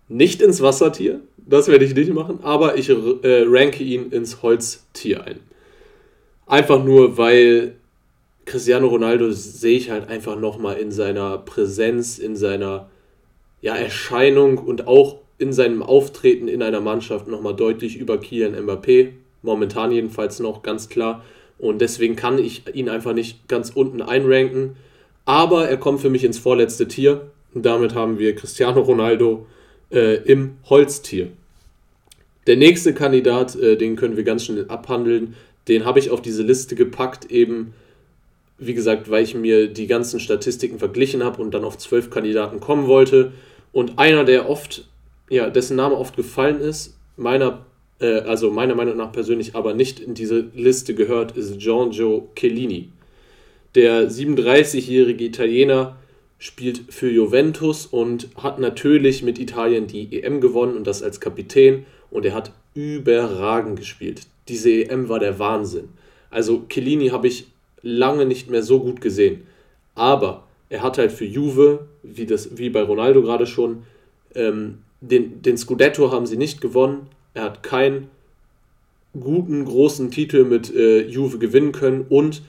nicht 0.07 0.41
ins 0.41 0.61
Wassertier, 0.61 1.19
das 1.37 1.67
werde 1.67 1.83
ich 1.83 1.93
nicht 1.93 2.13
machen, 2.13 2.39
aber 2.43 2.77
ich 2.77 2.89
äh, 2.89 2.95
ranke 3.45 3.83
ihn 3.83 4.11
ins 4.11 4.41
Holztier 4.41 5.25
ein. 5.25 5.39
Einfach 6.47 6.83
nur, 6.83 7.17
weil 7.17 7.75
Cristiano 8.45 8.87
Ronaldo 8.87 9.31
sehe 9.31 9.77
ich 9.77 9.91
halt 9.91 10.09
einfach 10.09 10.39
nochmal 10.39 10.77
in 10.77 10.91
seiner 10.91 11.37
Präsenz, 11.37 12.17
in 12.17 12.35
seiner 12.35 12.89
ja, 13.61 13.75
Erscheinung 13.75 14.57
und 14.57 14.87
auch 14.87 15.17
in 15.37 15.53
seinem 15.53 15.83
Auftreten 15.83 16.47
in 16.47 16.63
einer 16.63 16.81
Mannschaft 16.81 17.27
nochmal 17.27 17.55
deutlich 17.55 17.97
über 17.97 18.19
Kylian 18.19 18.55
Mbappé. 18.55 19.11
Momentan 19.41 19.91
jedenfalls 19.91 20.39
noch 20.39 20.63
ganz 20.63 20.89
klar. 20.89 21.23
Und 21.57 21.81
deswegen 21.81 22.15
kann 22.15 22.39
ich 22.39 22.63
ihn 22.73 22.89
einfach 22.89 23.13
nicht 23.13 23.47
ganz 23.47 23.69
unten 23.69 24.01
einranken. 24.01 24.75
Aber 25.25 25.69
er 25.69 25.77
kommt 25.77 26.01
für 26.01 26.09
mich 26.09 26.23
ins 26.23 26.39
vorletzte 26.39 26.87
Tier. 26.87 27.29
Damit 27.53 27.93
haben 27.95 28.19
wir 28.19 28.35
Cristiano 28.35 28.81
Ronaldo 28.81 29.45
äh, 29.91 30.15
im 30.23 30.57
Holztier. 30.69 31.29
Der 32.47 32.57
nächste 32.57 32.93
Kandidat, 32.93 33.55
äh, 33.55 33.75
den 33.75 33.95
können 33.95 34.17
wir 34.17 34.23
ganz 34.23 34.45
schnell 34.45 34.65
abhandeln, 34.69 35.35
den 35.67 35.85
habe 35.85 35.99
ich 35.99 36.09
auf 36.09 36.21
diese 36.21 36.43
Liste 36.43 36.75
gepackt, 36.75 37.31
eben, 37.31 37.73
wie 38.57 38.73
gesagt, 38.73 39.09
weil 39.11 39.23
ich 39.23 39.35
mir 39.35 39.67
die 39.67 39.87
ganzen 39.87 40.19
Statistiken 40.19 40.79
verglichen 40.79 41.23
habe 41.23 41.41
und 41.41 41.53
dann 41.53 41.63
auf 41.63 41.77
zwölf 41.77 42.09
Kandidaten 42.09 42.59
kommen 42.59 42.87
wollte. 42.87 43.33
Und 43.71 43.99
einer, 43.99 44.25
der 44.25 44.49
oft, 44.49 44.85
ja, 45.29 45.49
dessen 45.49 45.75
Name 45.75 45.95
oft 45.95 46.15
gefallen 46.15 46.59
ist, 46.59 46.97
meiner, 47.17 47.65
äh, 47.99 48.21
also 48.21 48.51
meiner 48.51 48.73
Meinung 48.73 48.97
nach 48.97 49.11
persönlich 49.11 49.55
aber 49.55 49.75
nicht 49.75 49.99
in 49.99 50.15
diese 50.15 50.49
Liste 50.55 50.95
gehört, 50.95 51.37
ist 51.37 51.59
Giorgio 51.59 52.29
Chiellini. 52.35 52.89
Der 53.75 54.09
37-jährige 54.09 55.25
Italiener 55.25 55.97
spielt 56.39 56.81
für 56.89 57.09
Juventus 57.09 57.85
und 57.85 58.29
hat 58.35 58.59
natürlich 58.59 59.23
mit 59.23 59.39
Italien 59.39 59.87
die 59.87 60.21
EM 60.21 60.41
gewonnen 60.41 60.77
und 60.77 60.87
das 60.87 61.03
als 61.03 61.19
Kapitän 61.19 61.85
und 62.09 62.25
er 62.25 62.33
hat 62.33 62.51
überragend 62.73 63.77
gespielt. 63.77 64.21
Diese 64.47 64.71
EM 64.71 65.09
war 65.09 65.19
der 65.19 65.37
Wahnsinn. 65.37 65.89
Also 66.31 66.65
Chiellini 66.69 67.09
habe 67.09 67.27
ich 67.27 67.47
lange 67.81 68.25
nicht 68.25 68.49
mehr 68.49 68.63
so 68.63 68.79
gut 68.79 69.01
gesehen. 69.01 69.41
Aber 69.95 70.43
er 70.69 70.81
hat 70.81 70.97
halt 70.97 71.11
für 71.11 71.25
Juve, 71.25 71.87
wie, 72.03 72.25
das, 72.25 72.57
wie 72.57 72.69
bei 72.69 72.81
Ronaldo 72.81 73.21
gerade 73.21 73.45
schon, 73.45 73.83
ähm, 74.35 74.79
den, 75.01 75.41
den 75.41 75.57
Scudetto 75.57 76.11
haben 76.11 76.25
sie 76.25 76.37
nicht 76.37 76.61
gewonnen. 76.61 77.07
Er 77.33 77.43
hat 77.43 77.63
keinen 77.63 78.09
guten, 79.19 79.65
großen 79.65 80.11
Titel 80.11 80.43
mit 80.43 80.73
äh, 80.73 81.01
Juve 81.01 81.39
gewinnen 81.39 81.71
können 81.71 82.05
und 82.07 82.41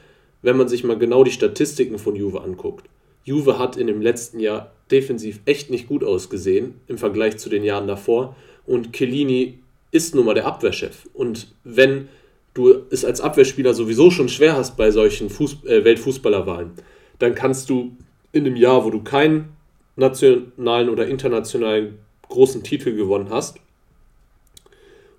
wenn 0.42 0.57
man 0.57 0.68
sich 0.68 0.85
mal 0.85 0.98
genau 0.98 1.24
die 1.24 1.31
Statistiken 1.31 1.98
von 1.98 2.16
Juve 2.16 2.42
anguckt. 2.42 2.87
Juve 3.24 3.59
hat 3.59 3.76
in 3.76 3.87
dem 3.87 4.00
letzten 4.00 4.40
Jahr 4.40 4.72
defensiv 4.90 5.40
echt 5.44 5.70
nicht 5.70 5.87
gut 5.87 6.03
ausgesehen 6.03 6.74
im 6.88 6.98
Vergleich 6.98 7.37
zu 7.37 7.48
den 7.48 7.64
Jahren 7.64 7.87
davor 7.87 8.37
und 8.66 8.92
Chiellini 8.92 9.59
ist 9.90 10.14
nun 10.14 10.24
mal 10.24 10.35
der 10.35 10.46
Abwehrchef. 10.46 11.09
Und 11.12 11.48
wenn 11.64 12.09
du 12.55 12.74
es 12.90 13.05
als 13.05 13.20
Abwehrspieler 13.20 13.74
sowieso 13.74 14.11
schon 14.11 14.29
schwer 14.29 14.57
hast 14.57 14.76
bei 14.76 14.90
solchen 14.90 15.31
Fuß 15.31 15.64
äh, 15.64 15.85
Weltfußballerwahlen, 15.85 16.72
dann 17.18 17.35
kannst 17.35 17.70
du 17.70 17.96
in 18.33 18.44
dem 18.44 18.57
Jahr, 18.57 18.85
wo 18.85 18.90
du 18.90 19.03
keinen 19.03 19.50
nationalen 19.96 20.88
oder 20.88 21.07
internationalen 21.07 21.98
großen 22.29 22.62
Titel 22.62 22.94
gewonnen 22.94 23.29
hast 23.31 23.59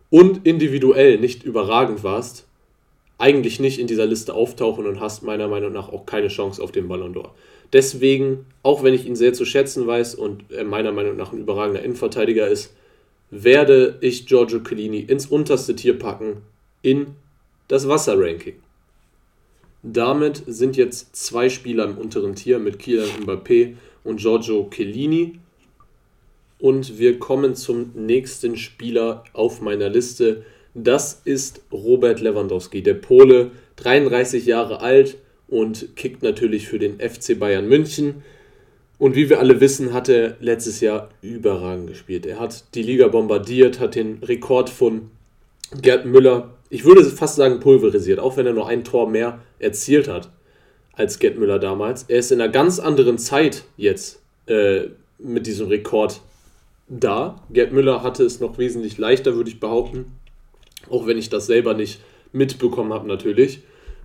und 0.10 0.46
individuell 0.46 1.20
nicht 1.20 1.44
überragend 1.44 2.04
warst, 2.04 2.48
eigentlich 3.22 3.60
nicht 3.60 3.80
in 3.80 3.88
dieser 3.88 4.08
Liste 4.08 4.34
auftauchen 4.34 4.88
und 4.88 5.00
hast 5.00 5.22
meiner 5.22 5.48
Meinung 5.48 5.72
nach 5.72 5.90
auch 5.90 6.06
keine 6.06 6.28
Chance 6.28 6.62
auf 6.62 6.72
den 6.72 6.88
Ballon 6.88 7.14
d'Or. 7.14 7.30
Deswegen, 7.72 8.46
auch 8.64 8.84
wenn 8.84 8.94
ich 8.94 9.06
ihn 9.06 9.16
sehr 9.16 9.34
zu 9.34 9.46
schätzen 9.46 9.88
weiß 9.88 10.16
und 10.16 10.44
er 10.50 10.66
meiner 10.66 10.92
Meinung 10.92 11.16
nach 11.16 11.32
ein 11.32 11.40
überragender 11.40 11.84
Innenverteidiger 11.84 12.48
ist, 12.48 12.74
werde 13.30 13.98
ich 14.02 14.26
Giorgio 14.26 14.60
Chiellini 14.60 15.00
ins 15.00 15.28
unterste 15.28 15.76
Tier 15.76 15.98
packen 15.98 16.42
in 16.82 17.16
das 17.68 17.88
Wasserranking. 17.88 18.56
Damit 19.84 20.44
sind 20.48 20.76
jetzt 20.76 21.16
zwei 21.16 21.50
Spieler 21.50 21.86
im 21.86 21.98
unteren 21.98 22.36
Tier 22.36 22.60
mit 22.60 22.80
Kylian 22.80 23.24
Mbappé 23.24 23.76
und 24.04 24.20
Giorgio 24.20 24.68
Chiellini. 24.70 25.40
Und 26.60 27.00
wir 27.00 27.20
kommen 27.20 27.56
zum 27.56 27.92
nächsten 27.96 28.58
Spieler 28.58 29.24
auf 29.34 29.62
meiner 29.62 29.90
Liste, 29.90 30.44
das 30.74 31.22
ist 31.26 31.62
Robert 31.72 32.22
Lewandowski, 32.22 32.82
der 32.82 32.94
Pole, 32.94 33.52
33 33.78 34.46
Jahre 34.46 34.82
alt 34.82 35.18
und 35.48 35.96
kickt 35.96 36.24
natürlich 36.24 36.68
für 36.68 36.80
den 36.80 37.00
FC 37.00 37.38
Bayern 37.38 37.68
München. 37.68 38.24
Und 38.98 39.16
wie 39.16 39.30
wir 39.30 39.40
alle 39.40 39.60
wissen, 39.60 39.94
hat 39.94 40.10
er 40.10 40.38
letztes 40.40 40.80
Jahr 40.80 41.10
überragend 41.22 41.88
gespielt. 41.88 42.26
Er 42.26 42.40
hat 42.40 42.64
die 42.76 42.84
Liga 42.84 43.08
bombardiert, 43.08 43.80
hat 43.80 43.96
den 43.96 44.20
Rekord 44.24 44.70
von 44.70 45.10
Gerd 45.82 46.06
Müller, 46.06 46.52
ich 46.70 46.86
würde 46.86 47.04
fast 47.04 47.36
sagen 47.36 47.60
pulverisiert, 47.60 48.20
auch 48.20 48.38
wenn 48.38 48.46
er 48.46 48.54
nur 48.54 48.68
ein 48.68 48.84
Tor 48.84 49.10
mehr 49.10 49.40
erzielt 49.60 50.08
hat 50.08 50.30
als 50.94 51.20
Gerd 51.20 51.38
Müller 51.38 51.60
damals. 51.60 52.04
Er 52.08 52.20
ist 52.20 52.32
in 52.32 52.42
einer 52.42 52.52
ganz 52.52 52.80
anderen 52.80 53.18
Zeit 53.18 53.64
jetzt 53.76 54.22
äh, 54.48 54.84
mit 55.18 55.48
diesem 55.48 55.68
Rekord 55.68 56.22
da. 56.88 57.42
Gerd 57.50 57.74
Müller 57.74 58.04
hatte 58.04 58.24
es 58.24 58.40
noch 58.40 58.58
wesentlich 58.58 58.98
leichter, 58.98 59.36
würde 59.36 59.50
ich 59.50 59.60
behaupten. 59.60 60.06
Auch 60.90 61.06
wenn 61.08 61.18
ich 61.18 61.30
das 61.30 61.46
selber 61.46 61.74
nicht 61.74 62.00
mitbekommen 62.32 62.94
habe, 62.94 63.08
natürlich. 63.08 63.62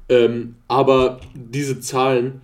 Ähm, 0.09 0.57
aber 0.69 1.21
diese 1.35 1.81
Zahlen 1.81 2.41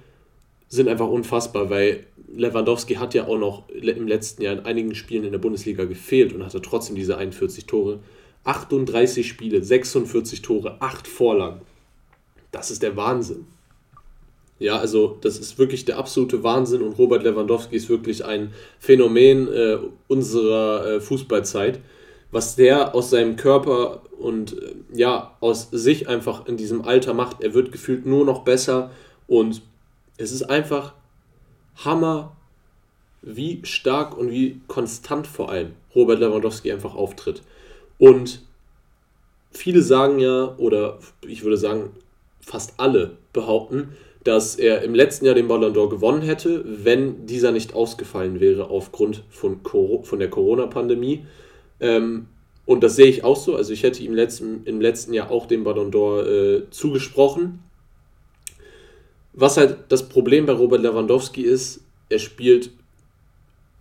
sind 0.68 0.88
einfach 0.88 1.08
unfassbar, 1.08 1.70
weil 1.70 2.06
Lewandowski 2.34 2.94
hat 2.94 3.14
ja 3.14 3.26
auch 3.26 3.38
noch 3.38 3.68
im 3.68 4.08
letzten 4.08 4.42
Jahr 4.42 4.54
in 4.54 4.60
einigen 4.60 4.94
Spielen 4.94 5.24
in 5.24 5.32
der 5.32 5.38
Bundesliga 5.38 5.84
gefehlt 5.84 6.32
und 6.32 6.44
hatte 6.44 6.62
trotzdem 6.62 6.96
diese 6.96 7.16
41 7.16 7.66
Tore. 7.66 8.00
38 8.44 9.28
Spiele, 9.28 9.62
46 9.62 10.42
Tore, 10.42 10.76
8 10.80 11.06
Vorlagen. 11.06 11.60
Das 12.50 12.70
ist 12.70 12.82
der 12.82 12.96
Wahnsinn. 12.96 13.46
Ja, 14.58 14.78
also 14.78 15.18
das 15.20 15.38
ist 15.38 15.58
wirklich 15.58 15.84
der 15.84 15.98
absolute 15.98 16.42
Wahnsinn 16.42 16.82
und 16.82 16.96
Robert 16.96 17.24
Lewandowski 17.24 17.76
ist 17.76 17.88
wirklich 17.88 18.24
ein 18.24 18.52
Phänomen 18.78 19.52
äh, 19.52 19.78
unserer 20.08 20.86
äh, 20.86 21.00
Fußballzeit 21.00 21.80
was 22.32 22.56
der 22.56 22.94
aus 22.94 23.10
seinem 23.10 23.36
Körper 23.36 24.02
und 24.18 24.60
äh, 24.60 24.74
ja, 24.92 25.36
aus 25.40 25.68
sich 25.70 26.08
einfach 26.08 26.46
in 26.46 26.56
diesem 26.56 26.82
Alter 26.82 27.14
macht. 27.14 27.42
Er 27.42 27.54
wird 27.54 27.70
gefühlt 27.70 28.06
nur 28.06 28.24
noch 28.24 28.42
besser 28.42 28.90
und 29.28 29.62
es 30.16 30.32
ist 30.32 30.42
einfach 30.42 30.94
Hammer, 31.76 32.36
wie 33.22 33.60
stark 33.62 34.16
und 34.18 34.30
wie 34.30 34.60
konstant 34.66 35.26
vor 35.26 35.50
allem 35.50 35.72
Robert 35.94 36.18
Lewandowski 36.18 36.72
einfach 36.72 36.94
auftritt. 36.94 37.42
Und 37.98 38.42
viele 39.52 39.82
sagen 39.82 40.18
ja, 40.18 40.54
oder 40.56 40.98
ich 41.26 41.44
würde 41.44 41.56
sagen, 41.56 41.90
fast 42.40 42.74
alle 42.78 43.16
behaupten, 43.32 43.96
dass 44.24 44.56
er 44.56 44.82
im 44.82 44.94
letzten 44.94 45.26
Jahr 45.26 45.34
den 45.34 45.48
Ballon 45.48 45.74
d'Or 45.74 45.88
gewonnen 45.88 46.22
hätte, 46.22 46.64
wenn 46.66 47.26
dieser 47.26 47.52
nicht 47.52 47.74
ausgefallen 47.74 48.40
wäre 48.40 48.70
aufgrund 48.70 49.22
von, 49.30 49.60
von 50.02 50.18
der 50.18 50.30
Corona-Pandemie. 50.30 51.24
Ähm, 51.82 52.28
und 52.64 52.82
das 52.82 52.96
sehe 52.96 53.06
ich 53.06 53.24
auch 53.24 53.36
so. 53.36 53.56
Also 53.56 53.72
ich 53.72 53.82
hätte 53.82 54.02
ihm 54.02 54.14
letzten, 54.14 54.64
im 54.64 54.80
letzten 54.80 55.12
Jahr 55.12 55.30
auch 55.30 55.46
den 55.46 55.64
Ballon 55.64 55.90
d'Or 55.90 56.24
äh, 56.24 56.70
zugesprochen. 56.70 57.58
Was 59.34 59.56
halt 59.56 59.78
das 59.88 60.08
Problem 60.08 60.46
bei 60.46 60.52
Robert 60.52 60.80
Lewandowski 60.80 61.42
ist, 61.42 61.80
er 62.08 62.18
spielt 62.18 62.70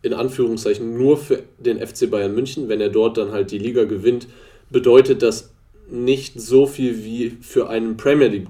in 0.02 0.14
Anführungszeichen 0.14 0.98
nur 0.98 1.18
für 1.18 1.44
den 1.60 1.86
FC 1.86 2.10
Bayern 2.10 2.34
München. 2.34 2.70
Wenn 2.70 2.82
er 2.82 2.90
dort 2.90 3.18
dann 3.18 3.32
halt 3.32 3.52
die 3.52 3.60
Liga 3.60 3.84
gewinnt, 3.84 4.28
bedeutet 4.72 5.22
das 5.22 5.52
nicht 5.90 6.40
so 6.40 6.66
viel 6.66 7.04
wie 7.04 7.38
für 7.42 7.70
einen 7.70 7.98
Premier 7.98 8.46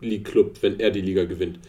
League 0.00 0.24
Club, 0.24 0.56
wenn 0.62 0.80
er 0.80 0.90
die 0.90 1.02
Liga 1.02 1.24
gewinnt. 1.24 1.60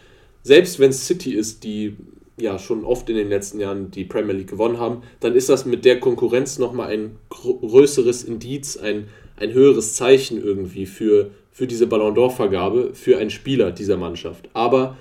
Selbst 0.42 0.80
wenn 0.80 0.94
City 0.94 1.34
ist, 1.34 1.64
die 1.64 1.98
ja 2.40 2.60
schon 2.60 2.86
oft 2.86 3.10
in 3.10 3.16
den 3.16 3.30
letzten 3.30 3.60
Jahren 3.60 3.92
die 3.92 4.06
Premier 4.06 4.34
League 4.34 4.50
gewonnen 4.50 4.80
haben, 4.80 5.02
dann 5.20 5.36
ist 5.36 5.50
das 5.50 5.66
mit 5.66 5.86
der 5.86 6.00
Konkurrenz 6.00 6.60
nochmal 6.60 6.90
ein 6.90 7.16
größeres 7.30 8.24
Indiz, 8.24 8.78
ein, 8.78 9.08
ein 9.38 9.54
höheres 9.54 9.96
Zeichen 9.96 10.42
irgendwie 10.42 10.86
für, 10.86 11.32
für 11.52 11.68
diese 11.68 11.88
Ballon 11.88 12.16
d'Or-Vergabe, 12.16 12.94
für 12.94 13.18
einen 13.18 13.32
Spieler 13.32 13.72
dieser 13.72 13.98
Mannschaft. 13.98 14.50
Aber 14.54 14.98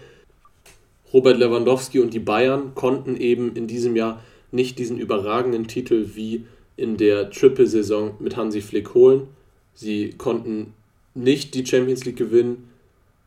Robert 1.12 1.38
Lewandowski 1.38 2.01
und 2.01 2.14
die 2.14 2.20
Bayern 2.20 2.75
konnten 2.75 3.16
eben 3.16 3.55
in 3.55 3.66
diesem 3.66 3.96
Jahr 3.96 4.22
nicht 4.51 4.79
diesen 4.79 4.99
überragenden 4.99 5.66
Titel 5.68 6.11
wie 6.14 6.46
in 6.77 6.96
der 6.96 7.31
Triple-Saison 7.31 8.14
mit 8.18 8.37
Hansi 8.37 8.61
Flick 8.61 8.94
holen. 8.94 9.29
Sie 9.75 10.11
konnten 10.11 10.72
nicht 11.14 11.55
die 11.55 11.64
Champions 11.64 12.05
League 12.05 12.16
gewinnen, 12.16 12.68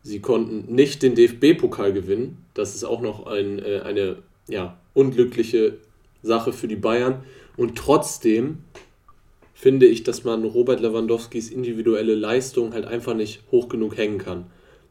sie 0.03 0.19
konnten 0.19 0.73
nicht 0.73 1.03
den 1.03 1.15
DFB-Pokal 1.15 1.93
gewinnen. 1.93 2.37
Das 2.53 2.75
ist 2.75 2.83
auch 2.83 3.01
noch 3.01 3.27
ein, 3.27 3.59
äh, 3.59 3.81
eine 3.83 4.17
ja, 4.47 4.77
unglückliche 4.93 5.77
Sache 6.21 6.53
für 6.53 6.67
die 6.67 6.75
Bayern. 6.75 7.23
Und 7.57 7.77
trotzdem 7.77 8.59
finde 9.53 9.85
ich, 9.85 10.03
dass 10.03 10.23
man 10.23 10.43
Robert 10.43 10.79
Lewandowskis 10.79 11.49
individuelle 11.49 12.15
Leistung 12.15 12.73
halt 12.73 12.85
einfach 12.85 13.13
nicht 13.13 13.41
hoch 13.51 13.67
genug 13.67 13.97
hängen 13.97 14.17
kann 14.17 14.45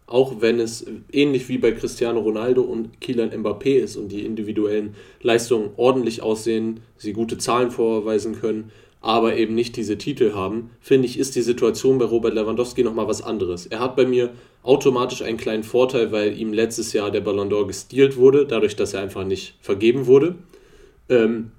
auch 0.09 0.41
wenn 0.41 0.59
es 0.59 0.87
ähnlich 1.13 1.49
wie 1.49 1.59
bei 1.59 1.73
Cristiano 1.73 2.21
Ronaldo 2.21 2.63
und 2.63 3.01
Kylian 3.01 3.31
Mbappé 3.31 3.79
ist 3.79 3.97
und 3.97 4.09
die 4.09 4.25
individuellen 4.25 4.95
Leistungen 5.21 5.71
ordentlich 5.77 6.23
aussehen, 6.23 6.81
sie 6.97 7.13
gute 7.13 7.37
Zahlen 7.37 7.71
vorweisen 7.71 8.41
können, 8.41 8.73
aber 9.01 9.37
eben 9.37 9.55
nicht 9.55 9.77
diese 9.77 9.97
Titel 9.97 10.35
haben, 10.35 10.71
finde 10.81 11.07
ich, 11.07 11.19
ist 11.19 11.37
die 11.37 11.43
Situation 11.43 11.99
bei 11.99 12.05
Robert 12.05 12.35
Lewandowski 12.35 12.83
nochmal 12.83 13.07
was 13.07 13.23
anderes. 13.23 13.67
Er 13.67 13.81
hat 13.81 13.97
bei 13.97 14.07
mir 14.07 14.31
automatisch 14.63 15.23
einen 15.23 15.37
kleinen 15.37 15.63
Vorteil, 15.63 16.11
weil 16.11 16.39
ihm 16.39 16.53
letztes 16.53 16.93
Jahr 16.93 17.11
der 17.11 17.21
Ballon 17.21 17.51
d'Or 17.51 17.67
gestealt 17.67 18.17
wurde, 18.17 18.47
dadurch, 18.47 18.77
dass 18.77 18.95
er 18.95 19.03
einfach 19.03 19.25
nicht 19.25 19.55
vergeben 19.61 20.07
wurde. 20.07 20.35
Ähm, 21.09 21.53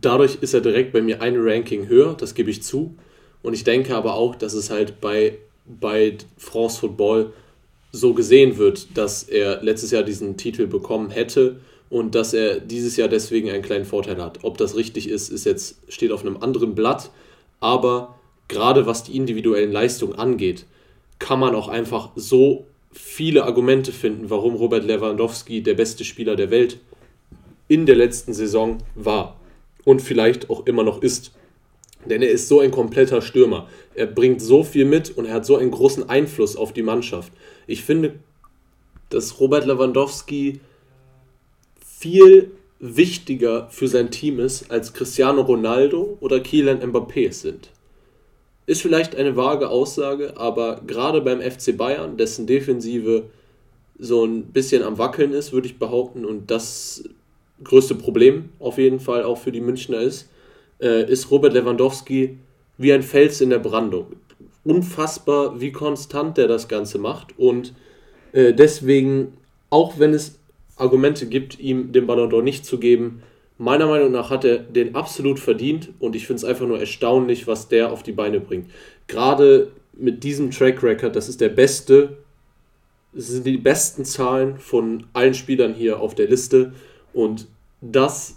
dadurch 0.00 0.38
ist 0.40 0.52
er 0.52 0.60
direkt 0.60 0.92
bei 0.92 1.00
mir 1.00 1.22
ein 1.22 1.36
Ranking 1.38 1.86
höher, 1.88 2.14
das 2.14 2.34
gebe 2.34 2.50
ich 2.50 2.62
zu. 2.62 2.94
Und 3.42 3.54
ich 3.54 3.62
denke 3.62 3.94
aber 3.94 4.14
auch, 4.14 4.34
dass 4.34 4.54
es 4.54 4.70
halt 4.70 5.00
bei 5.00 5.38
bei 5.66 6.16
France 6.36 6.80
Football 6.80 7.32
so 7.92 8.12
gesehen 8.12 8.58
wird, 8.58 8.96
dass 8.96 9.22
er 9.22 9.62
letztes 9.62 9.90
Jahr 9.90 10.02
diesen 10.02 10.36
Titel 10.36 10.66
bekommen 10.66 11.10
hätte 11.10 11.60
und 11.94 12.16
dass 12.16 12.34
er 12.34 12.58
dieses 12.58 12.96
Jahr 12.96 13.06
deswegen 13.06 13.48
einen 13.50 13.62
kleinen 13.62 13.84
Vorteil 13.84 14.20
hat. 14.20 14.40
Ob 14.42 14.58
das 14.58 14.74
richtig 14.74 15.08
ist, 15.08 15.28
ist 15.28 15.44
jetzt 15.44 15.76
steht 15.88 16.10
auf 16.10 16.22
einem 16.22 16.38
anderen 16.38 16.74
Blatt, 16.74 17.12
aber 17.60 18.18
gerade 18.48 18.84
was 18.84 19.04
die 19.04 19.16
individuellen 19.16 19.70
Leistungen 19.70 20.16
angeht, 20.16 20.66
kann 21.20 21.38
man 21.38 21.54
auch 21.54 21.68
einfach 21.68 22.10
so 22.16 22.66
viele 22.90 23.44
Argumente 23.44 23.92
finden, 23.92 24.28
warum 24.28 24.56
Robert 24.56 24.82
Lewandowski 24.82 25.62
der 25.62 25.74
beste 25.74 26.04
Spieler 26.04 26.34
der 26.34 26.50
Welt 26.50 26.80
in 27.68 27.86
der 27.86 27.94
letzten 27.94 28.34
Saison 28.34 28.78
war 28.96 29.36
und 29.84 30.02
vielleicht 30.02 30.50
auch 30.50 30.66
immer 30.66 30.82
noch 30.82 31.00
ist. 31.00 31.30
Denn 32.06 32.22
er 32.22 32.30
ist 32.30 32.48
so 32.48 32.58
ein 32.58 32.72
kompletter 32.72 33.22
Stürmer. 33.22 33.68
Er 33.94 34.06
bringt 34.06 34.42
so 34.42 34.64
viel 34.64 34.84
mit 34.84 35.16
und 35.16 35.26
er 35.26 35.34
hat 35.34 35.46
so 35.46 35.56
einen 35.58 35.70
großen 35.70 36.10
Einfluss 36.10 36.56
auf 36.56 36.72
die 36.72 36.82
Mannschaft. 36.82 37.32
Ich 37.68 37.84
finde, 37.84 38.16
dass 39.10 39.38
Robert 39.38 39.64
Lewandowski 39.64 40.58
viel 42.04 42.50
wichtiger 42.80 43.66
für 43.70 43.88
sein 43.88 44.10
Team 44.10 44.38
ist, 44.38 44.70
als 44.70 44.92
Cristiano 44.92 45.40
Ronaldo 45.40 46.18
oder 46.20 46.38
Kylian 46.40 46.82
Mbappé 46.82 47.32
sind. 47.32 47.70
Ist 48.66 48.82
vielleicht 48.82 49.16
eine 49.16 49.36
vage 49.36 49.70
Aussage, 49.70 50.36
aber 50.36 50.82
gerade 50.86 51.22
beim 51.22 51.40
FC 51.40 51.74
Bayern, 51.74 52.18
dessen 52.18 52.46
Defensive 52.46 53.24
so 53.98 54.26
ein 54.26 54.44
bisschen 54.52 54.82
am 54.82 54.98
Wackeln 54.98 55.32
ist, 55.32 55.54
würde 55.54 55.66
ich 55.66 55.78
behaupten, 55.78 56.26
und 56.26 56.50
das 56.50 57.04
größte 57.62 57.94
Problem 57.94 58.50
auf 58.58 58.76
jeden 58.76 59.00
Fall 59.00 59.22
auch 59.22 59.38
für 59.38 59.52
die 59.52 59.62
Münchner 59.62 60.00
ist, 60.00 60.28
äh, 60.82 61.10
ist 61.10 61.30
Robert 61.30 61.54
Lewandowski 61.54 62.36
wie 62.76 62.92
ein 62.92 63.02
Fels 63.02 63.40
in 63.40 63.48
der 63.48 63.60
Brandung. 63.60 64.08
Unfassbar, 64.62 65.58
wie 65.58 65.72
konstant 65.72 66.36
der 66.36 66.48
das 66.48 66.68
Ganze 66.68 66.98
macht. 66.98 67.38
Und 67.38 67.72
äh, 68.32 68.52
deswegen, 68.52 69.38
auch 69.70 69.98
wenn 69.98 70.12
es 70.12 70.38
Argumente 70.76 71.26
gibt, 71.26 71.58
ihm 71.58 71.92
den 71.92 72.06
Ballon 72.06 72.30
d'Or 72.30 72.42
nicht 72.42 72.66
zu 72.66 72.78
geben, 72.78 73.22
meiner 73.58 73.86
Meinung 73.86 74.10
nach 74.10 74.30
hat 74.30 74.44
er 74.44 74.58
den 74.58 74.94
absolut 74.94 75.38
verdient. 75.38 75.90
Und 75.98 76.16
ich 76.16 76.26
finde 76.26 76.38
es 76.38 76.44
einfach 76.44 76.66
nur 76.66 76.80
erstaunlich, 76.80 77.46
was 77.46 77.68
der 77.68 77.92
auf 77.92 78.02
die 78.02 78.12
Beine 78.12 78.40
bringt. 78.40 78.70
Gerade 79.06 79.70
mit 79.96 80.24
diesem 80.24 80.50
Track 80.50 80.82
Record, 80.82 81.14
das 81.14 81.28
ist 81.28 81.40
der 81.40 81.50
beste, 81.50 82.18
das 83.12 83.28
sind 83.28 83.46
die 83.46 83.58
besten 83.58 84.04
Zahlen 84.04 84.58
von 84.58 85.06
allen 85.12 85.34
Spielern 85.34 85.72
hier 85.74 86.00
auf 86.00 86.14
der 86.14 86.28
Liste. 86.28 86.72
Und 87.12 87.46
das 87.80 88.36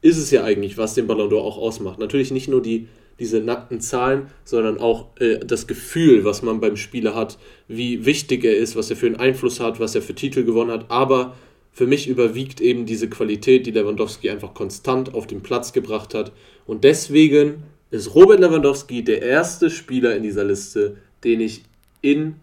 ist 0.00 0.16
es 0.16 0.30
ja 0.30 0.44
eigentlich, 0.44 0.78
was 0.78 0.94
den 0.94 1.06
Ballon 1.06 1.30
d'Or 1.30 1.42
auch 1.42 1.58
ausmacht. 1.58 1.98
Natürlich 1.98 2.30
nicht 2.30 2.48
nur 2.48 2.62
die, 2.62 2.88
diese 3.18 3.40
nackten 3.40 3.80
Zahlen, 3.80 4.28
sondern 4.44 4.78
auch 4.78 5.08
äh, 5.20 5.38
das 5.40 5.66
Gefühl, 5.66 6.24
was 6.24 6.42
man 6.42 6.60
beim 6.60 6.76
Spieler 6.76 7.14
hat, 7.14 7.38
wie 7.68 8.06
wichtig 8.06 8.44
er 8.44 8.56
ist, 8.56 8.76
was 8.76 8.88
er 8.88 8.96
für 8.96 9.06
einen 9.06 9.16
Einfluss 9.16 9.60
hat, 9.60 9.78
was 9.78 9.94
er 9.94 10.02
für 10.02 10.14
Titel 10.14 10.44
gewonnen 10.44 10.70
hat. 10.70 10.90
Aber 10.90 11.34
für 11.74 11.86
mich 11.88 12.08
überwiegt 12.08 12.60
eben 12.60 12.86
diese 12.86 13.10
Qualität, 13.10 13.66
die 13.66 13.72
Lewandowski 13.72 14.30
einfach 14.30 14.54
konstant 14.54 15.12
auf 15.12 15.26
den 15.26 15.42
Platz 15.42 15.72
gebracht 15.72 16.14
hat. 16.14 16.30
Und 16.66 16.84
deswegen 16.84 17.64
ist 17.90 18.14
Robert 18.14 18.38
Lewandowski 18.40 19.02
der 19.02 19.22
erste 19.22 19.70
Spieler 19.70 20.16
in 20.16 20.22
dieser 20.22 20.44
Liste, 20.44 20.98
den 21.24 21.40
ich 21.40 21.64
in 22.00 22.36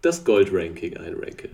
das 0.00 0.24
Gold-Ranking 0.24 0.96
einranke. 0.96 1.48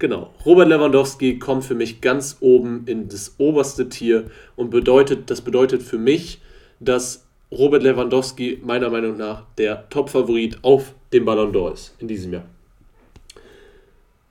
Genau. 0.00 0.34
Robert 0.44 0.68
Lewandowski 0.68 1.38
kommt 1.38 1.64
für 1.64 1.74
mich 1.76 2.00
ganz 2.00 2.36
oben 2.40 2.82
in 2.86 3.08
das 3.08 3.36
oberste 3.38 3.88
Tier 3.88 4.30
und 4.56 4.70
bedeutet, 4.70 5.30
das 5.30 5.40
bedeutet 5.40 5.82
für 5.82 5.98
mich, 5.98 6.40
dass 6.80 7.24
Robert 7.52 7.84
Lewandowski 7.84 8.60
meiner 8.64 8.90
Meinung 8.90 9.16
nach 9.16 9.44
der 9.58 9.88
Top-Favorit 9.90 10.58
auf 10.62 10.94
dem 11.12 11.24
Ballon 11.24 11.52
d'Or 11.52 11.72
ist 11.72 11.94
in 11.98 12.08
diesem 12.08 12.32
Jahr. 12.32 12.46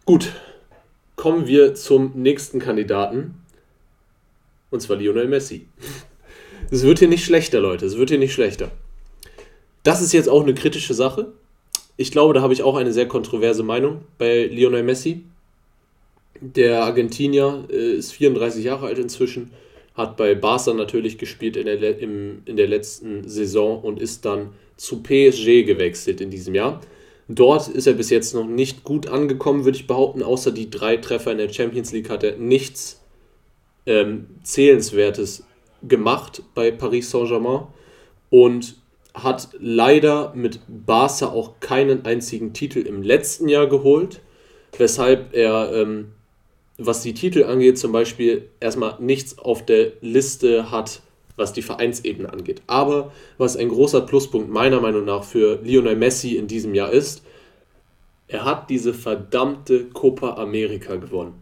Gut, 0.05 0.31
kommen 1.17 1.47
wir 1.47 1.75
zum 1.75 2.13
nächsten 2.15 2.59
Kandidaten. 2.59 3.33
Und 4.69 4.81
zwar 4.81 4.95
Lionel 4.95 5.27
Messi. 5.27 5.65
Es 6.71 6.83
wird 6.83 6.99
hier 6.99 7.07
nicht 7.07 7.25
schlechter, 7.25 7.59
Leute. 7.59 7.85
Es 7.85 7.97
wird 7.97 8.09
hier 8.09 8.19
nicht 8.19 8.33
schlechter. 8.33 8.71
Das 9.83 10.01
ist 10.01 10.13
jetzt 10.13 10.29
auch 10.29 10.43
eine 10.43 10.53
kritische 10.53 10.93
Sache. 10.93 11.33
Ich 11.97 12.11
glaube, 12.11 12.33
da 12.33 12.41
habe 12.41 12.53
ich 12.53 12.63
auch 12.63 12.75
eine 12.75 12.93
sehr 12.93 13.07
kontroverse 13.07 13.63
Meinung 13.63 14.01
bei 14.17 14.45
Lionel 14.45 14.83
Messi. 14.83 15.23
Der 16.39 16.83
Argentinier 16.83 17.65
äh, 17.69 17.93
ist 17.93 18.11
34 18.11 18.63
Jahre 18.63 18.85
alt 18.85 18.99
inzwischen, 18.99 19.51
hat 19.95 20.17
bei 20.17 20.35
Barca 20.35 20.73
natürlich 20.73 21.17
gespielt 21.17 21.57
in 21.57 21.65
der, 21.65 21.97
im, 21.97 22.43
in 22.45 22.57
der 22.57 22.67
letzten 22.67 23.27
Saison 23.27 23.81
und 23.81 23.99
ist 23.99 24.23
dann 24.25 24.49
zu 24.75 25.01
PSG 25.01 25.63
gewechselt 25.63 26.21
in 26.21 26.29
diesem 26.29 26.53
Jahr. 26.53 26.79
Dort 27.29 27.67
ist 27.67 27.87
er 27.87 27.93
bis 27.93 28.09
jetzt 28.09 28.33
noch 28.33 28.45
nicht 28.45 28.83
gut 28.83 29.07
angekommen, 29.07 29.65
würde 29.65 29.77
ich 29.77 29.87
behaupten. 29.87 30.23
Außer 30.23 30.51
die 30.51 30.69
drei 30.69 30.97
Treffer 30.97 31.31
in 31.31 31.37
der 31.37 31.51
Champions 31.51 31.91
League 31.91 32.09
hat 32.09 32.23
er 32.23 32.37
nichts 32.37 33.03
ähm, 33.85 34.27
Zählenswertes 34.43 35.43
gemacht 35.83 36.41
bei 36.55 36.71
Paris 36.71 37.11
Saint-Germain 37.11 37.67
und 38.29 38.75
hat 39.13 39.49
leider 39.59 40.33
mit 40.35 40.59
Barca 40.67 41.27
auch 41.27 41.59
keinen 41.59 42.05
einzigen 42.05 42.53
Titel 42.53 42.79
im 42.79 43.01
letzten 43.01 43.49
Jahr 43.49 43.67
geholt, 43.67 44.21
weshalb 44.77 45.33
er 45.33 45.71
ähm, 45.73 46.11
was 46.77 47.01
die 47.01 47.13
Titel 47.13 47.43
angeht, 47.43 47.77
zum 47.77 47.91
Beispiel 47.91 48.49
erstmal 48.59 48.97
nichts 48.99 49.39
auf 49.39 49.65
der 49.65 49.93
Liste 50.01 50.69
hat 50.71 51.01
was 51.37 51.53
die 51.53 51.61
Vereinsebene 51.61 52.31
angeht. 52.33 52.61
Aber 52.67 53.13
was 53.37 53.55
ein 53.55 53.69
großer 53.69 54.01
Pluspunkt 54.01 54.49
meiner 54.49 54.81
Meinung 54.81 55.05
nach 55.05 55.23
für 55.23 55.59
Lionel 55.63 55.95
Messi 55.95 56.35
in 56.35 56.47
diesem 56.47 56.75
Jahr 56.75 56.91
ist, 56.91 57.23
er 58.27 58.43
hat 58.43 58.69
diese 58.69 58.93
verdammte 58.93 59.85
Copa 59.85 60.33
America 60.33 60.97
gewonnen. 60.97 61.35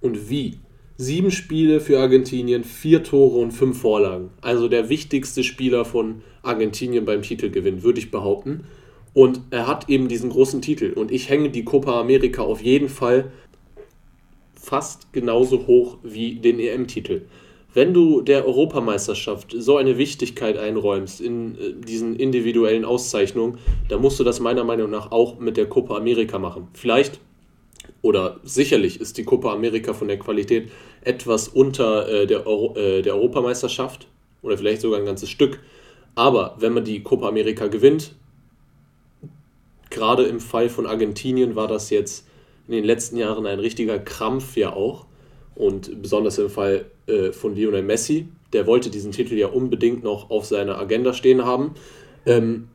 Und 0.00 0.30
wie? 0.30 0.58
Sieben 0.96 1.30
Spiele 1.30 1.80
für 1.80 1.98
Argentinien, 1.98 2.62
vier 2.62 3.02
Tore 3.02 3.38
und 3.38 3.52
fünf 3.52 3.80
Vorlagen. 3.80 4.30
Also 4.42 4.68
der 4.68 4.90
wichtigste 4.90 5.42
Spieler 5.42 5.84
von 5.84 6.22
Argentinien 6.42 7.06
beim 7.06 7.22
Titelgewinn, 7.22 7.82
würde 7.82 7.98
ich 7.98 8.10
behaupten. 8.10 8.64
Und 9.14 9.40
er 9.50 9.66
hat 9.66 9.88
eben 9.88 10.08
diesen 10.08 10.30
großen 10.30 10.60
Titel. 10.62 10.92
Und 10.92 11.10
ich 11.10 11.30
hänge 11.30 11.50
die 11.50 11.64
Copa 11.64 11.98
America 11.98 12.42
auf 12.42 12.62
jeden 12.62 12.88
Fall 12.88 13.32
fast 14.54 15.12
genauso 15.12 15.66
hoch 15.66 15.98
wie 16.02 16.34
den 16.34 16.60
EM-Titel. 16.60 17.22
Wenn 17.72 17.94
du 17.94 18.20
der 18.20 18.46
Europameisterschaft 18.46 19.54
so 19.56 19.76
eine 19.76 19.96
Wichtigkeit 19.96 20.58
einräumst 20.58 21.20
in 21.20 21.54
äh, 21.54 21.72
diesen 21.74 22.16
individuellen 22.16 22.84
Auszeichnungen, 22.84 23.58
dann 23.88 24.00
musst 24.00 24.18
du 24.18 24.24
das 24.24 24.40
meiner 24.40 24.64
Meinung 24.64 24.90
nach 24.90 25.12
auch 25.12 25.38
mit 25.38 25.56
der 25.56 25.66
Copa 25.66 25.96
America 25.96 26.38
machen. 26.38 26.68
Vielleicht 26.74 27.20
oder 28.02 28.40
sicherlich 28.42 29.00
ist 29.00 29.18
die 29.18 29.24
Copa 29.24 29.52
America 29.52 29.92
von 29.92 30.08
der 30.08 30.18
Qualität 30.18 30.70
etwas 31.02 31.48
unter 31.48 32.08
äh, 32.08 32.26
der, 32.26 32.46
Euro, 32.46 32.76
äh, 32.76 33.02
der 33.02 33.14
Europameisterschaft 33.14 34.08
oder 34.42 34.56
vielleicht 34.56 34.80
sogar 34.80 34.98
ein 34.98 35.06
ganzes 35.06 35.28
Stück. 35.28 35.60
Aber 36.14 36.56
wenn 36.58 36.72
man 36.72 36.84
die 36.84 37.02
Copa 37.02 37.28
America 37.28 37.66
gewinnt, 37.68 38.14
gerade 39.90 40.24
im 40.24 40.40
Fall 40.40 40.68
von 40.68 40.86
Argentinien 40.86 41.56
war 41.56 41.68
das 41.68 41.90
jetzt 41.90 42.26
in 42.66 42.74
den 42.74 42.84
letzten 42.84 43.16
Jahren 43.16 43.46
ein 43.46 43.60
richtiger 43.60 43.98
Krampf 43.98 44.56
ja 44.56 44.72
auch. 44.72 45.06
Und 45.54 46.00
besonders 46.00 46.38
im 46.38 46.48
Fall 46.48 46.86
äh, 47.10 47.32
von 47.32 47.54
Lionel 47.54 47.82
Messi, 47.82 48.28
der 48.52 48.66
wollte 48.66 48.90
diesen 48.90 49.12
Titel 49.12 49.34
ja 49.34 49.48
unbedingt 49.48 50.02
noch 50.02 50.30
auf 50.30 50.46
seiner 50.46 50.78
Agenda 50.78 51.12
stehen 51.12 51.44
haben. 51.44 51.74
Ähm, 52.26 52.68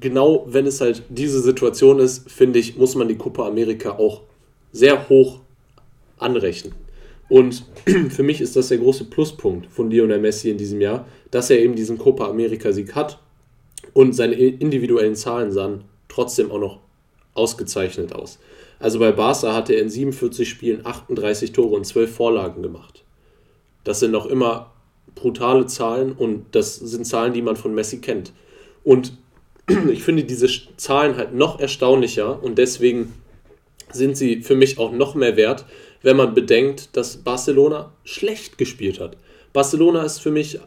genau 0.00 0.44
wenn 0.48 0.66
es 0.66 0.80
halt 0.80 1.02
diese 1.08 1.40
Situation 1.40 1.98
ist, 1.98 2.30
finde 2.30 2.58
ich, 2.58 2.76
muss 2.76 2.94
man 2.94 3.08
die 3.08 3.16
Copa 3.16 3.46
America 3.46 3.92
auch 3.92 4.22
sehr 4.72 5.08
hoch 5.08 5.40
anrechnen. 6.18 6.74
Und 7.28 7.64
für 8.10 8.22
mich 8.22 8.40
ist 8.40 8.56
das 8.56 8.68
der 8.68 8.78
große 8.78 9.04
Pluspunkt 9.04 9.66
von 9.66 9.90
Lionel 9.90 10.18
Messi 10.18 10.50
in 10.50 10.58
diesem 10.58 10.80
Jahr, 10.80 11.06
dass 11.30 11.50
er 11.50 11.58
eben 11.58 11.74
diesen 11.74 11.98
Copa 11.98 12.28
America-Sieg 12.28 12.94
hat 12.94 13.18
und 13.92 14.14
seine 14.14 14.34
individuellen 14.34 15.14
Zahlen 15.14 15.52
sahen 15.52 15.84
trotzdem 16.08 16.50
auch 16.50 16.58
noch 16.58 16.80
ausgezeichnet 17.34 18.12
aus. 18.12 18.38
Also 18.80 18.98
bei 18.98 19.12
Barca 19.12 19.54
hatte 19.54 19.74
er 19.74 19.82
in 19.82 19.90
47 19.90 20.48
Spielen 20.48 20.86
38 20.86 21.52
Tore 21.52 21.74
und 21.76 21.84
12 21.84 22.14
Vorlagen 22.14 22.62
gemacht. 22.62 23.04
Das 23.84 24.00
sind 24.00 24.10
noch 24.10 24.26
immer 24.26 24.72
brutale 25.14 25.66
Zahlen 25.66 26.12
und 26.12 26.46
das 26.52 26.76
sind 26.76 27.04
Zahlen, 27.04 27.32
die 27.32 27.42
man 27.42 27.56
von 27.56 27.74
Messi 27.74 28.00
kennt. 28.00 28.32
Und 28.84 29.12
ich 29.90 30.02
finde 30.02 30.24
diese 30.24 30.48
Zahlen 30.76 31.16
halt 31.16 31.34
noch 31.34 31.60
erstaunlicher 31.60 32.42
und 32.42 32.58
deswegen 32.58 33.14
sind 33.92 34.16
sie 34.16 34.42
für 34.42 34.54
mich 34.54 34.78
auch 34.78 34.92
noch 34.92 35.14
mehr 35.14 35.36
wert, 35.36 35.64
wenn 36.02 36.16
man 36.16 36.34
bedenkt, 36.34 36.96
dass 36.96 37.18
Barcelona 37.18 37.92
schlecht 38.04 38.58
gespielt 38.58 39.00
hat. 39.00 39.16
Barcelona 39.52 40.02
ist 40.02 40.18
für 40.18 40.30
mich, 40.30 40.60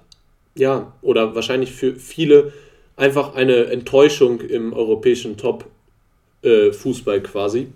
ja, 0.56 0.93
oder 1.02 1.36
wahrscheinlich 1.36 1.71
für 1.71 1.95
viele 1.95 2.52
einfach 2.97 3.36
eine 3.36 3.65
Enttäuschung 3.65 4.41
im 4.41 4.74
europäischen 4.74 5.38
Top-Fußball 5.38 7.17
äh, 7.17 7.21
quasi 7.21 7.67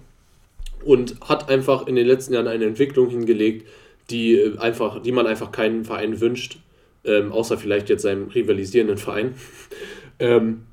und 0.84 1.16
hat 1.22 1.50
einfach 1.50 1.88
in 1.88 1.96
den 1.96 2.06
letzten 2.06 2.34
Jahren 2.34 2.48
eine 2.48 2.66
Entwicklung 2.66 3.10
hingelegt, 3.10 3.68
die, 4.10 4.36
äh, 4.36 4.58
einfach, 4.58 5.02
die 5.02 5.12
man 5.12 5.28
einfach 5.28 5.52
keinen 5.52 5.86
Verein 5.86 6.20
wünscht, 6.20 6.60
ähm, 7.04 7.32
außer 7.32 7.58
vielleicht 7.58 7.90
jetzt 7.90 8.04
seinem 8.04 8.28
rivalisierenden 8.28 8.98
Verein. 8.98 9.36
ähm, 10.20 10.64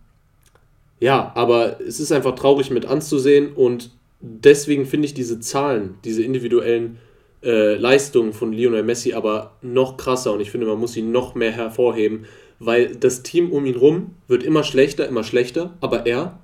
ja, 1.00 1.32
aber 1.34 1.80
es 1.80 1.98
ist 2.00 2.12
einfach 2.12 2.34
traurig 2.34 2.70
mit 2.70 2.86
anzusehen 2.86 3.52
und 3.52 3.90
deswegen 4.20 4.86
finde 4.86 5.06
ich 5.06 5.14
diese 5.14 5.40
Zahlen, 5.40 5.96
diese 6.04 6.22
individuellen 6.22 6.98
äh, 7.42 7.74
Leistungen 7.74 8.32
von 8.32 8.52
Lionel 8.52 8.84
Messi 8.84 9.12
aber 9.12 9.56
noch 9.62 9.96
krasser 9.96 10.32
und 10.32 10.40
ich 10.40 10.50
finde, 10.50 10.66
man 10.66 10.78
muss 10.78 10.92
sie 10.92 11.02
noch 11.02 11.34
mehr 11.34 11.50
hervorheben, 11.50 12.26
weil 12.60 12.94
das 12.94 13.24
Team 13.24 13.50
um 13.50 13.66
ihn 13.66 13.74
rum 13.74 14.14
wird 14.28 14.44
immer 14.44 14.62
schlechter, 14.62 15.08
immer 15.08 15.24
schlechter, 15.24 15.76
aber 15.80 16.06
er 16.06 16.38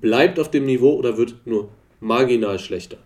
bleibt 0.00 0.38
auf 0.38 0.50
dem 0.50 0.64
Niveau 0.64 0.94
oder 0.94 1.18
wird 1.18 1.34
nur 1.44 1.68
marginal 2.00 2.58
schlechter. 2.58 2.96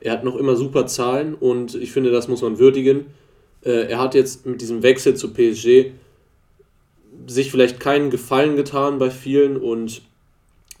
Er 0.00 0.12
hat 0.12 0.24
noch 0.24 0.36
immer 0.36 0.56
super 0.56 0.86
Zahlen 0.86 1.34
und 1.34 1.74
ich 1.74 1.92
finde, 1.92 2.10
das 2.10 2.28
muss 2.28 2.42
man 2.42 2.58
würdigen. 2.58 3.06
Äh, 3.64 3.90
er 3.90 3.98
hat 3.98 4.14
jetzt 4.14 4.46
mit 4.46 4.60
diesem 4.60 4.82
Wechsel 4.82 5.14
zu 5.14 5.32
PSG 5.32 5.92
sich 7.26 7.50
vielleicht 7.50 7.80
keinen 7.80 8.10
Gefallen 8.10 8.56
getan 8.56 8.98
bei 8.98 9.10
vielen 9.10 9.56
und 9.56 10.02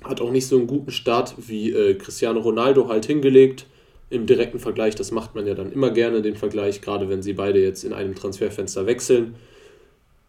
hat 0.04 0.20
auch 0.20 0.30
nicht 0.30 0.46
so 0.46 0.56
einen 0.56 0.66
guten 0.66 0.90
Start 0.90 1.34
wie 1.36 1.72
äh, 1.72 1.94
Cristiano 1.94 2.40
Ronaldo 2.40 2.88
halt 2.88 3.06
hingelegt. 3.06 3.66
Im 4.10 4.26
direkten 4.26 4.58
Vergleich, 4.58 4.94
das 4.94 5.10
macht 5.10 5.34
man 5.34 5.46
ja 5.46 5.54
dann 5.54 5.70
immer 5.70 5.90
gerne, 5.90 6.22
den 6.22 6.36
Vergleich, 6.36 6.80
gerade 6.80 7.10
wenn 7.10 7.22
sie 7.22 7.34
beide 7.34 7.60
jetzt 7.60 7.84
in 7.84 7.92
einem 7.92 8.14
Transferfenster 8.14 8.86
wechseln. 8.86 9.34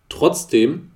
Trotzdem, 0.09 0.91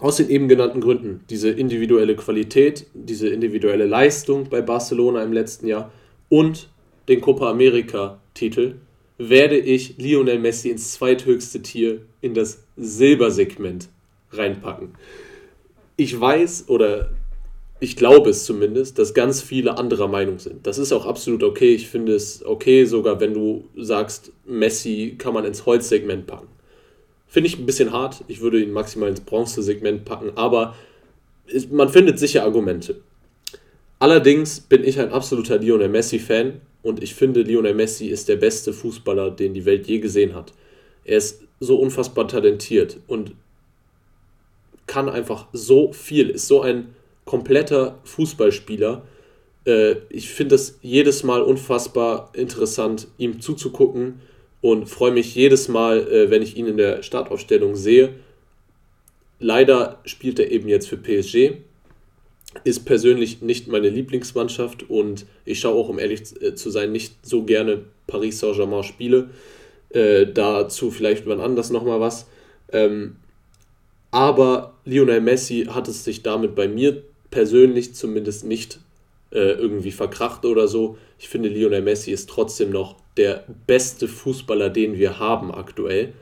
aus 0.00 0.16
den 0.16 0.28
eben 0.28 0.48
genannten 0.48 0.80
Gründen, 0.80 1.20
diese 1.30 1.50
individuelle 1.50 2.16
Qualität, 2.16 2.86
diese 2.94 3.28
individuelle 3.28 3.86
Leistung 3.86 4.48
bei 4.48 4.60
Barcelona 4.60 5.22
im 5.22 5.32
letzten 5.32 5.68
Jahr 5.68 5.92
und 6.30 6.70
den 7.08 7.20
Copa 7.20 7.50
America-Titel, 7.50 8.76
werde 9.18 9.58
ich 9.58 9.98
Lionel 9.98 10.38
Messi 10.38 10.70
ins 10.70 10.94
zweithöchste 10.94 11.60
Tier 11.60 12.00
in 12.22 12.32
das 12.32 12.64
Silbersegment 12.78 13.90
reinpacken 14.32 14.94
ich 16.00 16.18
weiß 16.18 16.64
oder 16.68 17.10
ich 17.78 17.94
glaube 17.94 18.30
es 18.30 18.44
zumindest, 18.44 18.98
dass 18.98 19.12
ganz 19.12 19.42
viele 19.42 19.76
anderer 19.76 20.08
Meinung 20.08 20.38
sind. 20.38 20.66
Das 20.66 20.78
ist 20.78 20.92
auch 20.92 21.04
absolut 21.04 21.42
okay. 21.42 21.74
Ich 21.74 21.88
finde 21.88 22.14
es 22.14 22.44
okay, 22.44 22.86
sogar 22.86 23.20
wenn 23.20 23.34
du 23.34 23.64
sagst, 23.76 24.32
Messi 24.46 25.16
kann 25.18 25.34
man 25.34 25.44
ins 25.44 25.66
Holzsegment 25.66 26.26
packen. 26.26 26.48
Finde 27.26 27.48
ich 27.48 27.58
ein 27.58 27.66
bisschen 27.66 27.92
hart. 27.92 28.24
Ich 28.28 28.40
würde 28.40 28.62
ihn 28.62 28.72
maximal 28.72 29.10
ins 29.10 29.20
Bronzesegment 29.20 30.06
packen, 30.06 30.32
aber 30.36 30.74
man 31.70 31.90
findet 31.90 32.18
sicher 32.18 32.44
Argumente. 32.44 33.02
Allerdings 34.00 34.60
bin 34.60 34.82
ich 34.82 34.98
ein 34.98 35.12
absoluter 35.12 35.58
Lionel 35.58 35.90
Messi-Fan 35.90 36.62
und 36.82 37.02
ich 37.02 37.14
finde, 37.14 37.42
Lionel 37.42 37.74
Messi 37.74 38.06
ist 38.06 38.30
der 38.30 38.36
beste 38.36 38.72
Fußballer, 38.72 39.30
den 39.30 39.52
die 39.52 39.66
Welt 39.66 39.86
je 39.86 39.98
gesehen 39.98 40.34
hat. 40.34 40.54
Er 41.04 41.18
ist 41.18 41.42
so 41.60 41.76
unfassbar 41.76 42.26
talentiert 42.26 42.96
und 43.06 43.32
kann 44.86 45.10
einfach 45.10 45.48
so 45.52 45.92
viel, 45.92 46.30
ist 46.30 46.48
so 46.48 46.62
ein 46.62 46.94
kompletter 47.26 47.98
Fußballspieler. 48.04 49.02
Äh, 49.66 49.96
ich 50.08 50.30
finde 50.30 50.54
es 50.54 50.78
jedes 50.80 51.22
Mal 51.22 51.42
unfassbar 51.42 52.30
interessant, 52.32 53.06
ihm 53.18 53.42
zuzugucken 53.42 54.20
und 54.62 54.88
freue 54.88 55.12
mich 55.12 55.34
jedes 55.34 55.68
Mal, 55.68 56.08
äh, 56.10 56.30
wenn 56.30 56.40
ich 56.40 56.56
ihn 56.56 56.66
in 56.66 56.78
der 56.78 57.02
Startaufstellung 57.02 57.76
sehe. 57.76 58.14
Leider 59.38 60.00
spielt 60.06 60.38
er 60.38 60.50
eben 60.50 60.68
jetzt 60.68 60.88
für 60.88 60.96
PSG. 60.96 61.58
Ist 62.64 62.84
persönlich 62.84 63.42
nicht 63.42 63.68
meine 63.68 63.88
Lieblingsmannschaft 63.88 64.90
und 64.90 65.26
ich 65.44 65.60
schaue 65.60 65.74
auch, 65.74 65.88
um 65.88 65.98
ehrlich 65.98 66.20
äh, 66.42 66.54
zu 66.54 66.70
sein, 66.70 66.90
nicht 66.90 67.14
so 67.22 67.44
gerne 67.44 67.84
Paris 68.06 68.40
Saint-Germain 68.40 68.82
Spiele. 68.82 69.30
Äh, 69.90 70.26
dazu 70.26 70.90
vielleicht 70.90 71.26
wann 71.26 71.40
anders 71.40 71.70
nochmal 71.70 72.00
was. 72.00 72.26
Ähm, 72.72 73.16
aber 74.10 74.74
Lionel 74.84 75.20
Messi 75.20 75.66
hat 75.70 75.88
es 75.88 76.04
sich 76.04 76.22
damit 76.22 76.54
bei 76.54 76.66
mir 76.68 77.02
persönlich 77.30 77.94
zumindest 77.94 78.44
nicht 78.44 78.80
äh, 79.32 79.52
irgendwie 79.52 79.92
verkracht 79.92 80.44
oder 80.44 80.66
so. 80.66 80.98
Ich 81.18 81.28
finde, 81.28 81.48
Lionel 81.48 81.82
Messi 81.82 82.10
ist 82.10 82.28
trotzdem 82.28 82.70
noch 82.70 82.96
der 83.16 83.44
beste 83.66 84.08
Fußballer, 84.08 84.70
den 84.70 84.98
wir 84.98 85.18
haben 85.18 85.52
aktuell. 85.54 86.12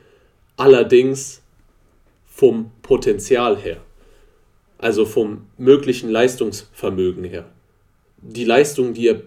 Allerdings 0.57 1.41
vom 2.27 2.71
Potenzial 2.81 3.57
her. 3.57 3.77
Also 4.79 5.05
vom 5.05 5.45
möglichen 5.57 6.09
Leistungsvermögen 6.09 7.23
her. 7.25 7.45
Die 8.21 8.45
Leistungen, 8.45 8.93
die 8.93 9.09
er 9.09 9.21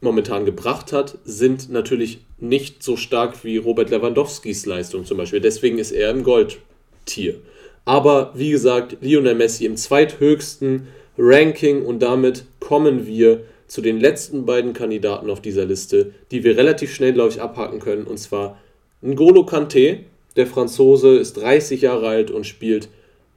momentan 0.00 0.44
gebracht 0.44 0.92
hat, 0.92 1.18
sind 1.24 1.70
natürlich 1.70 2.20
nicht 2.38 2.82
so 2.82 2.96
stark 2.96 3.44
wie 3.44 3.56
Robert 3.56 3.90
Lewandowskis 3.90 4.66
Leistung 4.66 5.04
zum 5.04 5.18
Beispiel. 5.18 5.40
Deswegen 5.40 5.78
ist 5.78 5.90
er 5.90 6.10
im 6.10 6.22
Goldtier. 6.22 7.40
Aber 7.84 8.32
wie 8.34 8.50
gesagt, 8.50 8.98
Lionel 9.00 9.34
Messi 9.34 9.64
im 9.64 9.76
zweithöchsten 9.76 10.88
Ranking 11.16 11.84
und 11.84 12.00
damit 12.00 12.44
kommen 12.60 13.06
wir 13.06 13.44
zu 13.66 13.80
den 13.80 13.98
letzten 13.98 14.46
beiden 14.46 14.72
Kandidaten 14.72 15.30
auf 15.30 15.42
dieser 15.42 15.64
Liste, 15.64 16.12
die 16.30 16.44
wir 16.44 16.56
relativ 16.56 16.94
schnell, 16.94 17.12
glaube 17.12 17.30
ich, 17.30 17.40
abhaken 17.40 17.80
können. 17.80 18.04
Und 18.04 18.18
zwar 18.18 18.58
N'Golo 19.02 19.48
Kanté, 19.48 20.00
der 20.36 20.46
Franzose, 20.46 21.16
ist 21.16 21.34
30 21.34 21.82
Jahre 21.82 22.08
alt 22.08 22.30
und 22.30 22.46
spielt 22.46 22.88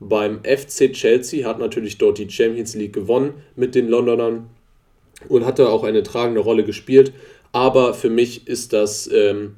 beim 0.01 0.43
FC 0.43 0.91
Chelsea, 0.91 1.47
hat 1.47 1.59
natürlich 1.59 1.99
dort 1.99 2.17
die 2.17 2.29
Champions 2.29 2.75
League 2.75 2.93
gewonnen 2.93 3.35
mit 3.55 3.75
den 3.75 3.87
Londonern 3.87 4.49
und 5.29 5.45
hat 5.45 5.59
da 5.59 5.67
auch 5.67 5.83
eine 5.83 6.01
tragende 6.01 6.41
Rolle 6.41 6.63
gespielt. 6.63 7.13
Aber 7.51 7.93
für 7.93 8.09
mich 8.09 8.47
ist 8.47 8.73
das 8.73 9.09
ähm, 9.13 9.57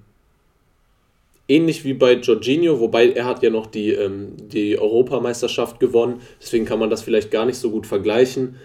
ähnlich 1.47 1.85
wie 1.85 1.93
bei 1.93 2.13
Jorginho, 2.15 2.81
wobei 2.81 3.11
er 3.11 3.25
hat 3.25 3.41
ja 3.41 3.49
noch 3.49 3.67
die, 3.67 3.91
ähm, 3.91 4.33
die 4.37 4.77
Europameisterschaft 4.77 5.79
gewonnen, 5.79 6.21
deswegen 6.41 6.65
kann 6.65 6.79
man 6.79 6.89
das 6.89 7.03
vielleicht 7.03 7.31
gar 7.31 7.45
nicht 7.45 7.57
so 7.57 7.71
gut 7.71 7.87
vergleichen. 7.87 8.57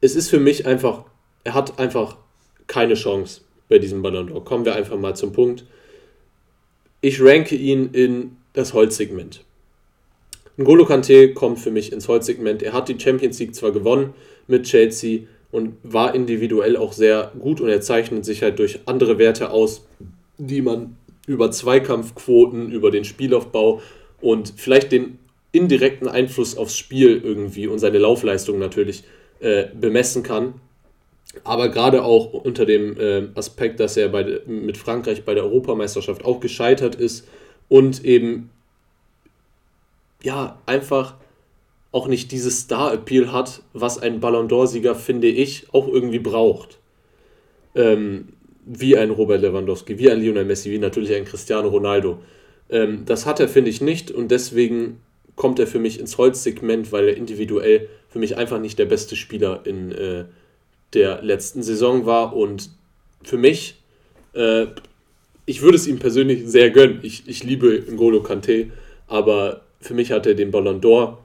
Es 0.00 0.14
ist 0.14 0.28
für 0.28 0.40
mich 0.40 0.64
einfach, 0.64 1.04
er 1.42 1.54
hat 1.54 1.80
einfach 1.80 2.18
keine 2.68 2.94
Chance 2.94 3.40
bei 3.68 3.78
diesem 3.80 4.02
Ballon 4.02 4.30
d'Or. 4.30 4.44
Kommen 4.44 4.64
wir 4.64 4.76
einfach 4.76 4.96
mal 4.96 5.16
zum 5.16 5.32
Punkt. 5.32 5.64
Ich 7.00 7.20
ranke 7.20 7.56
ihn 7.56 7.90
in 7.92 8.36
das 8.52 8.74
Holzsegment. 8.74 9.45
N'Golo 10.58 10.86
Kante 10.86 11.34
kommt 11.34 11.58
für 11.58 11.70
mich 11.70 11.92
ins 11.92 12.08
Holzsegment. 12.08 12.62
Er 12.62 12.72
hat 12.72 12.88
die 12.88 12.98
Champions 12.98 13.38
League 13.38 13.54
zwar 13.54 13.72
gewonnen 13.72 14.14
mit 14.46 14.64
Chelsea 14.64 15.20
und 15.52 15.74
war 15.82 16.14
individuell 16.14 16.76
auch 16.76 16.92
sehr 16.92 17.32
gut 17.38 17.60
und 17.60 17.68
er 17.68 17.80
zeichnet 17.80 18.24
sich 18.24 18.42
halt 18.42 18.58
durch 18.58 18.80
andere 18.86 19.18
Werte 19.18 19.50
aus, 19.50 19.86
die 20.38 20.62
man 20.62 20.96
über 21.26 21.50
Zweikampfquoten, 21.50 22.70
über 22.70 22.90
den 22.90 23.04
Spielaufbau 23.04 23.80
und 24.20 24.52
vielleicht 24.56 24.92
den 24.92 25.18
indirekten 25.52 26.08
Einfluss 26.08 26.56
aufs 26.56 26.76
Spiel 26.76 27.20
irgendwie 27.22 27.66
und 27.66 27.78
seine 27.78 27.98
Laufleistung 27.98 28.58
natürlich 28.58 29.04
äh, 29.40 29.66
bemessen 29.78 30.22
kann. 30.22 30.54
Aber 31.44 31.68
gerade 31.68 32.02
auch 32.02 32.32
unter 32.32 32.64
dem 32.64 32.98
äh, 32.98 33.28
Aspekt, 33.34 33.80
dass 33.80 33.96
er 33.96 34.08
bei, 34.08 34.40
mit 34.46 34.76
Frankreich 34.76 35.24
bei 35.24 35.34
der 35.34 35.44
Europameisterschaft 35.44 36.24
auch 36.24 36.40
gescheitert 36.40 36.94
ist 36.94 37.28
und 37.68 38.04
eben 38.04 38.50
ja 40.26 40.60
einfach 40.66 41.14
auch 41.92 42.08
nicht 42.08 42.30
dieses 42.30 42.60
Star-Appeal 42.60 43.32
hat, 43.32 43.62
was 43.72 43.98
ein 43.98 44.20
Ballon 44.20 44.48
d'Or-Sieger, 44.48 44.94
finde 44.94 45.28
ich, 45.28 45.72
auch 45.72 45.88
irgendwie 45.88 46.18
braucht. 46.18 46.78
Ähm, 47.74 48.28
wie 48.66 48.96
ein 48.96 49.10
Robert 49.10 49.40
Lewandowski, 49.40 49.98
wie 49.98 50.10
ein 50.10 50.20
Lionel 50.20 50.44
Messi, 50.44 50.70
wie 50.70 50.78
natürlich 50.78 51.14
ein 51.14 51.24
Cristiano 51.24 51.68
Ronaldo. 51.68 52.18
Ähm, 52.68 53.04
das 53.06 53.24
hat 53.24 53.40
er, 53.40 53.48
finde 53.48 53.70
ich, 53.70 53.80
nicht 53.80 54.10
und 54.10 54.30
deswegen 54.30 55.00
kommt 55.36 55.58
er 55.58 55.66
für 55.66 55.78
mich 55.78 56.00
ins 56.00 56.18
Holzsegment, 56.18 56.92
weil 56.92 57.08
er 57.08 57.16
individuell 57.16 57.88
für 58.08 58.18
mich 58.18 58.36
einfach 58.36 58.58
nicht 58.58 58.78
der 58.78 58.86
beste 58.86 59.14
Spieler 59.14 59.60
in 59.64 59.92
äh, 59.92 60.24
der 60.94 61.22
letzten 61.22 61.62
Saison 61.62 62.06
war 62.06 62.34
und 62.34 62.70
für 63.22 63.36
mich, 63.36 63.76
äh, 64.34 64.66
ich 65.44 65.62
würde 65.62 65.76
es 65.76 65.86
ihm 65.86 65.98
persönlich 65.98 66.42
sehr 66.46 66.70
gönnen. 66.70 67.00
Ich, 67.02 67.28
ich 67.28 67.44
liebe 67.44 67.84
N'Golo 67.88 68.22
Kante, 68.22 68.70
aber 69.06 69.65
für 69.86 69.94
mich 69.94 70.10
hat 70.10 70.26
er 70.26 70.34
den 70.34 70.50
Ballon 70.50 70.80
d'Or 70.80 71.18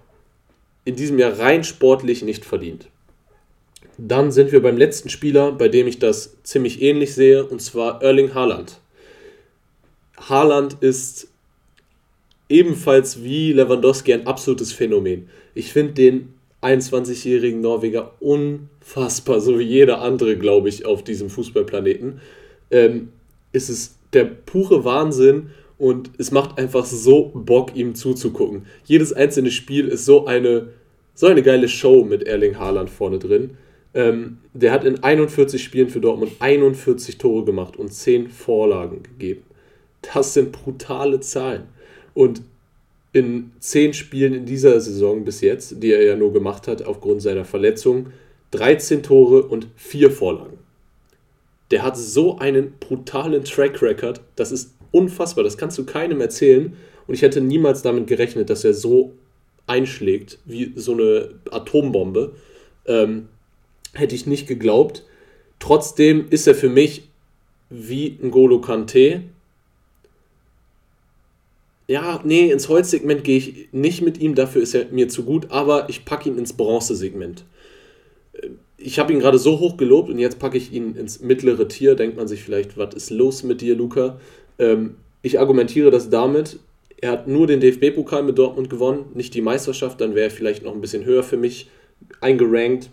in 0.85 0.95
diesem 0.95 1.19
Jahr 1.19 1.37
rein 1.39 1.63
sportlich 1.63 2.23
nicht 2.23 2.45
verdient. 2.45 2.87
Dann 3.97 4.31
sind 4.31 4.51
wir 4.51 4.61
beim 4.61 4.77
letzten 4.77 5.09
Spieler, 5.09 5.51
bei 5.51 5.67
dem 5.67 5.87
ich 5.87 5.99
das 5.99 6.37
ziemlich 6.43 6.81
ähnlich 6.81 7.13
sehe, 7.13 7.45
und 7.45 7.61
zwar 7.61 8.01
Erling 8.01 8.33
Haaland. 8.33 8.79
Haaland 10.17 10.77
ist 10.81 11.27
ebenfalls 12.49 13.23
wie 13.23 13.53
Lewandowski 13.53 14.13
ein 14.13 14.27
absolutes 14.27 14.73
Phänomen. 14.73 15.29
Ich 15.53 15.71
finde 15.71 15.93
den 15.93 16.33
21-jährigen 16.61 17.61
Norweger 17.61 18.13
unfassbar, 18.19 19.39
so 19.39 19.57
wie 19.57 19.63
jeder 19.63 20.01
andere, 20.01 20.37
glaube 20.37 20.69
ich, 20.69 20.85
auf 20.85 21.03
diesem 21.03 21.29
Fußballplaneten. 21.29 22.21
Ähm, 22.69 23.09
es 23.51 23.69
ist 23.69 23.97
der 24.13 24.25
pure 24.25 24.83
Wahnsinn 24.83 25.49
und 25.81 26.11
es 26.19 26.29
macht 26.29 26.59
einfach 26.59 26.85
so 26.85 27.31
Bock, 27.33 27.75
ihm 27.75 27.95
zuzugucken. 27.95 28.67
Jedes 28.85 29.13
einzelne 29.13 29.49
Spiel 29.49 29.87
ist 29.87 30.05
so 30.05 30.27
eine, 30.27 30.67
so 31.15 31.25
eine 31.25 31.41
geile 31.41 31.67
Show 31.67 32.03
mit 32.03 32.21
Erling 32.21 32.59
Haaland 32.59 32.91
vorne 32.91 33.17
drin. 33.17 33.57
Ähm, 33.95 34.37
der 34.53 34.73
hat 34.73 34.85
in 34.85 35.01
41 35.01 35.63
Spielen 35.63 35.89
für 35.89 35.99
Dortmund 35.99 36.33
41 36.37 37.17
Tore 37.17 37.45
gemacht 37.45 37.77
und 37.77 37.91
10 37.91 38.29
Vorlagen 38.29 39.01
gegeben. 39.01 39.41
Das 40.13 40.35
sind 40.35 40.51
brutale 40.51 41.19
Zahlen. 41.19 41.63
Und 42.13 42.43
in 43.11 43.51
10 43.59 43.95
Spielen 43.95 44.35
in 44.35 44.45
dieser 44.45 44.79
Saison 44.79 45.25
bis 45.25 45.41
jetzt, 45.41 45.81
die 45.81 45.93
er 45.93 46.03
ja 46.03 46.15
nur 46.15 46.31
gemacht 46.31 46.67
hat 46.67 46.83
aufgrund 46.83 47.23
seiner 47.23 47.43
Verletzung, 47.43 48.13
13 48.51 49.01
Tore 49.01 49.41
und 49.47 49.65
4 49.77 50.11
Vorlagen. 50.11 50.59
Der 51.71 51.81
hat 51.81 51.97
so 51.97 52.37
einen 52.37 52.73
brutalen 52.79 53.43
Track 53.43 53.81
Record, 53.81 54.21
das 54.35 54.51
ist 54.51 54.75
unfassbar, 54.91 55.43
das 55.43 55.57
kannst 55.57 55.77
du 55.77 55.85
keinem 55.85 56.21
erzählen. 56.21 56.75
Und 57.07 57.15
ich 57.15 57.21
hätte 57.21 57.41
niemals 57.41 57.81
damit 57.81 58.07
gerechnet, 58.07 58.49
dass 58.49 58.63
er 58.63 58.73
so 58.73 59.13
einschlägt, 59.67 60.39
wie 60.45 60.73
so 60.75 60.93
eine 60.93 61.29
Atombombe. 61.49 62.35
Ähm, 62.85 63.27
hätte 63.93 64.15
ich 64.15 64.25
nicht 64.25 64.47
geglaubt. 64.47 65.03
Trotzdem 65.59 66.27
ist 66.29 66.47
er 66.47 66.55
für 66.55 66.69
mich 66.69 67.07
wie 67.69 68.17
ein 68.21 68.31
Golo 68.31 68.61
Kante. 68.61 69.23
Ja, 71.87 72.21
nee, 72.23 72.51
ins 72.51 72.69
Holzsegment 72.69 73.23
gehe 73.23 73.37
ich 73.37 73.67
nicht 73.71 74.01
mit 74.01 74.17
ihm, 74.17 74.35
dafür 74.35 74.61
ist 74.61 74.73
er 74.73 74.87
mir 74.91 75.09
zu 75.09 75.23
gut, 75.23 75.51
aber 75.51 75.89
ich 75.89 76.05
packe 76.05 76.29
ihn 76.29 76.37
ins 76.37 76.53
Bronzesegment. 76.53 77.43
Ich 78.77 78.97
habe 78.97 79.13
ihn 79.13 79.19
gerade 79.19 79.37
so 79.37 79.59
hoch 79.59 79.77
gelobt 79.77 80.09
und 80.09 80.17
jetzt 80.17 80.39
packe 80.39 80.57
ich 80.57 80.71
ihn 80.71 80.95
ins 80.95 81.19
mittlere 81.19 81.67
Tier. 81.67 81.95
Denkt 81.95 82.17
man 82.17 82.27
sich 82.27 82.43
vielleicht, 82.43 82.77
was 82.77 82.95
ist 82.95 83.09
los 83.09 83.43
mit 83.43 83.61
dir, 83.61 83.75
Luca? 83.75 84.19
Ähm, 84.61 84.95
ich 85.21 85.39
argumentiere 85.39 85.91
das 85.91 86.09
damit, 86.09 86.59
er 87.01 87.11
hat 87.11 87.27
nur 87.27 87.47
den 87.47 87.59
DFB-Pokal 87.59 88.23
mit 88.23 88.37
Dortmund 88.37 88.69
gewonnen, 88.69 89.05
nicht 89.15 89.33
die 89.33 89.41
Meisterschaft, 89.41 89.99
dann 89.99 90.15
wäre 90.15 90.27
er 90.27 90.31
vielleicht 90.31 90.63
noch 90.63 90.73
ein 90.73 90.81
bisschen 90.81 91.03
höher 91.03 91.23
für 91.23 91.37
mich 91.37 91.69
eingerankt. 92.21 92.89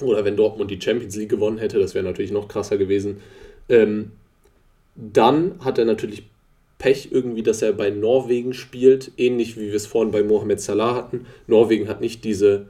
Oder 0.00 0.24
wenn 0.24 0.36
Dortmund 0.36 0.70
die 0.70 0.80
Champions 0.80 1.16
League 1.16 1.28
gewonnen 1.28 1.58
hätte, 1.58 1.78
das 1.78 1.94
wäre 1.94 2.04
natürlich 2.04 2.32
noch 2.32 2.48
krasser 2.48 2.78
gewesen. 2.78 3.20
Ähm, 3.68 4.12
dann 4.96 5.60
hat 5.60 5.78
er 5.78 5.84
natürlich 5.84 6.24
Pech 6.78 7.08
irgendwie, 7.10 7.42
dass 7.42 7.62
er 7.62 7.72
bei 7.72 7.90
Norwegen 7.90 8.54
spielt, 8.54 9.12
ähnlich 9.16 9.56
wie 9.56 9.68
wir 9.68 9.74
es 9.74 9.86
vorhin 9.86 10.12
bei 10.12 10.22
Mohamed 10.22 10.60
Salah 10.60 10.94
hatten. 10.94 11.26
Norwegen 11.46 11.88
hat 11.88 12.00
nicht 12.00 12.24
diese, 12.24 12.66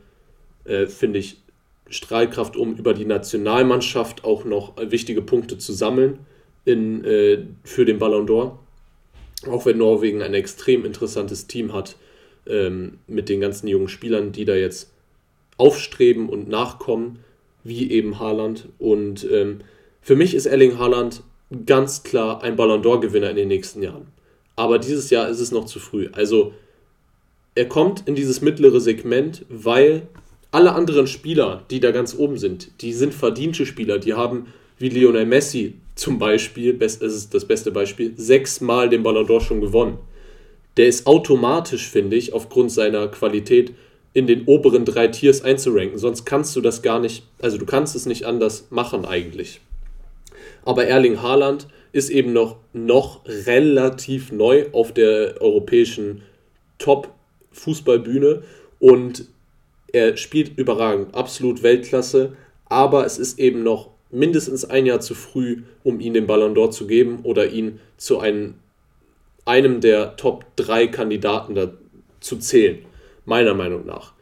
äh, 0.64 0.86
finde 0.86 1.18
ich, 1.18 1.38
Strahlkraft, 1.88 2.56
um 2.56 2.76
über 2.76 2.94
die 2.94 3.04
Nationalmannschaft 3.04 4.24
auch 4.24 4.44
noch 4.44 4.74
wichtige 4.78 5.20
Punkte 5.20 5.58
zu 5.58 5.72
sammeln 5.72 6.18
in, 6.64 7.04
äh, 7.04 7.44
für 7.62 7.84
den 7.84 7.98
Ballon 7.98 8.26
d'Or. 8.26 8.58
Auch 9.46 9.66
wenn 9.66 9.78
Norwegen 9.78 10.22
ein 10.22 10.34
extrem 10.34 10.84
interessantes 10.84 11.46
Team 11.46 11.72
hat 11.72 11.96
ähm, 12.46 12.98
mit 13.06 13.28
den 13.28 13.40
ganzen 13.40 13.68
jungen 13.68 13.88
Spielern, 13.88 14.32
die 14.32 14.44
da 14.44 14.54
jetzt 14.54 14.90
aufstreben 15.56 16.28
und 16.28 16.48
nachkommen, 16.48 17.18
wie 17.62 17.90
eben 17.90 18.18
Haaland. 18.18 18.68
Und 18.78 19.28
ähm, 19.30 19.60
für 20.00 20.16
mich 20.16 20.34
ist 20.34 20.46
Erling 20.46 20.78
Haaland 20.78 21.22
ganz 21.66 22.02
klar 22.02 22.42
ein 22.42 22.56
Ballon 22.56 22.82
d'Or-Gewinner 22.82 23.30
in 23.30 23.36
den 23.36 23.48
nächsten 23.48 23.82
Jahren. 23.82 24.06
Aber 24.56 24.78
dieses 24.78 25.10
Jahr 25.10 25.28
ist 25.28 25.40
es 25.40 25.52
noch 25.52 25.66
zu 25.66 25.78
früh. 25.78 26.08
Also 26.12 26.52
er 27.54 27.68
kommt 27.68 28.06
in 28.06 28.14
dieses 28.14 28.40
mittlere 28.40 28.80
Segment, 28.80 29.44
weil 29.48 30.08
alle 30.50 30.72
anderen 30.72 31.06
Spieler, 31.06 31.64
die 31.70 31.80
da 31.80 31.90
ganz 31.90 32.14
oben 32.16 32.38
sind, 32.38 32.80
die 32.80 32.92
sind 32.92 33.14
verdiente 33.14 33.66
Spieler, 33.66 33.98
die 33.98 34.14
haben 34.14 34.46
wie 34.84 34.90
Lionel 34.90 35.24
Messi 35.24 35.76
zum 35.94 36.18
Beispiel, 36.18 36.74
das 36.74 36.96
ist 36.96 37.32
das 37.32 37.46
beste 37.46 37.72
Beispiel, 37.72 38.12
sechsmal 38.18 38.90
den 38.90 39.02
Ballon 39.02 39.26
d'Or 39.26 39.40
schon 39.40 39.62
gewonnen. 39.62 39.96
Der 40.76 40.88
ist 40.88 41.06
automatisch, 41.06 41.88
finde 41.88 42.16
ich, 42.16 42.34
aufgrund 42.34 42.70
seiner 42.70 43.08
Qualität 43.08 43.72
in 44.12 44.26
den 44.26 44.44
oberen 44.44 44.84
drei 44.84 45.08
Tiers 45.08 45.40
einzuranken. 45.40 45.98
Sonst 45.98 46.26
kannst 46.26 46.54
du 46.54 46.60
das 46.60 46.82
gar 46.82 47.00
nicht, 47.00 47.24
also 47.40 47.56
du 47.56 47.64
kannst 47.64 47.96
es 47.96 48.04
nicht 48.04 48.26
anders 48.26 48.66
machen 48.68 49.06
eigentlich. 49.06 49.62
Aber 50.66 50.84
Erling 50.84 51.22
Haaland 51.22 51.66
ist 51.92 52.10
eben 52.10 52.34
noch, 52.34 52.56
noch 52.74 53.22
relativ 53.24 54.32
neu 54.32 54.66
auf 54.72 54.92
der 54.92 55.40
europäischen 55.40 56.20
Top-Fußballbühne 56.76 58.42
und 58.80 59.24
er 59.94 60.18
spielt 60.18 60.58
überragend, 60.58 61.14
absolut 61.14 61.62
Weltklasse, 61.62 62.36
aber 62.66 63.06
es 63.06 63.18
ist 63.18 63.38
eben 63.38 63.62
noch 63.62 63.93
mindestens 64.14 64.64
ein 64.64 64.86
Jahr 64.86 65.00
zu 65.00 65.14
früh, 65.14 65.64
um 65.82 66.00
ihn 66.00 66.14
den 66.14 66.26
Ballon 66.26 66.54
d'Or 66.54 66.70
zu 66.70 66.86
geben 66.86 67.20
oder 67.22 67.50
ihn 67.50 67.80
zu 67.96 68.20
einem, 68.20 68.54
einem 69.44 69.80
der 69.80 70.16
Top 70.16 70.44
3 70.56 70.86
Kandidaten 70.86 71.54
da 71.54 71.72
zu 72.20 72.38
zählen 72.38 72.78
meiner 73.24 73.54
Meinung 73.54 73.86
nach. 73.86 74.12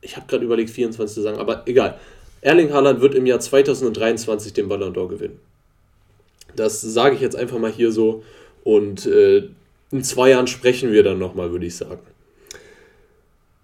ich 0.00 0.16
habe 0.16 0.26
gerade 0.26 0.44
überlegt 0.44 0.70
24 0.70 1.14
zu 1.14 1.20
sagen, 1.20 1.38
aber 1.38 1.64
egal. 1.66 1.98
Erling 2.40 2.72
Haaland 2.72 3.02
wird 3.02 3.14
im 3.14 3.26
Jahr 3.26 3.40
2023 3.40 4.54
den 4.54 4.68
Ballon 4.68 4.94
d'Or 4.94 5.08
gewinnen. 5.08 5.38
Das 6.56 6.80
sage 6.80 7.14
ich 7.14 7.20
jetzt 7.20 7.36
einfach 7.36 7.58
mal 7.58 7.70
hier 7.70 7.92
so 7.92 8.24
und 8.64 9.06
äh, 9.06 9.48
in 9.90 10.02
zwei 10.02 10.30
Jahren 10.30 10.46
sprechen 10.46 10.92
wir 10.92 11.02
dann 11.02 11.18
nochmal, 11.18 11.52
würde 11.52 11.66
ich 11.66 11.76
sagen. 11.76 12.00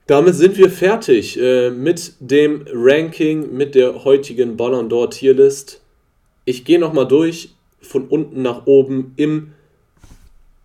Damit 0.06 0.34
sind 0.34 0.56
wir 0.56 0.70
fertig 0.70 1.38
äh, 1.38 1.70
mit 1.70 2.14
dem 2.20 2.64
Ranking, 2.72 3.54
mit 3.54 3.74
der 3.74 4.04
heutigen 4.04 4.56
Ballon 4.56 4.88
d'Or 4.88 5.10
Tierlist. 5.10 5.80
Ich 6.44 6.64
gehe 6.64 6.78
nochmal 6.78 7.06
durch, 7.06 7.50
von 7.80 8.08
unten 8.08 8.42
nach 8.42 8.66
oben 8.66 9.12
im. 9.16 9.52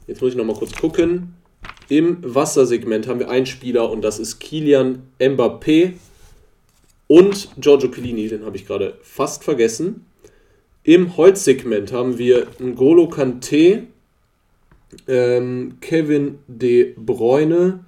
Jetzt 0.08 0.22
muss 0.22 0.32
ich 0.32 0.38
nochmal 0.38 0.56
kurz 0.56 0.74
gucken. 0.74 1.36
Im 1.90 2.18
Wassersegment 2.22 3.08
haben 3.08 3.20
wir 3.20 3.30
einen 3.30 3.46
Spieler 3.46 3.92
und 3.92 4.02
das 4.02 4.20
ist 4.20 4.40
Kilian 4.40 5.04
Mbappé 5.20 5.94
und 7.08 7.50
Giorgio 7.58 7.90
Chiellini, 7.90 8.28
den 8.30 8.46
habe 8.46 8.56
ich 8.56 8.66
gerade 8.66 8.98
fast 9.02 9.44
vergessen. 9.44 10.06
Im 10.84 11.16
Holzsegment 11.18 11.92
haben 11.92 12.18
wir 12.18 12.48
N'Golo 12.60 13.14
Kanté, 13.14 13.84
ähm, 15.08 15.78
Kevin 15.82 16.40
De 16.48 16.94
Bruyne 16.98 17.84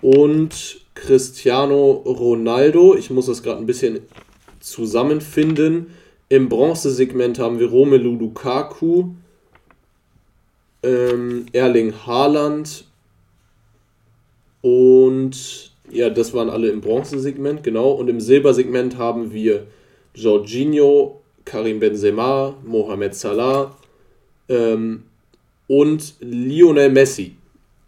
und 0.00 0.80
Cristiano 0.94 1.92
Ronaldo. 2.04 2.96
Ich 2.96 3.10
muss 3.10 3.26
das 3.26 3.42
gerade 3.42 3.58
ein 3.60 3.66
bisschen 3.66 4.00
zusammenfinden. 4.60 5.88
Im 6.28 6.48
Bronzesegment 6.48 7.38
haben 7.38 7.58
wir 7.58 7.68
Romelu 7.68 8.16
Lukaku, 8.16 9.10
ähm, 10.82 11.46
Erling 11.52 11.92
Haaland 12.06 12.84
und 14.62 15.72
ja, 15.90 16.08
das 16.08 16.32
waren 16.32 16.48
alle 16.48 16.70
im 16.70 16.80
Bronzesegment, 16.80 17.62
genau. 17.62 17.90
Und 17.90 18.08
im 18.08 18.20
Silbersegment 18.20 18.96
haben 18.96 19.32
wir 19.32 19.66
Jorginho, 20.14 21.20
Karim 21.44 21.80
Benzema, 21.80 22.56
Mohamed 22.64 23.14
Salah 23.14 23.76
ähm, 24.48 25.02
und 25.72 26.16
Lionel 26.20 26.90
Messi. 26.90 27.34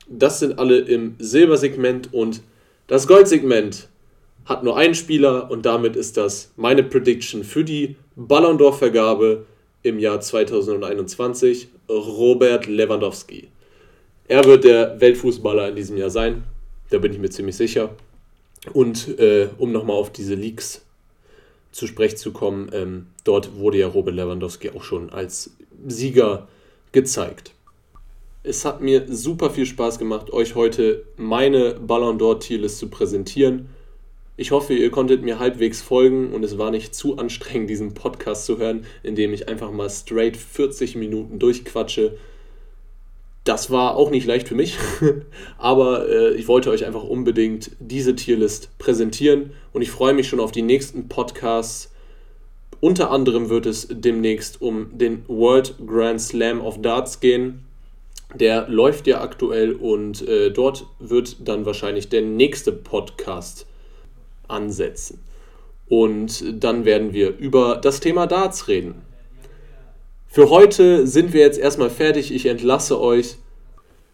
Das 0.09 0.39
sind 0.39 0.59
alle 0.59 0.79
im 0.79 1.17
Silbersegment 1.19 2.15
und 2.15 2.41
das 2.87 3.07
Goldsegment 3.07 3.89
hat 4.47 4.65
nur 4.65 4.79
einen 4.79 4.95
Spieler 4.95 5.51
und 5.51 5.67
damit 5.67 5.95
ist 5.95 6.17
das 6.17 6.51
meine 6.57 6.83
Prediction 6.83 7.45
für 7.45 7.63
die 7.63 7.97
Ballon 8.17 8.57
d'Or 8.57 8.73
Vergabe 8.73 9.45
im 9.83 9.99
Jahr 9.99 10.19
2021 10.19 11.69
Robert 11.91 12.67
Lewandowski. 12.69 13.49
Er 14.29 14.47
wird 14.47 14.65
der 14.65 14.99
Weltfußballer 14.99 15.69
in 15.69 15.77
diesem 15.77 15.99
Jahr 15.99 16.09
sein, 16.09 16.45
da 16.89 16.97
bin 16.97 17.13
ich 17.13 17.19
mir 17.19 17.29
ziemlich 17.29 17.57
sicher. 17.57 17.91
Und 18.73 19.19
äh, 19.19 19.49
um 19.59 19.73
nochmal 19.73 19.97
auf 19.97 20.11
diese 20.11 20.35
Leaks 20.35 20.87
zu 21.71 21.87
sprechen 21.87 22.17
zu 22.17 22.33
kommen, 22.33 22.71
ähm, 22.73 23.09
dort 23.25 23.59
wurde 23.59 23.77
ja 23.77 23.89
Robert 23.89 24.15
Lewandowski 24.15 24.71
auch 24.71 24.85
schon 24.85 25.11
als 25.11 25.51
Sieger 25.87 26.49
gezeigt. 26.93 27.54
Es 28.47 28.67
hat 28.67 28.83
mir 28.83 29.07
super 29.09 29.49
viel 29.49 29.65
Spaß 29.65 29.99
gemacht, 29.99 30.31
euch 30.31 30.55
heute 30.55 31.07
meine 31.17 31.77
Ballon 31.81 32.19
d'Or 32.19 32.41
Tierlist 32.41 32.79
zu 32.79 32.89
präsentieren. 32.91 33.71
Ich 34.37 34.51
hoffe, 34.51 34.75
ihr 34.75 34.91
konntet 34.91 35.23
mir 35.23 35.39
halbwegs 35.39 35.81
folgen 35.81 36.31
und 36.31 36.45
es 36.45 36.59
war 36.59 36.71
nicht 36.71 36.95
zu 36.95 37.17
anstrengend, 37.17 37.71
diesen 37.71 37.95
Podcast 37.95 38.45
zu 38.45 38.59
hören, 38.59 38.85
in 39.03 39.15
dem 39.15 39.33
ich 39.33 39.49
einfach 39.49 39.71
mal 39.71 39.89
straight 39.89 40.37
40 40.37 40.95
Minuten 40.97 41.39
durchquatsche. 41.39 42.19
Das 43.45 43.71
war 43.71 43.97
auch 43.97 44.11
nicht 44.11 44.27
leicht 44.27 44.49
für 44.49 44.55
mich, 44.55 44.77
aber 45.57 46.07
äh, 46.11 46.35
ich 46.35 46.47
wollte 46.47 46.69
euch 46.69 46.85
einfach 46.85 47.03
unbedingt 47.03 47.71
diese 47.81 48.15
Tierlist 48.15 48.77
präsentieren 48.77 49.53
und 49.73 49.81
ich 49.81 49.91
freue 49.91 50.13
mich 50.13 50.29
schon 50.29 50.41
auf 50.41 50.53
die 50.53 50.61
nächsten 50.61 51.09
Podcasts. 51.09 51.91
Unter 52.81 53.11
anderem 53.11 53.49
wird 53.49 53.65
es 53.65 53.89
demnächst 53.91 54.61
um 54.61 54.99
den 54.99 55.25
World 55.29 55.77
Grand 55.87 56.21
Slam 56.21 56.61
of 56.61 56.83
Darts 56.83 57.21
gehen. 57.21 57.65
Der 58.35 58.69
läuft 58.69 59.07
ja 59.07 59.21
aktuell 59.21 59.73
und 59.73 60.27
äh, 60.27 60.51
dort 60.51 60.87
wird 60.99 61.49
dann 61.49 61.67
wahrscheinlich 61.67 62.09
der 62.09 62.23
nächste 62.23 62.73
Podcast 62.73 63.67
ansetzen. 64.49 65.21
Und 65.89 66.45
dann 66.63 66.85
werden 66.85 67.13
wir 67.13 67.37
über 67.37 67.77
das 67.77 68.01
Thema 68.01 68.27
Darts 68.27 68.69
reden. 68.69 69.03
Für 70.27 70.51
heute 70.51 71.07
sind 71.07 71.33
wir 71.33 71.43
jetzt 71.43 71.59
erstmal 71.59 71.91
fertig. 71.91 72.35
Ich 72.35 72.47
entlasse 72.47 73.01
euch. 73.01 73.37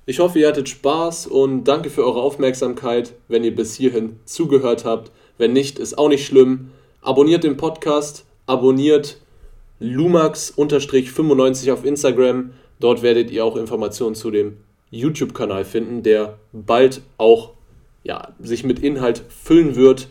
Ich 0.04 0.18
hoffe, 0.18 0.38
ihr 0.38 0.48
hattet 0.48 0.68
Spaß 0.68 1.26
und 1.28 1.64
danke 1.64 1.88
für 1.88 2.04
eure 2.04 2.20
Aufmerksamkeit, 2.20 3.14
wenn 3.28 3.44
ihr 3.44 3.54
bis 3.54 3.74
hierhin 3.74 4.18
zugehört 4.24 4.84
habt. 4.84 5.12
Wenn 5.38 5.52
nicht, 5.52 5.78
ist 5.78 5.96
auch 5.96 6.08
nicht 6.08 6.26
schlimm. 6.26 6.72
Abonniert 7.00 7.44
den 7.44 7.56
Podcast, 7.56 8.26
abonniert 8.44 9.18
Lumax-95 9.80 11.72
auf 11.72 11.84
Instagram. 11.84 12.50
Dort 12.80 13.02
werdet 13.02 13.30
ihr 13.30 13.44
auch 13.44 13.56
Informationen 13.56 14.14
zu 14.14 14.30
dem 14.30 14.56
YouTube-Kanal 14.90 15.64
finden, 15.64 16.02
der 16.02 16.38
bald 16.52 17.02
auch 17.18 17.52
ja, 18.02 18.32
sich 18.40 18.64
mit 18.64 18.80
Inhalt 18.80 19.22
füllen 19.28 19.76
wird. 19.76 20.08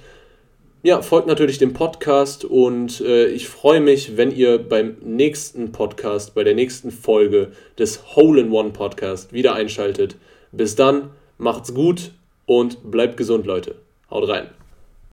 Ja, 0.82 1.01
folgt 1.01 1.28
natürlich 1.28 1.57
dem 1.57 1.74
Podcast 1.74 2.45
und 2.45 3.01
äh, 3.01 3.28
ich 3.28 3.49
freue 3.49 3.82
mich, 3.82 4.15
wenn 4.15 4.32
ihr 4.32 4.59
beim 4.59 4.95
nächsten 5.01 5.74
Podcast, 5.74 6.36
bei 6.36 6.45
der 6.45 6.55
nächsten 6.55 6.91
Folge 6.91 7.51
des 7.78 8.15
Hole 8.15 8.39
in 8.39 8.51
One 8.51 8.70
Podcast 8.70 9.34
wieder 9.34 9.55
einschaltet. 9.55 10.15
Bis 10.53 10.76
dann, 10.76 11.09
macht's 11.38 11.74
gut 11.74 12.11
und 12.45 12.89
bleibt 12.89 13.17
gesund, 13.17 13.45
Leute. 13.45 13.76
Haut 14.09 14.30
rein. 14.30 14.59